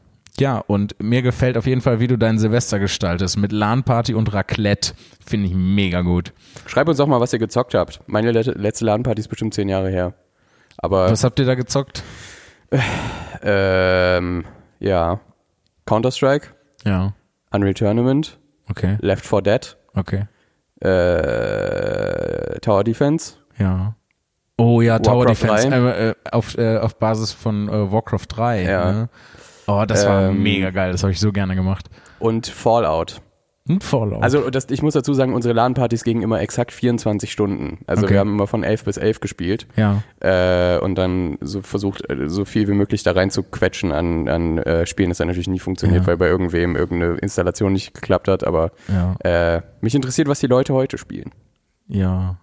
ja, 0.41 0.59
und 0.59 0.95
mir 1.03 1.22
gefällt 1.22 1.57
auf 1.57 1.66
jeden 1.66 1.80
Fall, 1.80 2.01
wie 2.01 2.07
du 2.07 2.16
dein 2.18 2.39
Silvester 2.39 2.78
gestaltest. 2.78 3.36
Mit 3.39 3.53
LAN-Party 3.53 4.14
und 4.14 4.32
Raclette. 4.32 4.93
Finde 5.24 5.49
ich 5.49 5.55
mega 5.55 6.01
gut. 6.03 6.32
Schreib 6.66 6.89
uns 6.89 7.01
auch 7.01 7.07
mal, 7.07 7.20
was 7.20 7.32
ihr 7.32 7.39
gezockt 7.39 7.74
habt. 7.74 8.01
Meine 8.07 8.32
let- 8.32 8.47
letzte 8.57 8.84
LAN-Party 8.84 9.20
ist 9.20 9.28
bestimmt 9.28 9.55
zehn 9.55 9.68
Jahre 9.68 9.91
her. 9.91 10.14
Aber, 10.78 11.11
Was 11.11 11.24
habt 11.24 11.39
ihr 11.41 11.45
da 11.47 11.55
gezockt? 11.55 12.03
ähm, 13.43 14.45
ja. 14.80 15.20
Counter-Strike, 15.86 16.49
Ja, 16.84 17.14
Unreal 17.51 17.72
Tournament, 17.74 18.39
okay, 18.68 18.99
Left 19.01 19.24
4 19.26 19.41
Dead, 19.41 19.76
okay, 19.95 20.24
äh, 20.86 22.59
Tower 22.61 22.84
Defense. 22.84 23.34
ja. 23.59 23.95
Oh 24.61 24.80
ja, 24.80 24.99
Tower 24.99 25.24
Warcraft 25.26 25.43
Defense 25.45 25.68
3. 25.70 25.76
äh, 25.76 26.09
äh, 26.11 26.14
auf, 26.32 26.59
äh, 26.59 26.78
auf 26.78 26.99
Basis 26.99 27.32
von 27.32 27.68
äh, 27.68 27.93
Warcraft 27.93 28.26
3. 28.28 28.62
Ja. 28.64 28.93
Ne? 28.93 29.09
Oh, 29.68 29.84
das 29.86 30.04
war 30.06 30.30
Ähm, 30.30 30.42
mega 30.42 30.70
geil. 30.70 30.90
Das 30.92 31.02
habe 31.02 31.12
ich 31.12 31.20
so 31.20 31.30
gerne 31.30 31.54
gemacht. 31.54 31.88
und 32.18 32.46
Fallout. 32.48 33.20
Und 33.68 33.84
Fallout. 33.84 34.22
Also 34.22 34.48
das, 34.48 34.70
ich 34.70 34.80
muss 34.80 34.94
dazu 34.94 35.12
sagen, 35.12 35.34
unsere 35.34 35.52
LAN-Partys 35.52 36.02
gingen 36.02 36.22
immer 36.22 36.40
exakt 36.40 36.72
24 36.72 37.30
Stunden. 37.30 37.80
Also 37.86 38.04
Okay. 38.04 38.14
wir 38.14 38.20
haben 38.20 38.30
immer 38.32 38.46
von 38.46 38.64
11 38.64 38.84
bis 38.84 38.96
11 38.96 39.20
gespielt 39.20 39.66
ja, 39.76 40.02
äh, 40.20 40.78
und 40.78 40.94
dann 40.96 41.36
so 41.42 41.60
versucht, 41.60 42.08
äh, 42.10 42.30
so 42.30 42.46
viel 42.46 42.66
wie 42.66 42.72
möglich 42.72 43.02
da 43.02 43.12
rein 43.12 43.28
zu 43.30 43.42
quetschen 43.42 43.92
an, 43.92 44.26
an 44.26 44.56
äh, 44.56 44.86
Spielen. 44.86 45.10
Das 45.10 45.20
hat 45.20 45.26
natürlich 45.26 45.48
nie 45.48 45.58
funktioniert, 45.58 46.00
Ja. 46.00 46.06
weil 46.06 46.16
bei 46.16 46.28
irgendwem 46.28 46.76
irgendeine 46.76 47.16
Installation 47.18 47.74
nicht 47.74 47.92
geklappt 47.92 48.28
hat. 48.28 48.42
Aber 48.42 48.70
ja, 48.88 49.16
äh, 49.56 49.60
mich 49.82 49.94
interessiert, 49.94 50.28
was 50.28 50.40
die 50.40 50.46
Leute 50.46 50.72
heute 50.72 50.96
spielen. 50.96 51.30
ja. 51.88 52.38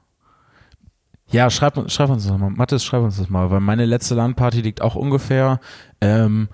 Ja, 1.32 1.50
schreib, 1.50 1.90
schreib 1.90 2.10
uns 2.12 2.28
das 2.28 2.38
mal. 2.38 2.52
Mathis, 2.52 2.84
schreib 2.86 3.02
uns 3.02 3.18
das 3.18 3.30
mal, 3.32 3.50
weil 3.50 3.60
meine 3.60 3.86
letzte 3.86 4.14
LAN-Party 4.14 4.62
liegt 4.62 4.82
auch 4.84 4.94
ungefähr, 4.94 5.60
ähm, 6.00 6.50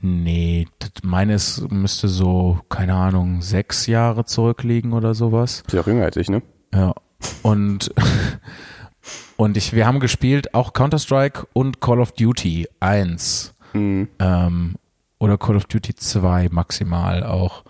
nee, 0.00 0.66
meines 1.02 1.66
müsste 1.70 2.08
so, 2.08 2.60
keine 2.68 2.94
Ahnung, 2.94 3.42
sechs 3.42 3.86
Jahre 3.86 4.24
zurückliegen 4.24 4.92
oder 4.92 5.14
sowas. 5.14 5.62
Ist 5.66 5.72
ja 5.72 5.80
auch 5.80 5.86
jünger 5.86 6.04
als 6.04 6.16
ich, 6.16 6.28
ne? 6.28 6.42
Ja. 6.72 6.94
Und, 7.42 7.92
und 9.36 9.56
ich, 9.56 9.72
wir 9.72 9.86
haben 9.86 10.00
gespielt 10.00 10.54
auch 10.54 10.72
Counter-Strike 10.72 11.46
und 11.52 11.80
Call 11.80 12.00
of 12.00 12.12
Duty 12.12 12.68
1. 12.80 13.54
Mhm. 13.72 14.08
Ähm, 14.18 14.74
oder 15.18 15.36
Call 15.36 15.56
of 15.56 15.64
Duty 15.64 15.94
2 15.94 16.48
maximal 16.50 17.24
auch. 17.24 17.64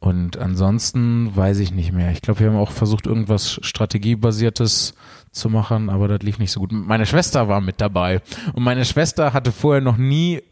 Und 0.00 0.36
ansonsten 0.36 1.34
weiß 1.34 1.58
ich 1.58 1.72
nicht 1.72 1.92
mehr. 1.92 2.12
Ich 2.12 2.22
glaube, 2.22 2.40
wir 2.40 2.48
haben 2.48 2.56
auch 2.56 2.70
versucht, 2.70 3.06
irgendwas 3.06 3.58
strategiebasiertes 3.62 4.94
zu 5.32 5.50
machen, 5.50 5.90
aber 5.90 6.06
das 6.06 6.20
lief 6.20 6.38
nicht 6.38 6.52
so 6.52 6.60
gut. 6.60 6.70
Meine 6.72 7.04
Schwester 7.04 7.48
war 7.48 7.60
mit 7.60 7.80
dabei. 7.80 8.20
Und 8.52 8.62
meine 8.62 8.84
Schwester 8.84 9.32
hatte 9.32 9.50
vorher 9.50 9.82
noch 9.82 9.96
nie 9.96 10.42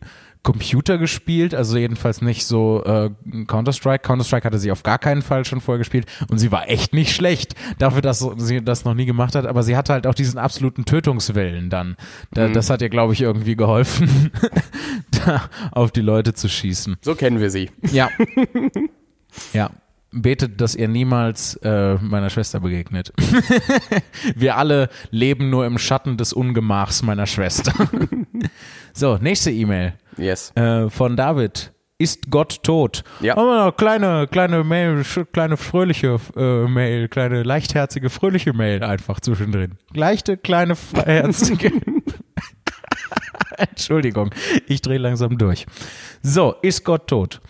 Computer 0.47 0.97
gespielt, 0.97 1.57
also 1.57 1.77
jedenfalls 1.77 2.23
nicht 2.23 2.47
so 2.47 2.85
äh, 2.85 3.11
Counter-Strike. 3.49 4.07
Counter-Strike 4.07 4.45
hatte 4.45 4.61
sie 4.61 4.71
auf 4.71 4.85
gar 4.85 5.01
keinen 5.01 5.23
Fall 5.23 5.45
schon 5.45 5.61
vorher 5.61 5.79
gespielt 5.79 6.07
und 6.31 6.39
sie 6.39 6.53
war 6.53 6.71
echt 6.71 6.95
nicht 6.95 7.13
schlecht 7.13 7.57
dafür, 7.81 8.01
dass 8.01 8.25
sie 8.37 8.63
das 8.63 8.85
noch 8.85 8.95
nie 8.95 9.07
gemacht 9.07 9.35
hat, 9.35 9.45
aber 9.45 9.65
sie 9.65 9.77
hatte 9.77 9.93
halt 9.93 10.07
auch 10.07 10.15
diesen 10.15 10.39
absoluten 10.39 10.85
Tötungswillen 10.85 11.69
dann. 11.69 11.97
Da, 12.31 12.47
Das 12.47 12.71
hat 12.71 12.81
ihr, 12.81 12.91
glaube 12.91 13.13
ich, 13.13 13.23
irgendwie 13.23 13.57
geholfen, 13.57 14.31
da 15.11 15.51
auf 15.73 15.91
die 15.91 16.01
Leute 16.01 16.33
zu 16.33 16.49
schießen. 16.49 16.97
So 17.03 17.17
kennen 17.17 17.41
wir 17.41 17.51
sie. 17.51 17.69
Ja. 17.91 18.09
ja. 19.53 19.71
Betet, 20.13 20.61
dass 20.61 20.77
ihr 20.77 20.87
niemals 20.87 21.57
äh, 21.57 21.97
meiner 21.97 22.31
Schwester 22.31 22.61
begegnet. 22.61 23.13
Wir 24.37 24.57
alle 24.57 24.89
leben 25.11 25.51
nur 25.51 25.67
im 25.67 25.77
Schatten 25.77 26.17
des 26.17 26.33
Ungemachs 26.33 27.03
meiner 27.03 27.27
Schwester. 27.27 27.75
so, 28.95 29.19
nächste 29.21 29.51
E-Mail 29.51 29.95
Yes. 30.17 30.53
äh, 30.57 30.89
von 30.91 31.17
David. 31.17 31.73
Ist 31.99 32.31
Gott 32.31 32.63
tot? 32.63 33.05
Ja. 33.21 33.37
Oh, 33.39 33.73
kleine, 33.73 34.29
kleine 34.31 34.65
Mail, 34.65 35.03
kleine 35.33 35.57
fröhliche 35.57 36.19
äh, 36.37 36.67
Mail, 36.69 37.09
kleine 37.09 37.43
leichtherzige, 37.43 38.11
fröhliche 38.11 38.53
Mail 38.53 38.85
einfach 38.85 39.19
zwischendrin. 39.21 39.77
Leichte, 39.95 40.37
kleine, 40.37 40.77
herzige. 41.07 41.73
Entschuldigung, 43.57 44.31
ich 44.67 44.83
drehe 44.83 44.99
langsam 44.99 45.39
durch. 45.39 45.67
So, 46.23 46.57
ist 46.61 46.85
Gott 46.85 47.07
tot? 47.07 47.41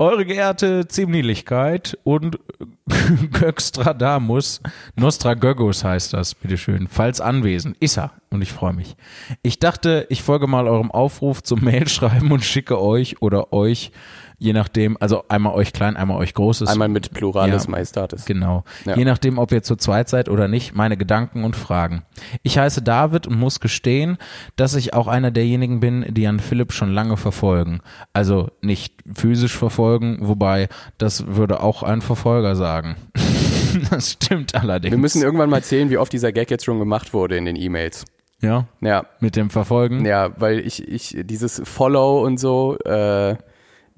Eure 0.00 0.24
geehrte 0.24 0.86
Ziemlichkeit 0.86 1.98
und 2.04 2.38
Gökstradamus, 3.32 4.60
Nostragögos 4.94 5.82
heißt 5.82 6.12
das, 6.12 6.36
bitteschön, 6.36 6.86
falls 6.86 7.20
anwesend. 7.20 7.76
Ist 7.80 7.98
er 7.98 8.12
und 8.30 8.40
ich 8.40 8.52
freue 8.52 8.74
mich. 8.74 8.96
Ich 9.42 9.58
dachte, 9.58 10.06
ich 10.08 10.22
folge 10.22 10.46
mal 10.46 10.68
eurem 10.68 10.92
Aufruf 10.92 11.42
zum 11.42 11.60
Mail 11.64 11.88
schreiben 11.88 12.30
und 12.30 12.44
schicke 12.44 12.80
euch 12.80 13.20
oder 13.22 13.52
euch 13.52 13.90
je 14.38 14.52
nachdem, 14.52 14.96
also 15.00 15.24
einmal 15.28 15.54
euch 15.54 15.72
klein, 15.72 15.96
einmal 15.96 16.16
euch 16.18 16.32
großes. 16.34 16.68
Einmal 16.68 16.88
mit 16.88 17.12
Pluralis 17.12 17.64
Ja. 17.64 17.70
Majestatis. 17.70 18.24
Genau. 18.24 18.64
Ja. 18.84 18.96
Je 18.96 19.04
nachdem, 19.04 19.38
ob 19.38 19.52
ihr 19.52 19.62
zu 19.62 19.76
zweit 19.76 20.08
seid 20.08 20.28
oder 20.28 20.48
nicht, 20.48 20.74
meine 20.74 20.96
Gedanken 20.96 21.44
und 21.44 21.56
Fragen. 21.56 22.02
Ich 22.42 22.58
heiße 22.58 22.82
David 22.82 23.26
und 23.26 23.38
muss 23.38 23.60
gestehen, 23.60 24.16
dass 24.56 24.74
ich 24.74 24.94
auch 24.94 25.06
einer 25.08 25.30
derjenigen 25.30 25.80
bin, 25.80 26.04
die 26.08 26.22
Jan 26.22 26.40
Philipp 26.40 26.72
schon 26.72 26.92
lange 26.92 27.16
verfolgen. 27.16 27.80
Also 28.12 28.48
nicht 28.62 28.94
physisch 29.14 29.56
verfolgen, 29.56 30.18
wobei 30.20 30.68
das 30.98 31.26
würde 31.26 31.60
auch 31.62 31.82
ein 31.82 32.00
Verfolger 32.00 32.54
sagen. 32.56 32.96
das 33.90 34.12
stimmt 34.12 34.54
allerdings. 34.54 34.92
Wir 34.92 34.98
müssen 34.98 35.22
irgendwann 35.22 35.50
mal 35.50 35.62
zählen, 35.62 35.90
wie 35.90 35.98
oft 35.98 36.12
dieser 36.12 36.32
Gag 36.32 36.50
jetzt 36.50 36.64
schon 36.64 36.78
gemacht 36.78 37.12
wurde 37.12 37.36
in 37.36 37.44
den 37.44 37.56
E-Mails. 37.56 38.04
ja, 38.40 38.66
Ja, 38.80 39.04
mit 39.20 39.36
dem 39.36 39.50
Verfolgen. 39.50 40.04
ja, 40.06 40.30
weil 40.40 40.60
ich, 40.60 40.86
ich, 40.88 41.16
dieses 41.24 41.60
Follow 41.64 42.24
und 42.24 42.38
so, 42.38 42.78
äh, 42.84 43.36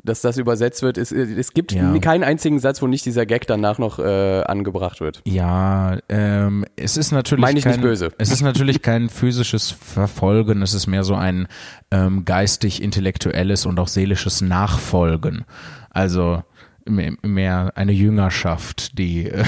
dass 0.03 0.20
das 0.20 0.38
übersetzt 0.38 0.82
wird, 0.82 0.98
es, 0.98 1.12
es 1.12 1.53
gibt 1.53 1.72
Ja. 1.72 1.96
keinen 1.98 2.24
einzigen 2.24 2.59
Satz, 2.59 2.80
wo 2.82 2.86
nicht 2.86 3.05
dieser 3.07 3.26
Gag 3.26 3.46
danach 3.46 3.78
noch 3.78 3.98
äh, 3.98 4.42
angebracht 4.42 5.01
wird. 5.01 5.20
Ja, 5.26 5.98
ähm, 6.09 6.64
es 6.76 6.96
ist 6.96 7.12
natürlich 7.12 7.42
Meine 7.42 7.59
ich 7.59 7.64
kein, 7.64 7.74
nicht 7.74 7.82
böse. 7.82 8.11
Es 8.18 8.30
ist 8.30 8.42
natürlich 8.42 8.82
kein 8.82 9.09
physisches 9.09 9.70
Verfolgen, 9.70 10.62
es 10.62 10.74
ist 10.74 10.86
mehr 10.86 11.05
so 11.05 11.14
ein 11.14 11.48
ähm, 11.90 12.24
geistig-intellektuelles 12.24 13.66
und 13.66 13.78
auch 13.78 13.88
seelisches 13.88 14.40
Nachfolgen. 14.40 15.44
Also 15.90 16.42
mehr, 16.86 17.72
eine 17.76 17.92
Jüngerschaft, 17.92 18.98
die 18.98 19.26
äh, 19.28 19.44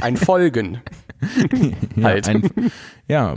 Ein 0.00 0.16
Folgen. 0.16 0.80
ja, 1.96 2.04
Halt. 2.04 2.28
ein, 2.28 2.50
ja, 3.06 3.36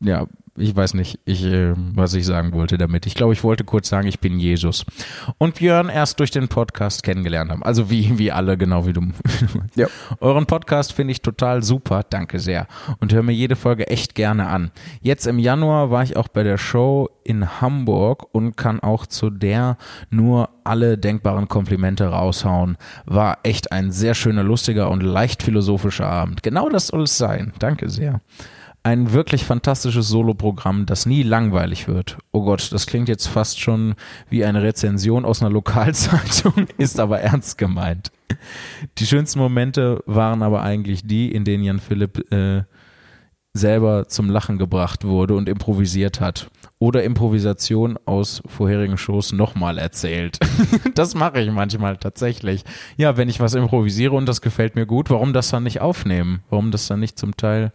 ja, 0.00 0.26
ich 0.60 0.76
weiß 0.76 0.94
nicht, 0.94 1.18
ich, 1.24 1.44
äh, 1.44 1.72
was 1.76 2.14
ich 2.14 2.26
sagen 2.26 2.52
wollte 2.52 2.78
damit. 2.78 3.06
Ich 3.06 3.14
glaube, 3.14 3.32
ich 3.32 3.42
wollte 3.42 3.64
kurz 3.64 3.88
sagen, 3.88 4.06
ich 4.06 4.20
bin 4.20 4.38
Jesus. 4.38 4.84
Und 5.38 5.56
Björn 5.56 5.88
erst 5.88 6.20
durch 6.20 6.30
den 6.30 6.48
Podcast 6.48 7.02
kennengelernt 7.02 7.50
haben. 7.50 7.62
Also 7.62 7.90
wie, 7.90 8.18
wie 8.18 8.30
alle, 8.30 8.56
genau 8.56 8.86
wie 8.86 8.92
du. 8.92 9.00
Ja. 9.76 9.86
Euren 10.20 10.46
Podcast 10.46 10.92
finde 10.92 11.12
ich 11.12 11.22
total 11.22 11.62
super, 11.62 12.02
danke 12.08 12.38
sehr. 12.38 12.66
Und 12.98 13.12
höre 13.12 13.22
mir 13.22 13.32
jede 13.32 13.56
Folge 13.56 13.86
echt 13.86 14.14
gerne 14.14 14.48
an. 14.48 14.70
Jetzt 15.00 15.26
im 15.26 15.38
Januar 15.38 15.90
war 15.90 16.02
ich 16.02 16.16
auch 16.16 16.28
bei 16.28 16.42
der 16.42 16.58
Show 16.58 17.08
in 17.24 17.60
Hamburg 17.60 18.26
und 18.32 18.56
kann 18.56 18.80
auch 18.80 19.06
zu 19.06 19.30
der 19.30 19.76
nur 20.10 20.50
alle 20.64 20.98
denkbaren 20.98 21.48
Komplimente 21.48 22.06
raushauen. 22.06 22.76
War 23.06 23.38
echt 23.42 23.72
ein 23.72 23.92
sehr 23.92 24.14
schöner, 24.14 24.42
lustiger 24.42 24.90
und 24.90 25.02
leicht 25.02 25.42
philosophischer 25.42 26.08
Abend. 26.08 26.42
Genau 26.42 26.68
das 26.68 26.88
soll 26.88 27.04
es 27.04 27.16
sein. 27.16 27.52
Danke 27.58 27.88
sehr. 27.88 28.20
Ein 28.82 29.12
wirklich 29.12 29.44
fantastisches 29.44 30.08
Soloprogramm, 30.08 30.86
das 30.86 31.04
nie 31.04 31.22
langweilig 31.22 31.86
wird. 31.86 32.16
Oh 32.32 32.44
Gott, 32.44 32.72
das 32.72 32.86
klingt 32.86 33.10
jetzt 33.10 33.26
fast 33.26 33.60
schon 33.60 33.94
wie 34.30 34.42
eine 34.42 34.62
Rezension 34.62 35.26
aus 35.26 35.42
einer 35.42 35.50
Lokalzeitung, 35.50 36.66
ist 36.78 36.98
aber 36.98 37.20
ernst 37.20 37.58
gemeint. 37.58 38.10
Die 38.96 39.06
schönsten 39.06 39.38
Momente 39.38 40.02
waren 40.06 40.42
aber 40.42 40.62
eigentlich 40.62 41.06
die, 41.06 41.30
in 41.30 41.44
denen 41.44 41.62
Jan 41.62 41.78
Philipp 41.78 42.32
äh, 42.32 42.62
selber 43.52 44.08
zum 44.08 44.30
Lachen 44.30 44.56
gebracht 44.56 45.04
wurde 45.04 45.34
und 45.34 45.48
improvisiert 45.48 46.20
hat. 46.20 46.50
Oder 46.78 47.04
Improvisation 47.04 47.98
aus 48.06 48.42
vorherigen 48.46 48.96
Shows 48.96 49.32
nochmal 49.32 49.76
erzählt. 49.76 50.38
das 50.94 51.14
mache 51.14 51.42
ich 51.42 51.50
manchmal 51.50 51.98
tatsächlich. 51.98 52.64
Ja, 52.96 53.18
wenn 53.18 53.28
ich 53.28 53.40
was 53.40 53.52
improvisiere 53.52 54.14
und 54.14 54.24
das 54.24 54.40
gefällt 54.40 54.74
mir 54.74 54.86
gut, 54.86 55.10
warum 55.10 55.34
das 55.34 55.50
dann 55.50 55.64
nicht 55.64 55.82
aufnehmen? 55.82 56.40
Warum 56.48 56.70
das 56.70 56.86
dann 56.86 57.00
nicht 57.00 57.18
zum 57.18 57.36
Teil 57.36 57.72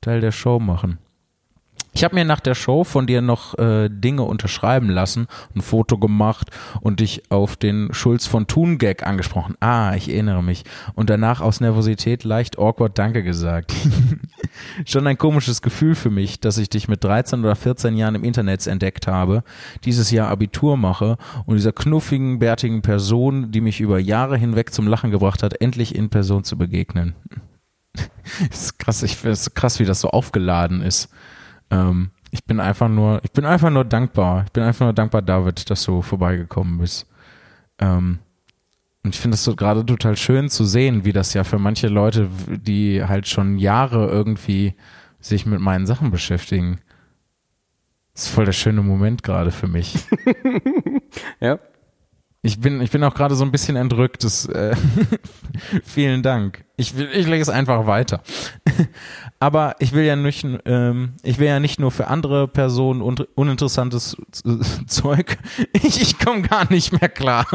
Teil 0.00 0.20
der 0.20 0.32
Show 0.32 0.58
machen? 0.58 0.98
Ich 1.96 2.04
habe 2.04 2.14
mir 2.14 2.26
nach 2.26 2.40
der 2.40 2.54
Show 2.54 2.84
von 2.84 3.06
dir 3.06 3.22
noch 3.22 3.56
äh, 3.56 3.88
Dinge 3.88 4.24
unterschreiben 4.24 4.90
lassen, 4.90 5.28
ein 5.54 5.62
Foto 5.62 5.96
gemacht 5.96 6.50
und 6.82 7.00
dich 7.00 7.30
auf 7.30 7.56
den 7.56 7.88
Schulz 7.94 8.26
von 8.26 8.46
Thun 8.46 8.76
Gag 8.76 9.06
angesprochen. 9.06 9.54
Ah, 9.60 9.94
ich 9.94 10.10
erinnere 10.10 10.42
mich. 10.42 10.64
Und 10.94 11.08
danach 11.08 11.40
aus 11.40 11.62
Nervosität 11.62 12.22
leicht 12.22 12.58
awkward 12.58 12.98
Danke 12.98 13.22
gesagt. 13.22 13.72
Schon 14.84 15.06
ein 15.06 15.16
komisches 15.16 15.62
Gefühl 15.62 15.94
für 15.94 16.10
mich, 16.10 16.38
dass 16.38 16.58
ich 16.58 16.68
dich 16.68 16.86
mit 16.86 17.02
13 17.02 17.40
oder 17.40 17.56
14 17.56 17.96
Jahren 17.96 18.14
im 18.14 18.24
Internet 18.24 18.66
entdeckt 18.66 19.06
habe, 19.06 19.42
dieses 19.86 20.10
Jahr 20.10 20.28
Abitur 20.28 20.76
mache 20.76 21.16
und 21.46 21.56
dieser 21.56 21.72
knuffigen, 21.72 22.38
bärtigen 22.38 22.82
Person, 22.82 23.52
die 23.52 23.62
mich 23.62 23.80
über 23.80 23.98
Jahre 23.98 24.36
hinweg 24.36 24.74
zum 24.74 24.86
Lachen 24.86 25.10
gebracht 25.10 25.42
hat, 25.42 25.62
endlich 25.62 25.94
in 25.94 26.10
Person 26.10 26.44
zu 26.44 26.58
begegnen. 26.58 27.14
ist 28.50 28.78
krass, 28.78 29.02
ich 29.02 29.16
finde 29.16 29.32
es 29.32 29.54
krass, 29.54 29.78
wie 29.78 29.84
das 29.84 30.00
so 30.00 30.10
aufgeladen 30.10 30.80
ist. 30.82 31.08
Ähm, 31.70 32.10
ich 32.30 32.44
bin 32.44 32.60
einfach 32.60 32.88
nur, 32.88 33.20
ich 33.24 33.32
bin 33.32 33.44
einfach 33.44 33.70
nur 33.70 33.84
dankbar. 33.84 34.44
Ich 34.46 34.52
bin 34.52 34.62
einfach 34.62 34.86
nur 34.86 34.92
dankbar, 34.92 35.22
David, 35.22 35.70
dass 35.70 35.84
du 35.84 36.02
vorbeigekommen 36.02 36.78
bist. 36.78 37.06
Ähm, 37.78 38.18
und 39.02 39.14
ich 39.14 39.20
finde 39.20 39.36
es 39.36 39.44
so 39.44 39.54
gerade 39.54 39.86
total 39.86 40.16
schön 40.16 40.48
zu 40.48 40.64
sehen, 40.64 41.04
wie 41.04 41.12
das 41.12 41.32
ja 41.32 41.44
für 41.44 41.58
manche 41.58 41.88
Leute, 41.88 42.28
die 42.48 43.04
halt 43.04 43.28
schon 43.28 43.58
Jahre 43.58 44.08
irgendwie 44.08 44.74
sich 45.20 45.46
mit 45.46 45.60
meinen 45.60 45.86
Sachen 45.86 46.10
beschäftigen. 46.10 46.80
Das 48.12 48.24
ist 48.24 48.30
voll 48.30 48.46
der 48.46 48.52
schöne 48.52 48.82
Moment 48.82 49.22
gerade 49.22 49.52
für 49.52 49.68
mich. 49.68 49.96
Ja. 51.40 51.58
Ich 52.46 52.60
bin, 52.60 52.80
ich 52.80 52.92
bin 52.92 53.02
auch 53.02 53.14
gerade 53.14 53.34
so 53.34 53.44
ein 53.44 53.50
bisschen 53.50 53.74
entrückt. 53.74 54.22
Das, 54.22 54.46
äh, 54.46 54.76
vielen 55.84 56.22
Dank. 56.22 56.64
Ich, 56.76 56.96
ich 56.96 57.26
lege 57.26 57.42
es 57.42 57.48
einfach 57.48 57.88
weiter. 57.88 58.22
Aber 59.40 59.74
ich 59.80 59.92
will 59.92 60.04
ja 60.04 60.14
nicht, 60.14 60.46
ähm, 60.64 61.14
ich 61.24 61.40
will 61.40 61.48
ja 61.48 61.58
nicht 61.58 61.80
nur 61.80 61.90
für 61.90 62.06
andere 62.06 62.46
Personen 62.46 63.02
un 63.02 63.16
uninteressantes 63.34 64.16
Zeug. 64.86 65.38
Ich, 65.72 66.00
ich 66.00 66.20
komme 66.20 66.42
gar 66.42 66.70
nicht 66.70 66.92
mehr 66.92 67.08
klar. 67.08 67.46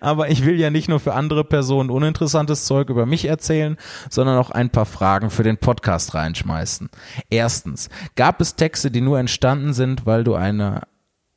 Aber 0.00 0.28
ich 0.28 0.44
will 0.44 0.58
ja 0.58 0.70
nicht 0.70 0.88
nur 0.88 0.98
für 0.98 1.14
andere 1.14 1.44
Personen 1.44 1.90
uninteressantes 1.90 2.64
Zeug 2.64 2.90
über 2.90 3.06
mich 3.06 3.26
erzählen, 3.26 3.76
sondern 4.10 4.36
auch 4.36 4.50
ein 4.50 4.70
paar 4.70 4.86
Fragen 4.86 5.30
für 5.30 5.44
den 5.44 5.58
Podcast 5.58 6.14
reinschmeißen. 6.14 6.90
Erstens, 7.30 7.88
gab 8.16 8.40
es 8.40 8.56
Texte, 8.56 8.90
die 8.90 9.00
nur 9.00 9.20
entstanden 9.20 9.74
sind, 9.74 10.06
weil 10.06 10.24
du 10.24 10.34
eine 10.34 10.82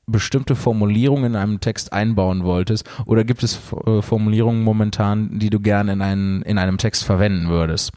bestimmte 0.10 0.56
Formulierung 0.56 1.26
in 1.26 1.36
einem 1.36 1.60
Text 1.60 1.94
einbauen 1.94 2.44
wolltest? 2.44 2.90
Oder 3.06 3.24
gibt 3.24 3.44
es 3.44 3.60
äh, 3.86 4.02
Formulierungen 4.02 4.64
momentan, 4.64 5.40
die 5.40 5.50
du 5.50 5.60
gerne 5.60 5.94
in, 5.94 6.02
einen, 6.02 6.42
in 6.42 6.58
einem 6.58 6.78
Text 6.78 7.04
verwenden 7.04 7.50
würdest? 7.50 7.92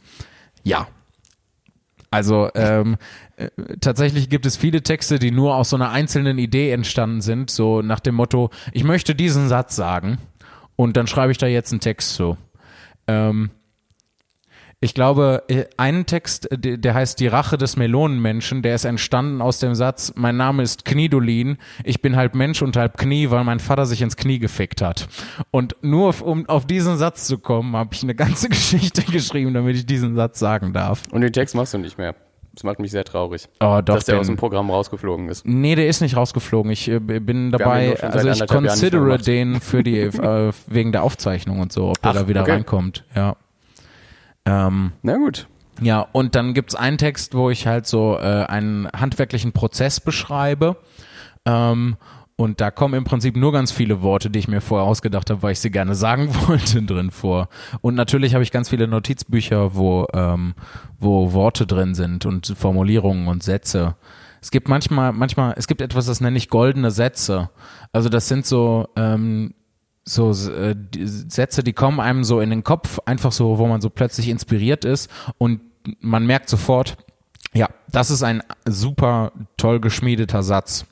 Ja. 0.63 0.89
Also 2.11 2.51
ähm, 2.55 2.97
äh, 3.37 3.49
tatsächlich 3.81 4.29
gibt 4.29 4.45
es 4.45 4.57
viele 4.57 4.83
Texte, 4.83 5.19
die 5.19 5.31
nur 5.31 5.57
aus 5.57 5.71
so 5.71 5.77
einer 5.77 5.91
einzelnen 5.91 6.39
Idee 6.39 6.71
entstanden 6.71 7.23
sind, 7.23 7.51
so 7.51 7.81
nach 7.81 8.01
dem 8.01 8.15
Motto, 8.15 8.51
ich 8.73 8.85
möchte 8.85 9.15
diesen 9.15 9.49
Satz 9.49 9.77
sagen 9.77 10.19
und 10.77 10.97
dann 10.97 11.07
schreibe 11.07 11.33
ich 11.33 11.39
da 11.39 11.47
jetzt 11.47 11.73
einen 11.73 11.81
Text 11.81 12.15
zu. 12.15 12.37
Ähm, 13.07 13.51
ich 14.83 14.95
glaube, 14.95 15.45
äh, 15.49 15.65
ein 15.79 16.05
Text, 16.07 16.51
äh, 16.53 16.59
der 16.59 16.77
der 16.77 16.93
heißt 16.95 17.19
Die 17.21 17.29
Rache 17.29 17.57
des 17.57 17.77
Melonenmenschen, 17.77 18.61
der 18.63 18.75
ist 18.75 18.85
entstanden 18.85 19.41
aus 19.41 19.59
dem 19.61 19.75
Satz, 19.75 20.13
mein 20.17 20.37
Name 20.37 20.63
ist 20.63 20.85
Kniedolin, 20.85 21.57
ich 21.85 22.03
bin 22.03 22.17
halb 22.17 22.35
Mensch 22.35 22.61
und 22.61 22.77
halb 22.77 22.99
Knie, 22.99 23.31
weil 23.31 23.45
mein 23.45 23.61
Vater 23.61 23.87
sich 23.87 24.03
ins 24.03 24.17
Knie 24.17 24.39
gefickt 24.39 24.83
hat. 24.83 25.09
Und 25.51 25.77
nur 25.83 26.09
auf- 26.11 26.21
um 26.23 26.49
auf 26.49 26.67
diesen 26.67 26.97
Satz 26.99 27.27
zu 27.27 27.39
kommen, 27.39 27.75
habe 27.77 27.95
ich 27.95 28.03
eine 28.03 28.15
ganze 28.15 28.49
Geschichte 28.51 29.03
geschrieben, 29.03 29.55
damit 29.55 29.77
ich 29.77 29.87
diesen 29.87 30.15
Satz 30.17 30.39
sagen 30.39 30.73
darf. 30.73 31.03
Und 31.13 31.21
den 31.23 31.33
Text 31.33 31.55
machst 31.55 31.73
du 31.75 31.79
nicht 31.79 31.97
mehr. 31.97 32.15
Das 32.55 32.65
macht 32.65 32.81
mich 32.81 32.91
sehr 32.91 33.05
traurig, 33.05 33.49
Oh, 33.61 33.81
doch, 33.83 33.95
dass 33.95 34.05
der 34.05 34.21
aus 34.21 34.27
dem 34.27 34.37
Programm 34.37 34.71
rausgeflogen 34.71 35.31
ist. 35.31 35.47
Nee, 35.47 35.75
der 35.75 35.87
ist 35.89 36.03
nicht 36.03 36.17
rausgeflogen. 36.19 36.71
Ich 36.71 36.87
äh, 36.87 36.99
bin 36.99 37.51
dabei, 37.51 37.99
also 38.03 38.29
ich 38.29 38.47
considere 38.47 39.17
den 39.17 39.59
für 39.63 39.83
die, 39.83 39.99
äh, 40.01 40.53
wegen 40.67 40.93
der 40.93 41.03
Aufzeichnung 41.03 41.61
und 41.61 41.73
so, 41.73 41.89
ob 41.89 42.03
der 42.03 42.11
Ach, 42.11 42.15
da 42.15 42.29
wieder 42.29 42.43
okay. 42.43 42.51
reinkommt. 42.53 43.05
Ja. 43.17 43.37
Ähm, 44.45 44.93
Na 45.03 45.17
gut. 45.17 45.47
ja, 45.81 46.01
und 46.13 46.35
dann 46.35 46.55
gibt's 46.55 46.75
einen 46.75 46.99
Text, 46.99 47.35
wo 47.35 47.51
ich 47.51 47.67
halt 47.67 47.87
so 47.87 48.19
äh, 48.19 48.45
einen 48.45 48.89
handwerklichen 48.89 49.53
Prozess 49.53 50.01
beschreibe. 50.01 50.77
Ähm, 51.45 51.97
und 52.37 52.61
da 52.61 52.71
kommen 52.71 52.95
im 52.95 53.05
Prinzip 53.05 53.37
nur 53.37 53.53
ganz 53.53 53.71
viele 53.71 54.03
Worte, 54.03 54.31
die 54.31 54.39
ich 54.39 54.49
mir 54.49 54.61
vorher 54.61 54.87
ausgedacht 54.89 55.31
habe, 55.31 55.43
weil 55.43 55.53
ich 55.53 55.61
sie 55.61 55.71
gerne 55.71 55.95
sagen 55.95 56.29
wollte, 56.49 56.83
drin 56.83 57.11
vor. 57.11 57.49
Und 57.83 57.95
natürlich 57.95 58.35
habe 58.35 58.43
ich 58.43 58.51
ganz 58.51 58.71
viele 58.71 58.89
Notizbücher, 58.89 59.77
wo, 59.77 60.07
ähm, 60.13 60.55
wo 60.99 61.33
Worte 61.33 61.67
drin 61.67 61.95
sind 61.95 62.27
und 62.27 62.55
Formulierungen 62.57 63.29
und 63.29 63.43
Sätze. 63.43 63.97
Es 64.41 64.51
gibt 64.51 64.69
manchmal, 64.69 65.13
manchmal, 65.13 65.55
es 65.57 65.69
gibt 65.69 65.81
etwas, 65.81 66.07
das 66.07 66.21
nenne 66.21 66.37
ich 66.37 66.49
goldene 66.49 66.91
Sätze. 66.91 67.51
Also 67.93 68.09
das 68.09 68.27
sind 68.27 68.45
so, 68.45 68.89
ähm, 68.97 69.55
so 70.05 70.31
äh, 70.31 70.75
Sätze, 71.05 71.63
die 71.63 71.73
kommen 71.73 72.01
einem 72.01 72.25
so 72.25 72.41
in 72.41 72.51
den 72.51 72.65
Kopf, 72.65 72.99
einfach 73.05 73.33
so, 73.33 73.59
wo 73.59 73.67
man 73.67 73.81
so 73.81 73.91
plötzlich 73.91 74.29
inspiriert 74.29 74.85
ist 74.85 75.11
und 75.39 75.61
man 76.01 76.27
merkt 76.27 76.49
sofort, 76.49 76.97
ja, 77.55 77.69
das 77.91 78.11
ist 78.11 78.23
ein 78.23 78.43
super 78.67 79.33
toll 79.57 79.81
geschmiedeter 79.81 80.43
Satz. 80.43 80.87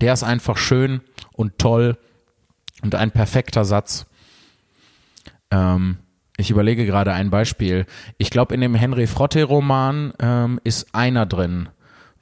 Der 0.00 0.12
ist 0.12 0.24
einfach 0.24 0.56
schön 0.56 1.00
und 1.32 1.58
toll 1.58 1.98
Und 2.82 2.94
ein 2.94 3.10
perfekter 3.10 3.64
Satz. 3.64 4.06
Ähm, 5.50 5.98
ich 6.36 6.50
überlege 6.50 6.86
gerade 6.86 7.12
ein 7.12 7.30
Beispiel. 7.30 7.86
Ich 8.18 8.30
glaube, 8.30 8.54
in 8.54 8.60
dem 8.60 8.74
Henry 8.74 9.06
Frotte-Roman 9.06 10.14
ähm, 10.18 10.60
ist 10.64 10.92
einer 10.94 11.26
drin, 11.26 11.68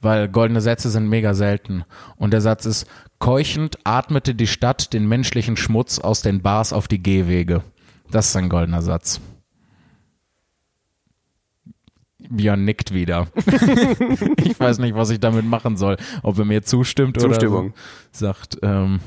weil 0.01 0.27
goldene 0.27 0.61
Sätze 0.61 0.89
sind 0.89 1.07
mega 1.07 1.33
selten. 1.33 1.85
Und 2.17 2.31
der 2.31 2.41
Satz 2.41 2.65
ist, 2.65 2.87
keuchend 3.21 3.77
atmete 3.85 4.35
die 4.35 4.47
Stadt 4.47 4.91
den 4.91 5.07
menschlichen 5.07 5.55
Schmutz 5.55 5.99
aus 5.99 6.21
den 6.21 6.41
Bars 6.41 6.73
auf 6.73 6.89
die 6.89 7.01
Gehwege. 7.01 7.63
Das 8.09 8.27
ist 8.27 8.35
ein 8.35 8.49
goldener 8.49 8.81
Satz. 8.81 9.21
Björn 12.17 12.65
nickt 12.65 12.93
wieder. 12.93 13.27
ich 14.43 14.59
weiß 14.59 14.79
nicht, 14.79 14.95
was 14.95 15.11
ich 15.11 15.19
damit 15.19 15.45
machen 15.45 15.77
soll. 15.77 15.97
Ob 16.23 16.39
er 16.39 16.45
mir 16.45 16.63
zustimmt 16.63 17.19
Zustimmung. 17.19 17.67
oder 17.67 17.73
sagt, 18.11 18.57
ähm, 18.63 18.99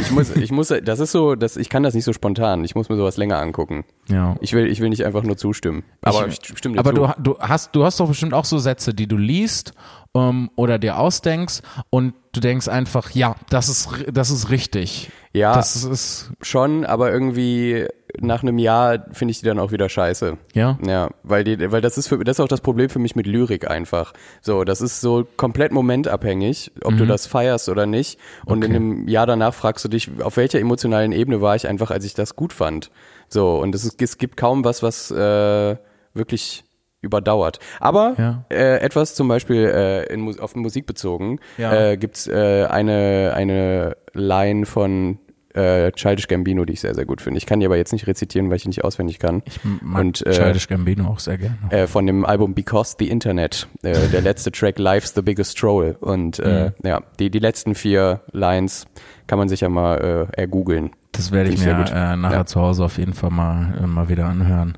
Ich 0.00 0.10
muss, 0.10 0.30
ich 0.36 0.50
muss, 0.52 0.72
das 0.82 1.00
ist 1.00 1.12
so, 1.12 1.34
das, 1.34 1.56
ich 1.56 1.68
kann 1.68 1.82
das 1.82 1.94
nicht 1.94 2.04
so 2.04 2.12
spontan. 2.12 2.64
Ich 2.64 2.74
muss 2.74 2.88
mir 2.88 2.96
sowas 2.96 3.16
länger 3.16 3.38
angucken. 3.38 3.84
ja. 4.08 4.36
Ich 4.40 4.52
will, 4.52 4.66
ich 4.66 4.80
will 4.80 4.88
nicht 4.88 5.04
einfach 5.04 5.22
nur 5.22 5.36
zustimmen. 5.36 5.82
Aber 6.02 6.26
ich, 6.28 6.40
stimme 6.54 6.74
dir 6.74 6.80
Aber 6.80 6.94
zu. 6.94 7.22
du, 7.22 7.34
du, 7.34 7.38
hast, 7.40 7.74
du 7.74 7.84
hast 7.84 8.00
doch 8.00 8.08
bestimmt 8.08 8.34
auch 8.34 8.44
so 8.44 8.58
Sätze, 8.58 8.94
die 8.94 9.06
du 9.06 9.16
liest 9.16 9.72
ähm, 10.14 10.50
oder 10.56 10.78
dir 10.78 10.98
ausdenkst 10.98 11.62
und 11.90 12.14
du 12.32 12.40
denkst 12.40 12.68
einfach, 12.68 13.10
ja, 13.10 13.34
das 13.50 13.68
ist, 13.68 13.88
das 14.12 14.30
ist 14.30 14.50
richtig. 14.50 15.10
ja, 15.32 15.54
Das 15.54 15.82
ist, 15.84 16.30
schon, 16.42 16.84
aber 16.84 17.10
irgendwie 17.12 17.86
nach 18.20 18.42
einem 18.42 18.58
Jahr 18.58 19.04
finde 19.12 19.32
ich 19.32 19.40
die 19.40 19.46
dann 19.46 19.58
auch 19.58 19.72
wieder 19.72 19.88
scheiße. 19.88 20.36
ja. 20.54 20.78
Ja, 20.86 21.10
weil 21.22 21.44
die, 21.44 21.70
weil 21.72 21.80
das 21.80 21.98
ist 21.98 22.08
für, 22.08 22.18
das 22.24 22.36
ist 22.38 22.40
auch 22.40 22.48
das 22.48 22.60
Problem 22.60 22.88
für 22.88 22.98
mich 22.98 23.16
mit 23.16 23.26
Lyrik 23.26 23.68
einfach. 23.70 24.12
So, 24.40 24.64
das 24.64 24.80
ist 24.80 25.00
so 25.00 25.26
komplett 25.36 25.72
momentabhängig, 25.72 26.72
ob 26.84 26.96
du 26.96 27.06
das 27.06 27.26
feierst 27.26 27.68
oder 27.68 27.86
nicht. 27.86 28.18
Und 28.44 28.64
in 28.64 28.70
Mhm. 28.70 28.76
Okay. 28.76 28.76
einem 28.76 29.08
Jahr 29.08 29.26
danach 29.26 29.54
fragst 29.54 29.84
du 29.84 29.88
dich, 29.88 30.10
auf 30.22 30.36
welcher 30.36 30.60
emotionalen 30.60 31.12
Ebene 31.12 31.40
war 31.40 31.56
ich 31.56 31.66
einfach, 31.68 31.90
als 31.90 32.04
ich 32.04 32.14
das 32.14 32.36
gut 32.36 32.52
fand. 32.52 32.90
So, 33.28 33.58
und 33.58 33.74
es, 33.74 33.84
ist, 33.84 34.00
es 34.00 34.18
gibt 34.18 34.36
kaum 34.36 34.64
was, 34.64 34.82
was 34.82 35.10
äh, 35.10 35.76
wirklich 36.14 36.64
überdauert. 37.02 37.58
Aber 37.80 38.14
Ja. 38.18 38.44
äh, 38.50 38.78
etwas 38.80 39.14
zum 39.14 39.28
Beispiel 39.28 39.64
äh, 39.66 40.12
in, 40.12 40.38
auf 40.40 40.54
Musik 40.56 40.86
bezogen, 40.86 41.38
Ja. 41.58 41.90
äh, 41.92 41.96
gibt's 41.96 42.26
äh, 42.26 42.66
eine, 42.68 43.32
eine 43.34 43.96
Line 44.14 44.66
von 44.66 45.18
äh, 45.56 45.90
Childish 45.92 46.28
Gambino, 46.28 46.64
die 46.64 46.74
ich 46.74 46.80
sehr, 46.80 46.94
sehr 46.94 47.06
gut 47.06 47.20
finde. 47.20 47.38
Ich 47.38 47.46
kann 47.46 47.60
die 47.60 47.66
aber 47.66 47.76
jetzt 47.76 47.92
nicht 47.92 48.06
rezitieren, 48.06 48.48
weil 48.50 48.56
ich 48.56 48.62
die 48.62 48.68
nicht 48.68 48.84
auswendig 48.84 49.18
kann. 49.18 49.42
Ich 49.46 49.58
mag 49.82 50.00
Und, 50.04 50.26
äh, 50.26 50.30
Childish 50.32 50.68
Gambino 50.68 51.08
auch 51.08 51.18
sehr 51.18 51.38
gerne. 51.38 51.56
Äh, 51.70 51.86
von 51.86 52.06
dem 52.06 52.24
Album 52.24 52.54
Because 52.54 52.96
the 52.98 53.08
Internet, 53.08 53.66
äh, 53.82 54.08
der 54.08 54.20
letzte 54.20 54.52
Track 54.52 54.78
Life's 54.78 55.14
the 55.14 55.22
Biggest 55.22 55.56
Stroll. 55.58 55.96
Und 56.00 56.38
äh, 56.38 56.72
ja, 56.84 57.00
die, 57.18 57.30
die 57.30 57.38
letzten 57.38 57.74
vier 57.74 58.20
Lines 58.32 58.86
kann 59.26 59.38
man 59.38 59.48
sich 59.48 59.60
ja 59.60 59.68
mal 59.68 60.28
äh, 60.34 60.40
ergoogeln. 60.40 60.90
Das 61.12 61.32
werde 61.32 61.48
ich 61.50 61.56
ich 61.60 61.64
mir 61.64 61.72
äh, 61.72 62.16
nachher 62.16 62.36
Ja. 62.38 62.46
zu 62.46 62.60
Hause 62.60 62.84
auf 62.84 62.98
jeden 62.98 63.14
Fall 63.14 63.30
mal, 63.30 63.78
äh, 63.82 63.86
mal 63.86 64.08
wieder 64.08 64.26
anhören. 64.26 64.76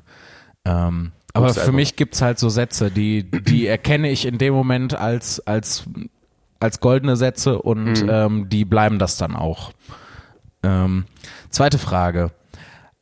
Ähm, 0.65 1.11
aber 1.33 1.53
für 1.53 1.71
mich 1.71 1.95
gibt's 1.95 2.21
halt 2.21 2.39
so 2.39 2.49
Sätze, 2.49 2.89
die, 2.91 3.23
die 3.29 3.67
erkenne 3.67 4.09
ich 4.09 4.25
in 4.25 4.37
dem 4.37 4.53
Moment 4.53 4.95
als, 4.97 5.39
als, 5.45 5.85
als 6.59 6.79
goldene 6.79 7.15
Sätze 7.15 7.61
und 7.61 8.03
Mhm. 8.03 8.09
ähm, 8.09 8.49
die 8.49 8.65
bleiben 8.65 8.99
das 8.99 9.17
dann 9.17 9.35
auch. 9.35 9.71
Ähm, 10.63 11.05
zweite 11.49 11.77
Frage. 11.77 12.31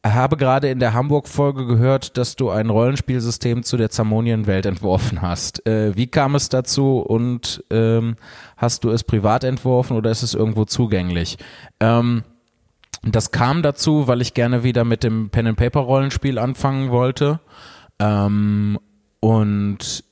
Habe 0.05 0.37
gerade 0.37 0.69
in 0.69 0.79
der 0.79 0.93
Hamburg-Folge 0.93 1.65
gehört, 1.65 2.17
dass 2.17 2.35
du 2.35 2.49
ein 2.49 2.69
Rollenspielsystem 2.69 3.63
zu 3.63 3.77
der 3.77 3.89
Zamonien-Welt 3.89 4.65
entworfen 4.65 5.21
hast. 5.21 5.65
Äh, 5.67 5.95
wie 5.97 6.07
kam 6.07 6.35
es 6.35 6.49
dazu 6.49 6.99
und 6.99 7.63
ähm, 7.71 8.15
hast 8.55 8.83
du 8.83 8.89
es 8.89 9.03
privat 9.03 9.43
entworfen 9.43 9.97
oder 9.97 10.11
ist 10.11 10.23
es 10.23 10.33
irgendwo 10.33 10.65
zugänglich? 10.65 11.37
Ähm, 11.79 12.23
das 13.03 13.31
kam 13.31 13.63
dazu, 13.63 14.07
weil 14.07 14.21
ich 14.21 14.33
gerne 14.33 14.63
wieder 14.63 14.83
mit 14.83 15.03
dem 15.03 15.29
Pen 15.29 15.47
and 15.47 15.57
Paper 15.57 15.81
Rollenspiel 15.81 16.39
anfangen 16.39 16.89
wollte 16.89 17.39
ähm, 17.99 18.79
und 19.19 20.03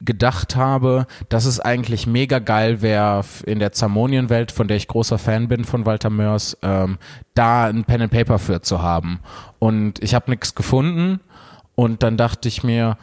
gedacht 0.00 0.56
habe, 0.56 1.06
dass 1.28 1.44
es 1.44 1.60
eigentlich 1.60 2.06
mega 2.06 2.38
geil 2.38 2.82
wäre 2.82 3.24
in 3.44 3.58
der 3.58 3.72
Zamonien-Welt, 3.72 4.52
von 4.52 4.68
der 4.68 4.76
ich 4.76 4.88
großer 4.88 5.18
Fan 5.18 5.48
bin 5.48 5.64
von 5.64 5.86
Walter 5.86 6.10
Mörs, 6.10 6.56
ähm, 6.62 6.98
da 7.34 7.66
ein 7.66 7.84
Pen 7.84 8.02
and 8.02 8.12
Paper 8.12 8.38
für 8.38 8.60
zu 8.62 8.82
haben. 8.82 9.20
Und 9.58 10.02
ich 10.02 10.14
habe 10.14 10.30
nichts 10.30 10.54
gefunden 10.54 11.20
und 11.74 12.02
dann 12.02 12.16
dachte 12.16 12.48
ich 12.48 12.62
mir, 12.62 12.96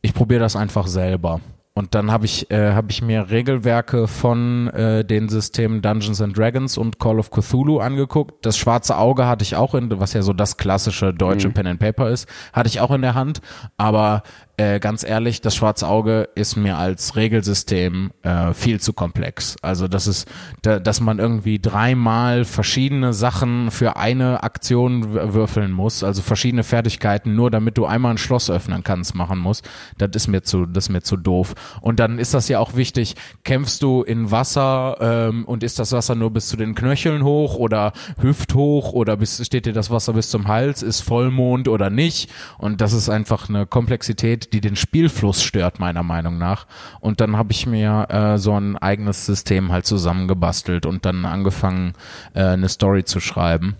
ich 0.00 0.14
probiere 0.14 0.40
das 0.40 0.56
einfach 0.56 0.86
selber. 0.86 1.40
Und 1.74 1.94
dann 1.94 2.12
habe 2.12 2.26
ich, 2.26 2.50
äh, 2.50 2.74
hab 2.74 2.90
ich 2.90 3.00
mir 3.00 3.30
Regelwerke 3.30 4.06
von 4.06 4.68
äh, 4.68 5.06
den 5.06 5.30
Systemen 5.30 5.80
Dungeons 5.80 6.20
and 6.20 6.36
Dragons 6.36 6.76
und 6.76 6.98
Call 6.98 7.18
of 7.18 7.30
Cthulhu 7.30 7.78
angeguckt. 7.78 8.44
Das 8.44 8.58
schwarze 8.58 8.98
Auge 8.98 9.26
hatte 9.26 9.42
ich 9.42 9.56
auch 9.56 9.74
in, 9.74 9.98
was 9.98 10.12
ja 10.12 10.20
so 10.20 10.34
das 10.34 10.58
klassische 10.58 11.14
deutsche 11.14 11.48
Pen 11.48 11.66
and 11.66 11.80
Paper 11.80 12.10
ist, 12.10 12.28
hatte 12.52 12.68
ich 12.68 12.80
auch 12.80 12.90
in 12.90 13.00
der 13.00 13.14
Hand. 13.14 13.40
Aber 13.78 14.22
äh, 14.58 14.80
ganz 14.80 15.02
ehrlich, 15.02 15.40
das 15.40 15.56
schwarze 15.56 15.88
Auge 15.88 16.28
ist 16.34 16.56
mir 16.56 16.76
als 16.76 17.16
Regelsystem 17.16 18.10
äh, 18.22 18.52
viel 18.52 18.80
zu 18.80 18.92
komplex. 18.92 19.56
Also 19.62 19.88
das 19.88 20.06
ist, 20.06 20.28
da, 20.60 20.78
dass 20.78 21.00
man 21.00 21.18
irgendwie 21.18 21.58
dreimal 21.58 22.44
verschiedene 22.44 23.14
Sachen 23.14 23.70
für 23.70 23.96
eine 23.96 24.42
Aktion 24.42 25.14
würfeln 25.14 25.72
muss, 25.72 26.04
also 26.04 26.20
verschiedene 26.20 26.64
Fertigkeiten, 26.64 27.34
nur 27.34 27.50
damit 27.50 27.78
du 27.78 27.86
einmal 27.86 28.12
ein 28.12 28.18
Schloss 28.18 28.50
öffnen 28.50 28.84
kannst, 28.84 29.14
machen 29.14 29.38
muss. 29.38 29.62
Das 29.96 30.10
ist 30.14 30.28
mir 30.28 30.42
zu, 30.42 30.66
das 30.66 30.84
ist 30.84 30.90
mir 30.90 31.02
zu 31.02 31.16
doof. 31.16 31.54
Und 31.80 31.98
dann 31.98 32.18
ist 32.18 32.34
das 32.34 32.48
ja 32.48 32.58
auch 32.58 32.76
wichtig, 32.76 33.14
kämpfst 33.44 33.82
du 33.82 34.02
in 34.02 34.30
Wasser 34.30 34.98
ähm, 35.00 35.46
und 35.46 35.62
ist 35.62 35.78
das 35.78 35.92
Wasser 35.92 36.14
nur 36.14 36.30
bis 36.30 36.48
zu 36.48 36.58
den 36.58 36.74
Knöcheln 36.74 37.24
hoch 37.24 37.56
oder 37.56 37.92
hüfthoch 38.20 38.92
oder 38.92 39.16
bis, 39.16 39.44
steht 39.46 39.64
dir 39.64 39.72
das 39.72 39.90
Wasser 39.90 40.12
bis 40.12 40.28
zum 40.28 40.46
Hals, 40.46 40.82
ist 40.82 41.00
Vollmond 41.00 41.68
oder 41.68 41.88
nicht? 41.88 42.30
Und 42.58 42.82
das 42.82 42.92
ist 42.92 43.08
einfach 43.08 43.48
eine 43.48 43.66
Komplexität, 43.66 44.41
die 44.50 44.60
den 44.60 44.76
Spielfluss 44.76 45.42
stört, 45.42 45.80
meiner 45.80 46.02
Meinung 46.02 46.38
nach. 46.38 46.66
Und 47.00 47.20
dann 47.20 47.36
habe 47.36 47.52
ich 47.52 47.66
mir 47.66 48.06
äh, 48.08 48.38
so 48.38 48.58
ein 48.58 48.76
eigenes 48.78 49.26
System 49.26 49.72
halt 49.72 49.86
zusammengebastelt 49.86 50.86
und 50.86 51.04
dann 51.04 51.24
angefangen, 51.24 51.94
äh, 52.34 52.44
eine 52.44 52.68
Story 52.68 53.04
zu 53.04 53.20
schreiben. 53.20 53.76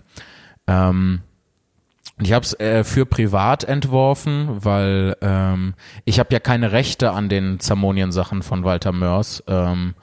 Ähm, 0.67 1.21
ich 2.21 2.31
habe 2.31 2.45
es 2.45 2.59
äh, 2.59 2.83
für 2.83 3.05
privat 3.05 3.63
entworfen, 3.63 4.63
weil 4.63 5.17
ähm, 5.21 5.73
ich 6.05 6.19
habe 6.19 6.29
ja 6.31 6.39
keine 6.39 6.71
Rechte 6.71 7.11
an 7.11 7.27
den 7.27 7.59
Zamonien-Sachen 7.59 8.43
von 8.43 8.63
Walter 8.63 8.91
Mörs. 8.91 9.43
Ähm, 9.47 9.95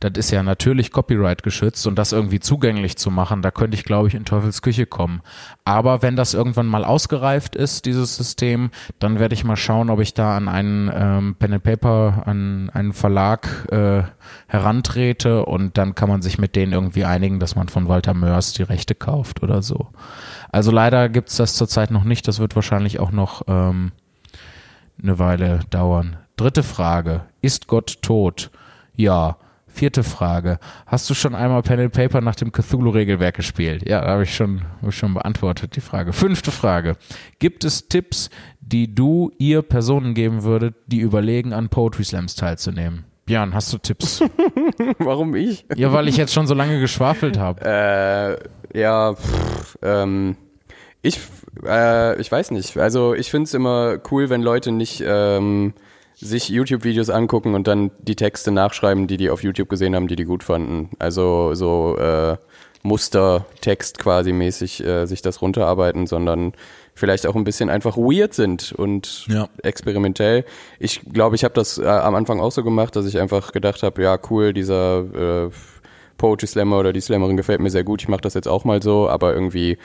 das 0.00 0.12
ist 0.14 0.30
ja 0.30 0.42
natürlich 0.42 0.92
Copyright 0.92 1.42
geschützt 1.42 1.86
und 1.86 1.98
das 1.98 2.12
irgendwie 2.12 2.40
zugänglich 2.40 2.96
zu 2.96 3.10
machen, 3.10 3.42
da 3.42 3.50
könnte 3.50 3.76
ich, 3.76 3.84
glaube 3.84 4.08
ich, 4.08 4.14
in 4.14 4.24
Teufels 4.24 4.62
Küche 4.62 4.86
kommen. 4.86 5.22
Aber 5.64 6.02
wenn 6.02 6.16
das 6.16 6.34
irgendwann 6.34 6.66
mal 6.66 6.84
ausgereift 6.84 7.56
ist, 7.56 7.84
dieses 7.84 8.16
System, 8.16 8.70
dann 8.98 9.18
werde 9.18 9.34
ich 9.34 9.44
mal 9.44 9.56
schauen, 9.56 9.90
ob 9.90 10.00
ich 10.00 10.14
da 10.14 10.36
an 10.36 10.48
einen 10.48 10.90
ähm, 10.94 11.36
Pen 11.38 11.54
and 11.54 11.62
Paper, 11.62 12.22
an 12.26 12.70
einen 12.70 12.92
Verlag 12.92 13.66
äh, 13.70 14.02
herantrete 14.46 15.44
und 15.44 15.78
dann 15.78 15.94
kann 15.94 16.08
man 16.08 16.22
sich 16.22 16.38
mit 16.38 16.54
denen 16.56 16.72
irgendwie 16.72 17.04
einigen, 17.04 17.40
dass 17.40 17.56
man 17.56 17.68
von 17.68 17.88
Walter 17.88 18.14
Mörs 18.14 18.52
die 18.52 18.62
Rechte 18.62 18.94
kauft 18.94 19.42
oder 19.42 19.62
so. 19.62 19.88
Also 20.50 20.70
leider 20.70 21.08
gibt's 21.08 21.36
das 21.36 21.54
zurzeit 21.54 21.90
noch 21.90 22.04
nicht. 22.04 22.26
Das 22.28 22.38
wird 22.38 22.54
wahrscheinlich 22.54 23.00
auch 23.00 23.10
noch 23.10 23.42
ähm, 23.48 23.92
eine 25.02 25.18
Weile 25.18 25.60
dauern. 25.70 26.16
Dritte 26.36 26.62
Frage. 26.62 27.22
Ist 27.40 27.66
Gott 27.66 28.00
tot? 28.02 28.50
Ja. 28.94 29.36
Vierte 29.78 30.02
Frage. 30.02 30.58
Hast 30.86 31.08
du 31.08 31.14
schon 31.14 31.36
einmal 31.36 31.62
Pen 31.62 31.78
and 31.78 31.92
Paper 31.92 32.20
nach 32.20 32.34
dem 32.34 32.50
Cthulhu-Regelwerk 32.50 33.36
gespielt? 33.36 33.88
Ja, 33.88 34.04
habe 34.04 34.24
ich 34.24 34.34
schon, 34.34 34.62
hab 34.82 34.88
ich 34.88 34.98
schon 34.98 35.14
beantwortet, 35.14 35.76
die 35.76 35.80
Frage. 35.80 36.12
Fünfte 36.12 36.50
Frage. 36.50 36.96
Gibt 37.38 37.62
es 37.62 37.86
Tipps, 37.86 38.28
die 38.60 38.92
du 38.92 39.30
ihr 39.38 39.62
Personen 39.62 40.14
geben 40.14 40.42
würdet, 40.42 40.74
die 40.88 40.98
überlegen, 40.98 41.52
an 41.52 41.68
Poetry 41.68 42.02
Slams 42.02 42.34
teilzunehmen? 42.34 43.04
Björn, 43.26 43.54
hast 43.54 43.72
du 43.72 43.78
Tipps? 43.78 44.20
Warum 44.98 45.36
ich? 45.36 45.64
ja, 45.76 45.92
weil 45.92 46.08
ich 46.08 46.16
jetzt 46.16 46.34
schon 46.34 46.48
so 46.48 46.54
lange 46.54 46.80
geschwafelt 46.80 47.38
habe. 47.38 48.40
Äh, 48.74 48.80
ja, 48.80 49.14
pff, 49.14 49.78
ähm, 49.82 50.36
ich, 51.02 51.20
äh, 51.64 52.20
ich 52.20 52.32
weiß 52.32 52.50
nicht. 52.50 52.76
Also 52.78 53.14
ich 53.14 53.30
finde 53.30 53.44
es 53.44 53.54
immer 53.54 53.98
cool, 54.10 54.28
wenn 54.28 54.42
Leute 54.42 54.72
nicht 54.72 55.04
ähm, 55.06 55.72
sich 56.20 56.48
YouTube-Videos 56.48 57.10
angucken 57.10 57.54
und 57.54 57.66
dann 57.68 57.90
die 58.00 58.16
Texte 58.16 58.50
nachschreiben, 58.50 59.06
die 59.06 59.16
die 59.16 59.30
auf 59.30 59.42
YouTube 59.42 59.68
gesehen 59.68 59.94
haben, 59.94 60.08
die 60.08 60.16
die 60.16 60.24
gut 60.24 60.42
fanden. 60.42 60.90
Also 60.98 61.54
so 61.54 61.96
äh, 61.96 62.36
Mustertext 62.82 63.98
quasi 63.98 64.32
mäßig 64.32 64.84
äh, 64.84 65.06
sich 65.06 65.22
das 65.22 65.40
runterarbeiten, 65.42 66.06
sondern 66.06 66.52
vielleicht 66.94 67.26
auch 67.26 67.36
ein 67.36 67.44
bisschen 67.44 67.70
einfach 67.70 67.96
weird 67.96 68.34
sind 68.34 68.72
und 68.72 69.26
Ja. 69.28 69.48
experimentell. 69.62 70.44
Ich 70.80 71.02
glaube, 71.12 71.36
ich 71.36 71.44
habe 71.44 71.54
das 71.54 71.78
äh, 71.78 71.86
am 71.86 72.14
Anfang 72.16 72.40
auch 72.40 72.50
so 72.50 72.64
gemacht, 72.64 72.96
dass 72.96 73.06
ich 73.06 73.20
einfach 73.20 73.52
gedacht 73.52 73.82
habe, 73.84 74.02
ja 74.02 74.18
cool, 74.30 74.52
dieser 74.52 75.44
äh, 75.46 75.50
Poetry 76.16 76.48
Slammer 76.48 76.78
oder 76.78 76.92
die 76.92 77.00
Slammerin 77.00 77.36
gefällt 77.36 77.60
mir 77.60 77.70
sehr 77.70 77.84
gut, 77.84 78.02
ich 78.02 78.08
mache 78.08 78.22
das 78.22 78.34
jetzt 78.34 78.48
auch 78.48 78.64
mal 78.64 78.82
so, 78.82 79.08
aber 79.08 79.32
irgendwie 79.34 79.78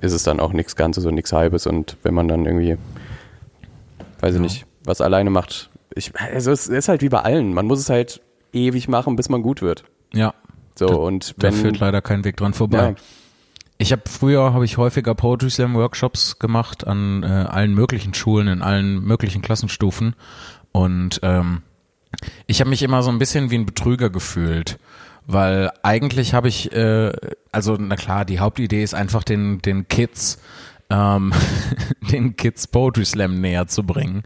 ist 0.00 0.12
es 0.12 0.22
dann 0.22 0.40
auch 0.40 0.52
nichts 0.54 0.76
Ganzes 0.76 1.04
und 1.04 1.14
nichts 1.14 1.32
Halbes 1.34 1.66
und 1.66 1.98
wenn 2.02 2.14
man 2.14 2.26
dann 2.28 2.46
irgendwie, 2.46 2.78
weiß 4.20 4.34
ich 4.36 4.40
nicht, 4.40 4.66
was 4.84 5.02
alleine 5.02 5.28
macht, 5.28 5.68
ich, 5.94 6.12
also 6.18 6.50
es 6.52 6.66
ist 6.68 6.88
halt 6.88 7.02
wie 7.02 7.08
bei 7.08 7.20
allen, 7.20 7.54
man 7.54 7.66
muss 7.66 7.78
es 7.80 7.90
halt 7.90 8.20
ewig 8.52 8.88
machen, 8.88 9.16
bis 9.16 9.28
man 9.28 9.42
gut 9.42 9.62
wird. 9.62 9.84
So 10.76 10.86
Da- 10.86 10.94
und 10.94 11.34
Da 11.38 11.42
wenn 11.44 11.52
führt 11.54 11.78
leider 11.78 12.02
kein 12.02 12.24
Weg 12.24 12.36
dran 12.36 12.52
vorbei. 12.52 12.88
ja, 12.90 12.94
Ich 13.78 13.92
habe 13.92 14.02
früher 14.08 14.52
habe 14.52 14.64
ich 14.64 14.76
häufiger 14.76 15.14
Poetry 15.14 15.50
Slam 15.50 15.74
Workshops 15.74 16.38
gemacht 16.40 16.84
an 16.86 17.22
äh, 17.22 17.26
allen 17.26 17.74
möglichen 17.74 18.12
Schulen 18.14 18.48
in 18.48 18.60
allen 18.62 19.04
möglichen 19.04 19.40
Klassenstufen. 19.40 20.16
Und 20.72 21.20
ähm, 21.22 21.62
ich 22.48 22.58
habe 22.60 22.70
mich 22.70 22.82
immer 22.82 23.02
so 23.04 23.10
ein 23.10 23.18
bisschen 23.20 23.50
wie 23.50 23.58
ein 23.58 23.66
Betrüger 23.66 24.10
gefühlt, 24.10 24.78
weil 25.26 25.70
eigentlich 25.84 26.34
habe 26.34 26.48
ich 26.48 26.72
äh, 26.72 27.12
also 27.52 27.76
na 27.78 27.94
klar 27.96 28.24
die 28.24 28.40
Hauptidee 28.40 28.82
ist 28.82 28.94
einfach 28.94 29.22
den 29.22 29.60
den 29.62 29.86
Kids 29.86 30.40
ähm, 30.90 31.32
den 32.10 32.34
Kids 32.36 32.66
Poetry 32.66 33.04
Slam 33.04 33.40
näher 33.40 33.68
zu 33.68 33.84
bringen 33.84 34.24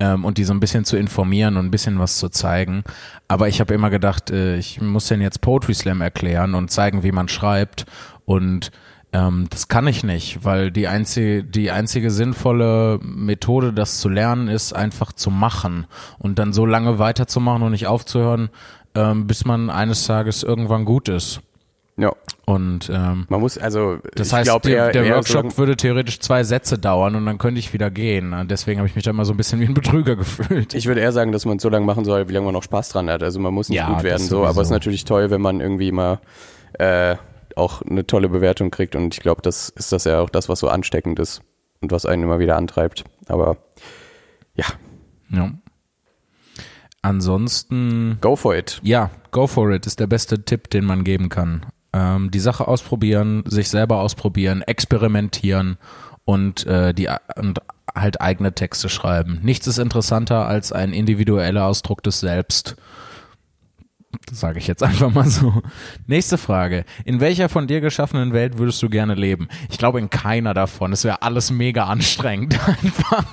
ähm, 0.00 0.24
und 0.24 0.38
die 0.38 0.44
so 0.44 0.52
ein 0.52 0.60
bisschen 0.60 0.84
zu 0.84 0.96
informieren 0.96 1.56
und 1.56 1.66
ein 1.66 1.70
bisschen 1.70 1.98
was 1.98 2.18
zu 2.18 2.28
zeigen. 2.28 2.84
Aber 3.26 3.48
ich 3.48 3.60
habe 3.60 3.74
immer 3.74 3.90
gedacht, 3.90 4.30
äh, 4.30 4.56
ich 4.56 4.80
muss 4.80 5.08
denn 5.08 5.20
jetzt 5.20 5.40
Poetry 5.40 5.74
Slam 5.74 6.00
erklären 6.00 6.54
und 6.54 6.70
zeigen, 6.70 7.02
wie 7.02 7.12
man 7.12 7.28
schreibt 7.28 7.86
und 8.24 8.70
ähm, 9.12 9.46
das 9.50 9.68
kann 9.68 9.86
ich 9.86 10.04
nicht, 10.04 10.44
weil 10.44 10.70
die 10.70 10.86
einzige, 10.86 11.42
die 11.42 11.70
einzige 11.70 12.10
sinnvolle 12.10 13.00
Methode, 13.02 13.72
das 13.72 14.00
zu 14.00 14.08
lernen, 14.08 14.48
ist 14.48 14.74
einfach 14.74 15.12
zu 15.12 15.30
machen 15.30 15.86
und 16.18 16.38
dann 16.38 16.52
so 16.52 16.66
lange 16.66 16.98
weiterzumachen 16.98 17.62
und 17.62 17.72
nicht 17.72 17.86
aufzuhören, 17.86 18.50
ähm, 18.94 19.26
bis 19.26 19.46
man 19.46 19.70
eines 19.70 20.06
Tages 20.06 20.42
irgendwann 20.42 20.84
gut 20.84 21.08
ist. 21.08 21.40
Ja. 21.98 22.12
Und 22.46 22.88
ähm, 22.90 23.26
Man 23.28 23.40
muss, 23.40 23.58
also, 23.58 23.98
das 24.14 24.28
ich 24.28 24.32
heißt, 24.32 24.44
glaub, 24.48 24.62
der, 24.62 24.92
der 24.92 25.14
Workshop 25.14 25.52
so, 25.52 25.58
würde 25.58 25.76
theoretisch 25.76 26.20
zwei 26.20 26.44
Sätze 26.44 26.78
dauern 26.78 27.14
und 27.16 27.26
dann 27.26 27.36
könnte 27.38 27.58
ich 27.58 27.72
wieder 27.74 27.90
gehen. 27.90 28.34
Deswegen 28.48 28.78
habe 28.78 28.88
ich 28.88 28.94
mich 28.94 29.04
da 29.04 29.10
immer 29.10 29.24
so 29.24 29.34
ein 29.34 29.36
bisschen 29.36 29.60
wie 29.60 29.64
ein 29.66 29.74
Betrüger 29.74 30.16
gefühlt. 30.16 30.72
ich 30.74 30.86
würde 30.86 31.00
eher 31.00 31.12
sagen, 31.12 31.32
dass 31.32 31.44
man 31.44 31.56
es 31.56 31.62
so 31.62 31.68
lange 31.68 31.84
machen 31.84 32.04
soll, 32.04 32.28
wie 32.28 32.32
lange 32.32 32.46
man 32.46 32.54
noch 32.54 32.62
Spaß 32.62 32.90
dran 32.90 33.10
hat. 33.10 33.22
Also 33.22 33.40
man 33.40 33.52
muss 33.52 33.68
nicht 33.68 33.78
Ja, 33.78 33.92
gut 33.92 34.04
werden, 34.04 34.22
so, 34.26 34.46
aber 34.46 34.62
es 34.62 34.68
ist 34.68 34.72
natürlich 34.72 35.04
toll, 35.04 35.30
wenn 35.30 35.40
man 35.42 35.60
irgendwie 35.60 35.90
mal 35.92 36.20
äh, 36.74 37.16
auch 37.56 37.82
eine 37.82 38.06
tolle 38.06 38.28
Bewertung 38.28 38.70
kriegt 38.70 38.94
und 38.94 39.12
ich 39.14 39.20
glaube, 39.20 39.42
das 39.42 39.68
ist 39.70 39.90
das 39.92 40.04
ja 40.04 40.20
auch 40.20 40.30
das, 40.30 40.48
was 40.48 40.60
so 40.60 40.68
ansteckend 40.68 41.18
ist 41.18 41.42
und 41.80 41.90
was 41.90 42.06
einen 42.06 42.22
immer 42.22 42.38
wieder 42.38 42.56
antreibt. 42.56 43.04
Aber 43.26 43.56
ja, 44.54 44.66
Ja. 45.30 45.50
Ansonsten, 47.02 48.18
go 48.20 48.36
for 48.36 48.56
it. 48.56 48.80
ja, 48.82 49.10
go 49.30 49.46
for 49.46 49.70
it 49.70 49.86
ist 49.86 50.00
der 50.00 50.06
beste 50.08 50.44
Tipp, 50.44 50.68
den 50.70 50.84
man 50.84 51.04
geben 51.04 51.28
kann. 51.28 51.66
Ähm, 51.92 52.30
die 52.30 52.40
Sache 52.40 52.68
ausprobieren, 52.68 53.44
sich 53.46 53.68
selber 53.68 54.00
ausprobieren, 54.00 54.62
experimentieren 54.62 55.78
und 56.24 56.66
äh, 56.66 56.92
die 56.92 57.08
und 57.36 57.60
halt 57.94 58.20
eigene 58.20 58.54
Texte 58.54 58.88
schreiben. 58.88 59.40
Nichts 59.42 59.66
ist 59.66 59.78
interessanter 59.78 60.46
als 60.46 60.72
ein 60.72 60.92
individueller 60.92 61.64
Ausdruck 61.64 62.02
des 62.02 62.20
Selbst. 62.20 62.76
Das 64.26 64.40
sage 64.40 64.58
ich 64.58 64.66
jetzt 64.66 64.82
einfach 64.82 65.12
mal 65.12 65.28
so. 65.28 65.62
Nächste 66.06 66.38
Frage. 66.38 66.84
In 67.04 67.20
welcher 67.20 67.48
von 67.48 67.66
dir 67.66 67.80
geschaffenen 67.80 68.32
Welt 68.32 68.58
würdest 68.58 68.82
du 68.82 68.88
gerne 68.88 69.14
leben? 69.14 69.48
Ich 69.70 69.78
glaube 69.78 69.98
in 69.98 70.10
keiner 70.10 70.54
davon. 70.54 70.92
Es 70.92 71.04
wäre 71.04 71.22
alles 71.22 71.50
mega 71.50 71.84
anstrengend. 71.84 72.58
Einfach. 72.82 73.24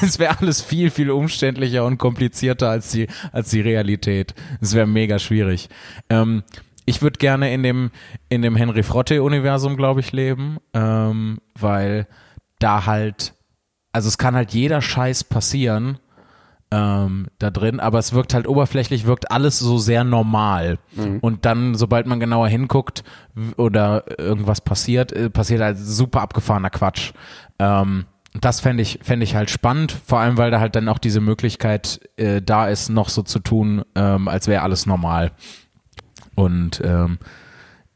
Es 0.00 0.18
wäre 0.18 0.38
alles 0.40 0.60
viel, 0.60 0.90
viel 0.90 1.10
umständlicher 1.10 1.84
und 1.84 1.98
komplizierter 1.98 2.70
als 2.70 2.90
die, 2.90 3.08
als 3.32 3.50
die 3.50 3.60
Realität. 3.60 4.34
Es 4.60 4.74
wäre 4.74 4.86
mega 4.86 5.18
schwierig. 5.18 5.68
Ähm, 6.08 6.42
ich 6.84 7.02
würde 7.02 7.18
gerne 7.18 7.52
in 7.52 7.62
dem, 7.62 7.90
in 8.28 8.42
dem 8.42 8.56
Henry 8.56 8.82
Frotte-Universum, 8.82 9.76
glaube 9.76 10.00
ich, 10.00 10.12
leben, 10.12 10.58
ähm, 10.74 11.38
weil 11.58 12.06
da 12.58 12.86
halt, 12.86 13.34
also 13.92 14.08
es 14.08 14.18
kann 14.18 14.34
halt 14.34 14.52
jeder 14.52 14.80
Scheiß 14.80 15.24
passieren 15.24 15.98
ähm, 16.72 17.26
da 17.38 17.50
drin, 17.50 17.80
aber 17.80 17.98
es 17.98 18.14
wirkt 18.14 18.32
halt 18.34 18.48
oberflächlich, 18.48 19.06
wirkt 19.06 19.30
alles 19.30 19.58
so 19.58 19.76
sehr 19.78 20.04
normal. 20.04 20.78
Und 21.20 21.44
dann, 21.44 21.74
sobald 21.74 22.06
man 22.06 22.18
genauer 22.18 22.48
hinguckt 22.48 23.04
oder 23.56 24.04
irgendwas 24.18 24.62
passiert, 24.62 25.12
äh, 25.12 25.28
passiert 25.28 25.60
halt 25.60 25.78
super 25.78 26.22
abgefahrener 26.22 26.70
Quatsch. 26.70 27.12
Ähm, 27.58 28.06
das 28.40 28.60
fände 28.60 28.82
ich, 28.82 29.00
fände 29.02 29.24
ich 29.24 29.34
halt 29.34 29.50
spannend, 29.50 29.92
vor 30.06 30.18
allem 30.20 30.38
weil 30.38 30.50
da 30.50 30.60
halt 30.60 30.74
dann 30.74 30.88
auch 30.88 30.96
diese 30.98 31.20
Möglichkeit 31.20 32.00
äh, 32.16 32.40
da 32.40 32.68
ist, 32.68 32.88
noch 32.88 33.10
so 33.10 33.22
zu 33.22 33.40
tun, 33.40 33.82
ähm, 33.94 34.26
als 34.26 34.48
wäre 34.48 34.62
alles 34.62 34.86
normal. 34.86 35.32
Und 36.34 36.80
ähm, 36.84 37.18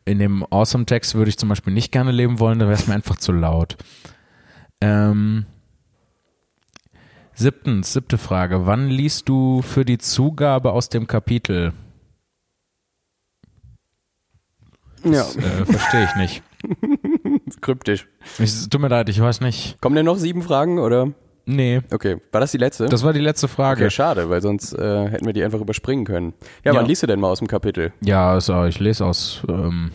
in 0.04 0.18
dem 0.18 0.44
Awesome 0.50 0.86
Text 0.86 1.14
würde 1.14 1.28
ich 1.28 1.38
zum 1.38 1.48
Beispiel 1.48 1.72
nicht 1.72 1.92
gerne 1.92 2.12
leben 2.12 2.38
wollen, 2.38 2.58
da 2.58 2.66
wäre 2.66 2.78
es 2.78 2.86
mir 2.86 2.94
einfach 2.94 3.16
zu 3.16 3.32
laut. 3.32 3.76
Ähm, 4.80 5.46
siebtens, 7.34 7.92
siebte 7.92 8.18
Frage. 8.18 8.66
Wann 8.66 8.88
liest 8.88 9.28
du 9.28 9.62
für 9.62 9.84
die 9.84 9.98
Zugabe 9.98 10.72
aus 10.72 10.88
dem 10.88 11.06
Kapitel? 11.06 11.72
Ja, 15.04 15.22
äh, 15.22 15.64
verstehe 15.64 16.04
ich 16.04 16.14
nicht. 16.16 16.42
kryptisch. 17.60 18.08
Tut 18.70 18.80
mir 18.80 18.88
leid, 18.88 19.08
ich 19.08 19.20
weiß 19.20 19.40
nicht. 19.40 19.80
Kommen 19.80 19.96
denn 19.96 20.06
noch 20.06 20.18
sieben 20.18 20.42
Fragen 20.42 20.78
oder? 20.78 21.12
Nee, 21.46 21.80
Okay, 21.92 22.16
war 22.32 22.40
das 22.40 22.50
die 22.52 22.58
letzte? 22.58 22.86
das 22.86 23.02
war 23.04 23.12
die 23.12 23.20
letzte 23.20 23.46
Frage. 23.48 23.82
okay, 23.84 23.90
schade, 23.90 24.28
weil 24.28 24.42
sonst 24.42 24.72
äh, 24.74 25.08
hätten 25.08 25.26
wir 25.26 25.32
die 25.32 25.44
einfach 25.44 25.60
überspringen 25.60 26.04
können. 26.04 26.34
Ja, 26.64 26.72
Ja. 26.72 26.80
wann 26.80 26.86
liest 26.86 27.02
du 27.04 27.06
denn 27.06 27.20
mal 27.20 27.28
aus 27.28 27.38
dem 27.38 27.46
Kapitel? 27.48 27.92
Ja, 28.00 28.32
also 28.32 28.64
ich 28.64 28.80
lese 28.80 29.04
aus 29.04 29.42
ähm, 29.48 29.92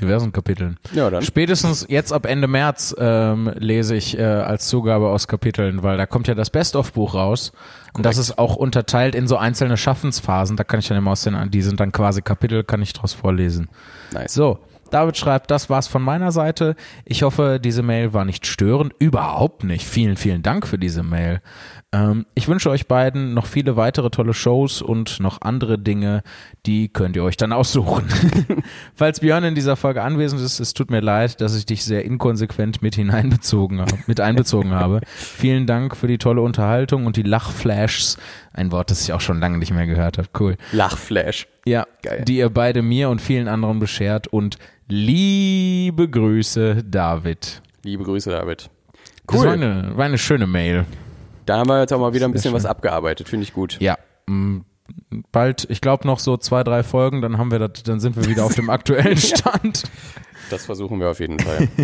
diversen 0.00 0.32
Kapiteln. 0.32 0.78
Ja, 0.92 1.10
dann. 1.10 1.22
Spätestens 1.22 1.86
jetzt 1.88 2.12
ab 2.12 2.26
Ende 2.26 2.46
März 2.46 2.94
ähm, 2.98 3.50
lese 3.56 3.94
ich 3.96 4.18
äh, 4.18 4.22
als 4.22 4.68
Zugabe 4.68 5.08
aus 5.08 5.28
Kapiteln, 5.28 5.82
weil 5.82 5.96
da 5.96 6.06
kommt 6.06 6.28
ja 6.28 6.34
das 6.34 6.50
Best-of-Buch 6.50 7.14
raus. 7.14 7.52
Und 7.92 8.06
das 8.06 8.18
ist 8.18 8.38
auch 8.38 8.56
unterteilt 8.56 9.14
in 9.14 9.26
so 9.26 9.36
einzelne 9.36 9.76
Schaffensphasen. 9.76 10.56
Da 10.56 10.64
kann 10.64 10.78
ich 10.80 10.88
dann 10.88 10.96
immer 10.96 11.10
aus 11.12 11.22
den, 11.22 11.50
die 11.50 11.62
sind 11.62 11.80
dann 11.80 11.90
quasi 11.92 12.22
Kapitel, 12.22 12.64
kann 12.64 12.80
ich 12.82 12.92
draus 12.92 13.12
vorlesen. 13.14 13.68
Nice. 14.12 14.32
So, 14.34 14.58
David 14.90 15.16
schreibt, 15.16 15.50
das 15.50 15.70
war's 15.70 15.88
von 15.88 16.02
meiner 16.02 16.32
Seite. 16.32 16.76
Ich 17.04 17.22
hoffe, 17.22 17.60
diese 17.62 17.82
Mail 17.82 18.12
war 18.12 18.24
nicht 18.24 18.46
störend. 18.46 18.92
Überhaupt 18.98 19.64
nicht. 19.64 19.86
Vielen, 19.86 20.16
vielen 20.16 20.42
Dank 20.42 20.66
für 20.66 20.78
diese 20.78 21.02
Mail. 21.02 21.40
Ähm, 21.92 22.26
ich 22.34 22.46
wünsche 22.46 22.70
euch 22.70 22.86
beiden 22.86 23.34
noch 23.34 23.46
viele 23.46 23.76
weitere 23.76 24.10
tolle 24.10 24.32
Shows 24.32 24.80
und 24.80 25.18
noch 25.18 25.40
andere 25.40 25.76
Dinge, 25.76 26.22
die 26.66 26.88
könnt 26.88 27.16
ihr 27.16 27.24
euch 27.24 27.36
dann 27.36 27.52
aussuchen. 27.52 28.06
Falls 28.94 29.20
Björn 29.20 29.42
in 29.42 29.56
dieser 29.56 29.74
Folge 29.74 30.02
anwesend 30.02 30.40
ist, 30.40 30.60
es 30.60 30.72
tut 30.72 30.90
mir 30.90 31.00
leid, 31.00 31.40
dass 31.40 31.56
ich 31.56 31.66
dich 31.66 31.84
sehr 31.84 32.04
inkonsequent 32.04 32.80
mit 32.80 32.94
hineinbezogen 32.94 33.80
habe, 33.80 33.98
mit 34.06 34.20
einbezogen 34.20 34.70
habe. 34.70 35.00
Vielen 35.06 35.66
Dank 35.66 35.96
für 35.96 36.06
die 36.06 36.18
tolle 36.18 36.42
Unterhaltung 36.42 37.06
und 37.06 37.16
die 37.16 37.22
Lachflashs. 37.22 38.18
Ein 38.52 38.72
Wort, 38.72 38.90
das 38.90 39.02
ich 39.02 39.12
auch 39.12 39.20
schon 39.20 39.38
lange 39.40 39.58
nicht 39.58 39.72
mehr 39.72 39.86
gehört 39.86 40.18
habe. 40.18 40.28
Cool. 40.38 40.56
Lachflash. 40.72 41.46
Ja, 41.64 41.86
Geil. 42.02 42.24
die 42.26 42.36
ihr 42.38 42.50
beide 42.50 42.82
mir 42.82 43.08
und 43.08 43.20
vielen 43.20 43.46
anderen 43.48 43.78
beschert 43.78 44.26
und 44.26 44.58
liebe 44.88 46.08
Grüße, 46.08 46.82
David. 46.84 47.62
Liebe 47.84 48.04
Grüße, 48.04 48.30
David. 48.30 48.68
Das 49.26 49.36
war 49.38 49.46
Cool. 49.46 49.52
eine, 49.52 49.92
war 49.96 50.04
eine 50.06 50.18
schöne 50.18 50.46
Mail. 50.46 50.84
Da 51.46 51.58
haben 51.58 51.68
wir 51.68 51.80
jetzt 51.80 51.92
auch 51.92 52.00
mal 52.00 52.12
wieder 52.12 52.26
ein 52.26 52.32
bisschen 52.32 52.52
was 52.52 52.66
abgearbeitet, 52.66 53.28
finde 53.28 53.44
ich 53.44 53.52
gut. 53.52 53.76
Ja, 53.80 53.96
m, 54.28 54.64
bald, 55.32 55.66
ich 55.70 55.80
glaube 55.80 56.06
noch 56.06 56.18
so 56.18 56.36
zwei, 56.36 56.64
drei 56.64 56.82
Folgen, 56.82 57.22
dann 57.22 57.38
haben 57.38 57.50
wir 57.52 57.58
das, 57.60 57.82
dann 57.84 58.00
sind 58.00 58.16
wir 58.16 58.26
wieder 58.26 58.44
auf 58.44 58.54
dem 58.54 58.68
aktuellen 58.70 59.16
Stand. 59.16 59.84
Das 60.50 60.66
versuchen 60.66 60.98
wir 61.00 61.08
auf 61.10 61.20
jeden 61.20 61.38
Fall. 61.38 61.68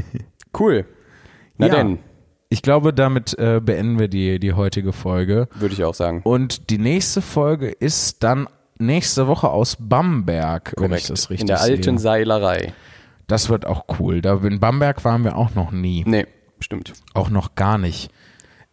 Cool. 0.58 0.86
Na 1.58 1.66
Ja. 1.66 1.74
denn, 1.74 1.98
Ich 2.48 2.62
glaube, 2.62 2.92
damit 2.92 3.36
äh, 3.38 3.60
beenden 3.60 3.98
wir 3.98 4.08
die, 4.08 4.38
die 4.38 4.52
heutige 4.52 4.92
Folge. 4.92 5.48
würde 5.54 5.74
ich 5.74 5.82
auch 5.84 5.94
sagen. 5.94 6.20
Und 6.22 6.70
die 6.70 6.78
nächste 6.78 7.20
Folge 7.22 7.68
ist 7.68 8.22
dann 8.22 8.48
nächste 8.78 9.26
Woche 9.26 9.48
aus 9.48 9.76
Bamberg, 9.80 10.74
wenn 10.78 10.92
ich 10.92 11.06
das 11.06 11.30
richtig 11.30 11.40
In 11.42 11.46
der 11.48 11.60
alten 11.60 11.98
sehe. 11.98 11.98
Seilerei. 11.98 12.72
Das 13.26 13.48
wird 13.48 13.66
auch 13.66 13.84
cool. 13.98 14.20
Da 14.20 14.34
in 14.36 14.60
Bamberg 14.60 15.04
waren 15.04 15.24
wir 15.24 15.36
auch 15.36 15.54
noch 15.54 15.72
nie. 15.72 16.04
Nee, 16.06 16.26
stimmt. 16.60 16.92
Auch 17.14 17.30
noch 17.30 17.56
gar 17.56 17.78
nicht. 17.78 18.10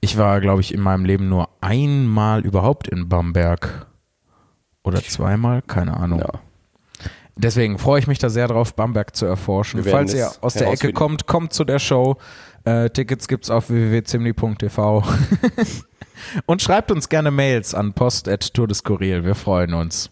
Ich 0.01 0.17
war, 0.17 0.41
glaube 0.41 0.61
ich, 0.61 0.73
in 0.73 0.81
meinem 0.81 1.05
Leben 1.05 1.29
nur 1.29 1.49
einmal 1.61 2.41
überhaupt 2.45 2.87
in 2.87 3.09
Bamberg. 3.09 3.87
Oder 4.83 5.01
zweimal, 5.01 5.61
keine 5.61 5.97
Ahnung. 5.97 6.19
Ja. 6.19 6.29
Deswegen 7.35 7.79
freue 7.79 7.99
ich 7.99 8.07
mich 8.07 8.19
da 8.19 8.29
sehr 8.29 8.47
drauf, 8.47 8.75
Bamberg 8.75 9.15
zu 9.15 9.25
erforschen. 9.25 9.83
Falls 9.83 10.13
ihr 10.13 10.29
aus 10.41 10.53
der 10.53 10.71
Ecke 10.71 10.93
kommt, 10.93 11.25
kommt 11.25 11.53
zu 11.53 11.63
der 11.63 11.79
Show. 11.79 12.17
Äh, 12.65 12.89
Tickets 12.89 13.27
gibt's 13.27 13.49
auf 13.49 13.69
www.zimni.tv. 13.69 15.03
Und 16.45 16.61
schreibt 16.61 16.91
uns 16.91 17.09
gerne 17.09 17.31
Mails 17.31 17.73
an 17.73 17.93
post.tourdeskurril. 17.93 19.25
Wir 19.25 19.35
freuen 19.35 19.73
uns. 19.73 20.09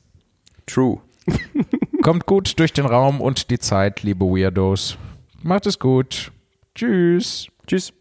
True. 0.65 0.99
Kommt 2.01 2.25
gut 2.25 2.59
durch 2.59 2.73
den 2.73 2.85
Raum 2.85 3.21
und 3.21 3.51
die 3.51 3.59
Zeit, 3.59 4.01
liebe 4.01 4.25
Weirdos. 4.25 4.97
Macht 5.43 5.67
es 5.67 5.77
gut. 5.77 6.31
Tschüss. 6.73 7.47
Tschüss. 7.67 7.93